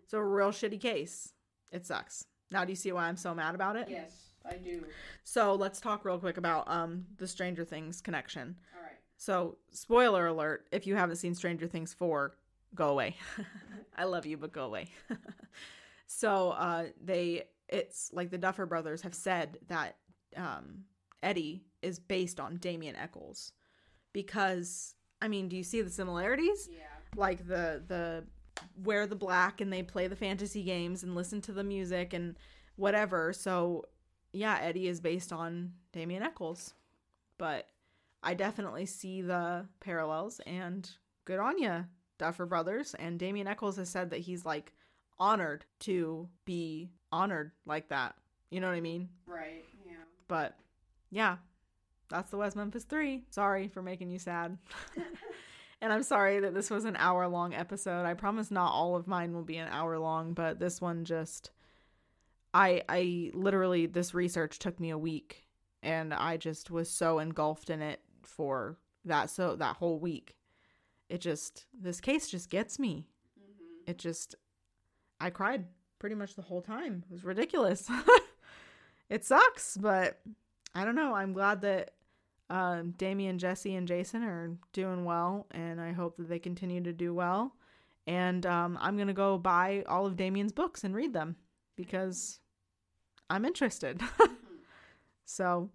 It's 0.10 0.16
a 0.16 0.24
real 0.24 0.50
shitty 0.50 0.82
case. 0.82 1.34
It 1.72 1.86
sucks. 1.86 2.26
Now, 2.50 2.66
do 2.66 2.72
you 2.72 2.76
see 2.76 2.92
why 2.92 3.04
I'm 3.08 3.16
so 3.16 3.36
mad 3.36 3.54
about 3.54 3.76
it? 3.76 3.90
Yes, 3.92 4.30
I 4.44 4.56
do. 4.56 4.84
So 5.24 5.54
let's 5.54 5.80
talk 5.80 6.04
real 6.04 6.18
quick 6.18 6.38
about 6.38 6.64
um 6.68 7.06
the 7.18 7.28
Stranger 7.28 7.64
Things 7.64 8.02
connection. 8.02 8.56
All 8.76 8.82
right. 8.82 8.98
So, 9.18 9.60
spoiler 9.72 10.26
alert: 10.26 10.68
if 10.72 10.88
you 10.88 10.96
haven't 10.96 11.18
seen 11.18 11.36
Stranger 11.36 11.68
Things 11.68 11.94
four, 11.94 12.38
go 12.74 12.90
away. 12.90 13.18
I 13.96 14.06
love 14.06 14.26
you, 14.26 14.36
but 14.36 14.52
go 14.52 14.66
away. 14.66 14.88
so, 16.08 16.52
uh, 16.54 16.86
they 17.00 17.44
it's 17.68 18.10
like 18.12 18.32
the 18.32 18.40
Duffer 18.40 18.66
Brothers 18.66 19.04
have 19.04 19.14
said 19.14 19.60
that 19.68 19.98
um 20.36 20.86
Eddie 21.22 21.66
is 21.84 22.00
based 22.00 22.40
on 22.40 22.58
Damien 22.58 22.96
Echols 22.96 23.52
because 24.12 24.96
I 25.22 25.28
mean, 25.28 25.50
do 25.50 25.56
you 25.56 25.64
see 25.64 25.84
the 25.84 25.92
similarities? 25.92 26.68
Yeah. 26.72 26.88
like 27.16 27.48
the 27.48 27.84
the 27.88 28.24
wear 28.84 29.08
the 29.08 29.16
black 29.16 29.62
and 29.62 29.72
they 29.72 29.84
play 29.84 30.08
the 30.08 30.16
fantasy 30.16 30.64
games 30.64 31.04
and 31.04 31.16
listen 31.16 31.42
to 31.42 31.52
the 31.52 31.64
music 31.64 32.14
and 32.14 32.38
whatever. 32.76 33.34
So 33.34 33.86
yeah, 34.32 34.60
Eddie 34.62 34.88
is 34.88 35.00
based 35.00 35.34
on 35.34 35.74
Damien 35.92 36.24
Echols. 36.24 36.74
But 37.38 37.68
I 38.22 38.34
definitely 38.34 38.86
see 38.86 39.22
the 39.22 39.66
parallels 39.80 40.42
and 40.46 40.90
good 41.26 41.40
on 41.40 41.58
you. 41.58 41.86
Duffer 42.18 42.46
Brothers, 42.46 42.96
and 43.00 43.18
Damien 43.18 43.48
Echols 43.48 43.78
has 43.78 43.90
said 43.90 44.10
that 44.10 44.20
he's 44.20 44.46
like 44.46 44.74
honored 45.18 45.66
to 45.80 46.28
be 46.46 46.92
honored 47.12 47.52
like 47.66 47.88
that. 47.90 48.16
You 48.52 48.60
know 48.60 48.68
what 48.68 48.76
I 48.76 48.82
mean? 48.82 49.10
Right. 49.26 49.64
Yeah. 49.88 49.94
But 50.28 50.58
yeah, 51.12 51.38
that's 52.10 52.30
the 52.30 52.38
West 52.38 52.56
Memphis 52.56 52.84
Three. 52.84 53.24
Sorry 53.30 53.70
for 53.70 53.82
making 53.82 54.12
you 54.12 54.20
sad. 54.20 54.58
and 55.82 55.94
I'm 55.94 56.04
sorry 56.04 56.40
that 56.40 56.54
this 56.54 56.70
was 56.70 56.86
an 56.86 56.98
hour 56.98 57.28
long 57.28 57.54
episode. 57.54 58.06
I 58.06 58.14
promise 58.14 58.52
not 58.52 58.72
all 58.72 58.96
of 58.96 59.08
mine 59.08 59.34
will 59.34 59.44
be 59.44 59.58
an 59.58 59.70
hour 59.70 59.98
long, 59.98 60.34
but 60.34 60.60
this 60.60 60.82
one 60.82 61.06
just 61.06 61.52
I 62.54 62.84
I 62.90 63.32
literally 63.34 63.86
this 63.86 64.14
research 64.14 64.60
took 64.60 64.80
me 64.80 64.90
a 64.90 64.98
week 64.98 65.48
and 65.82 66.14
I 66.14 66.38
just 66.38 66.70
was 66.70 66.90
so 66.90 67.20
engulfed 67.20 67.70
in 67.70 67.82
it 67.82 68.02
for 68.24 68.78
that 69.06 69.30
so 69.30 69.56
that 69.56 69.78
whole 69.78 70.00
week. 70.00 70.36
It 71.08 71.22
just 71.22 71.66
this 71.74 72.02
case 72.02 72.30
just 72.30 72.50
gets 72.50 72.78
me. 72.78 73.08
Mm-hmm. 73.40 73.92
It 73.92 73.98
just 73.98 74.36
I 75.20 75.30
cried 75.30 75.66
pretty 76.00 76.16
much 76.16 76.36
the 76.36 76.42
whole 76.42 76.62
time. 76.62 77.04
It 77.10 77.14
was 77.14 77.24
ridiculous. 77.24 77.90
it 79.10 79.24
sucks, 79.24 79.78
but 79.78 80.20
I 80.76 80.86
don't 80.86 80.96
know. 80.96 81.14
I'm 81.14 81.34
glad 81.34 81.62
that 81.62 81.92
um, 82.50 82.92
Damien, 82.92 83.38
Jesse, 83.38 83.76
and 83.76 83.88
Jason 83.88 84.24
are 84.24 84.52
doing 84.74 85.06
well, 85.06 85.48
and 85.52 85.80
I 85.80 85.92
hope 85.92 86.18
that 86.18 86.30
they 86.30 86.40
continue 86.40 86.82
to 86.84 86.94
do 86.94 87.14
well. 87.14 87.56
And 88.08 88.46
um, 88.46 88.78
I'm 88.82 88.98
gonna 88.98 89.14
go 89.14 89.38
buy 89.38 89.84
all 89.88 90.06
of 90.06 90.18
Damien's 90.18 90.52
books 90.52 90.84
and 90.84 90.96
read 90.96 91.14
them 91.14 91.36
because 91.76 92.40
I'm 93.30 93.46
interested. 93.46 94.02
so, 95.26 95.70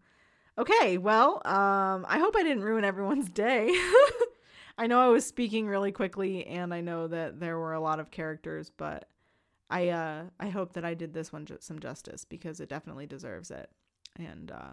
okay, 0.58 0.98
well, 0.98 1.40
um, 1.44 2.04
I 2.08 2.18
hope 2.18 2.34
I 2.36 2.42
didn't 2.42 2.64
ruin 2.64 2.84
everyone's 2.84 3.28
day. 3.28 3.68
I 4.78 4.88
know 4.88 5.00
I 5.00 5.08
was 5.08 5.24
speaking 5.24 5.68
really 5.68 5.92
quickly, 5.92 6.44
and 6.46 6.74
I 6.74 6.80
know 6.80 7.06
that 7.06 7.38
there 7.38 7.58
were 7.58 7.74
a 7.74 7.80
lot 7.80 8.00
of 8.00 8.10
characters, 8.10 8.72
but 8.76 9.08
I 9.70 9.88
uh, 9.90 10.24
I 10.40 10.48
hope 10.48 10.72
that 10.72 10.84
I 10.84 10.94
did 10.94 11.14
this 11.14 11.32
one 11.32 11.46
ju- 11.46 11.58
some 11.60 11.78
justice 11.78 12.24
because 12.24 12.58
it 12.58 12.68
definitely 12.68 13.06
deserves 13.06 13.50
it. 13.52 13.70
And 14.16 14.50
uh, 14.50 14.72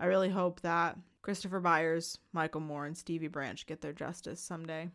I 0.00 0.06
really 0.06 0.30
hope 0.30 0.60
that 0.62 0.96
Christopher 1.22 1.60
Byers, 1.60 2.18
Michael 2.32 2.62
Moore, 2.62 2.86
and 2.86 2.96
Stevie 2.96 3.28
Branch 3.28 3.64
get 3.66 3.80
their 3.82 3.92
justice 3.92 4.40
someday. 4.40 4.88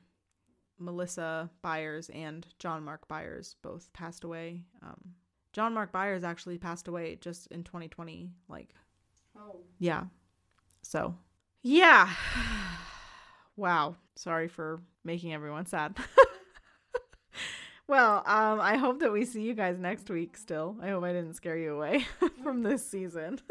Melissa 0.80 1.50
Byers 1.62 2.10
and 2.10 2.46
John 2.60 2.84
Mark 2.84 3.08
Byers 3.08 3.56
both 3.62 3.94
passed 3.94 4.24
away. 4.26 4.64
Um, 4.82 5.14
John 5.54 5.74
Mark 5.74 5.92
Byers 5.94 6.24
actually 6.26 6.58
passed 6.58 6.88
away 6.90 7.18
just 7.22 7.48
in 7.48 7.64
2020. 7.64 8.32
Like, 8.50 8.74
Oh. 9.38 9.58
yeah. 9.80 10.06
So, 10.82 11.16
yeah. 11.62 12.10
wow. 13.56 13.96
Sorry 14.16 14.48
for 14.48 14.82
making 15.04 15.34
everyone 15.34 15.66
sad. 15.66 15.96
well, 17.88 18.18
um, 18.26 18.60
I 18.60 18.78
hope 18.78 19.00
that 19.02 19.12
we 19.14 19.24
see 19.26 19.44
you 19.44 19.54
guys 19.54 19.78
next 19.78 20.10
week 20.10 20.36
still. 20.36 20.78
I 20.82 20.90
hope 20.90 21.04
I 21.04 21.14
didn't 21.14 21.36
scare 21.36 21.58
you 21.58 21.76
away 21.76 22.08
from 22.44 22.64
this 22.64 22.86
season. 22.86 23.40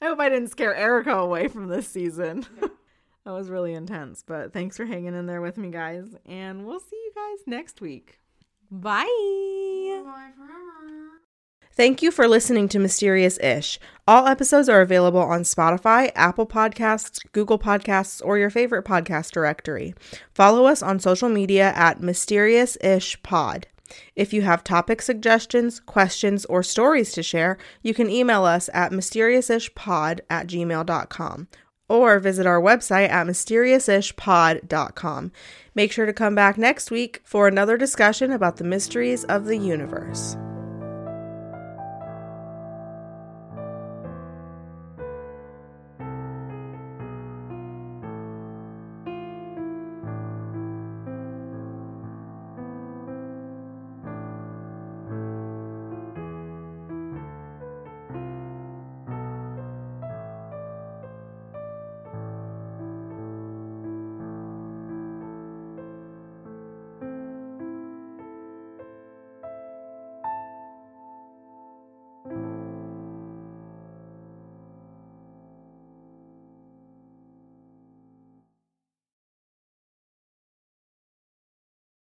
I 0.00 0.06
hope 0.06 0.20
I 0.20 0.28
didn't 0.28 0.48
scare 0.50 0.74
Erica 0.74 1.12
away 1.12 1.48
from 1.48 1.68
this 1.68 1.88
season. 1.88 2.46
that 2.60 3.32
was 3.32 3.50
really 3.50 3.74
intense, 3.74 4.22
but 4.26 4.52
thanks 4.52 4.76
for 4.76 4.84
hanging 4.84 5.14
in 5.14 5.26
there 5.26 5.40
with 5.40 5.56
me, 5.58 5.70
guys. 5.70 6.14
And 6.26 6.66
we'll 6.66 6.80
see 6.80 6.96
you 6.96 7.12
guys 7.14 7.46
next 7.46 7.80
week. 7.80 8.20
Bye. 8.70 9.04
Bye 10.04 10.30
forever. 10.36 10.64
Thank 11.76 12.02
you 12.02 12.12
for 12.12 12.28
listening 12.28 12.68
to 12.68 12.78
Mysterious 12.78 13.36
Ish. 13.38 13.80
All 14.06 14.28
episodes 14.28 14.68
are 14.68 14.80
available 14.80 15.20
on 15.20 15.42
Spotify, 15.42 16.12
Apple 16.14 16.46
Podcasts, 16.46 17.18
Google 17.32 17.58
Podcasts, 17.58 18.22
or 18.24 18.38
your 18.38 18.50
favorite 18.50 18.84
podcast 18.84 19.32
directory. 19.32 19.92
Follow 20.32 20.66
us 20.66 20.84
on 20.84 21.00
social 21.00 21.28
media 21.28 21.72
at 21.74 22.00
Mysterious 22.00 22.78
Ish 22.80 23.20
Pod. 23.24 23.66
If 24.16 24.32
you 24.32 24.42
have 24.42 24.64
topic 24.64 25.02
suggestions, 25.02 25.80
questions, 25.80 26.44
or 26.46 26.62
stories 26.62 27.12
to 27.12 27.22
share, 27.22 27.58
you 27.82 27.92
can 27.94 28.08
email 28.08 28.44
us 28.44 28.70
at 28.72 28.92
mysteriousishpod 28.92 30.20
at 30.30 30.46
gmail.com 30.46 31.48
or 31.88 32.18
visit 32.18 32.46
our 32.46 32.60
website 32.60 33.10
at 33.10 33.26
mysteriousishpod.com. 33.26 35.32
Make 35.74 35.92
sure 35.92 36.06
to 36.06 36.12
come 36.12 36.34
back 36.34 36.56
next 36.56 36.90
week 36.90 37.20
for 37.24 37.46
another 37.46 37.76
discussion 37.76 38.32
about 38.32 38.56
the 38.56 38.64
mysteries 38.64 39.24
of 39.24 39.44
the 39.44 39.58
universe. 39.58 40.36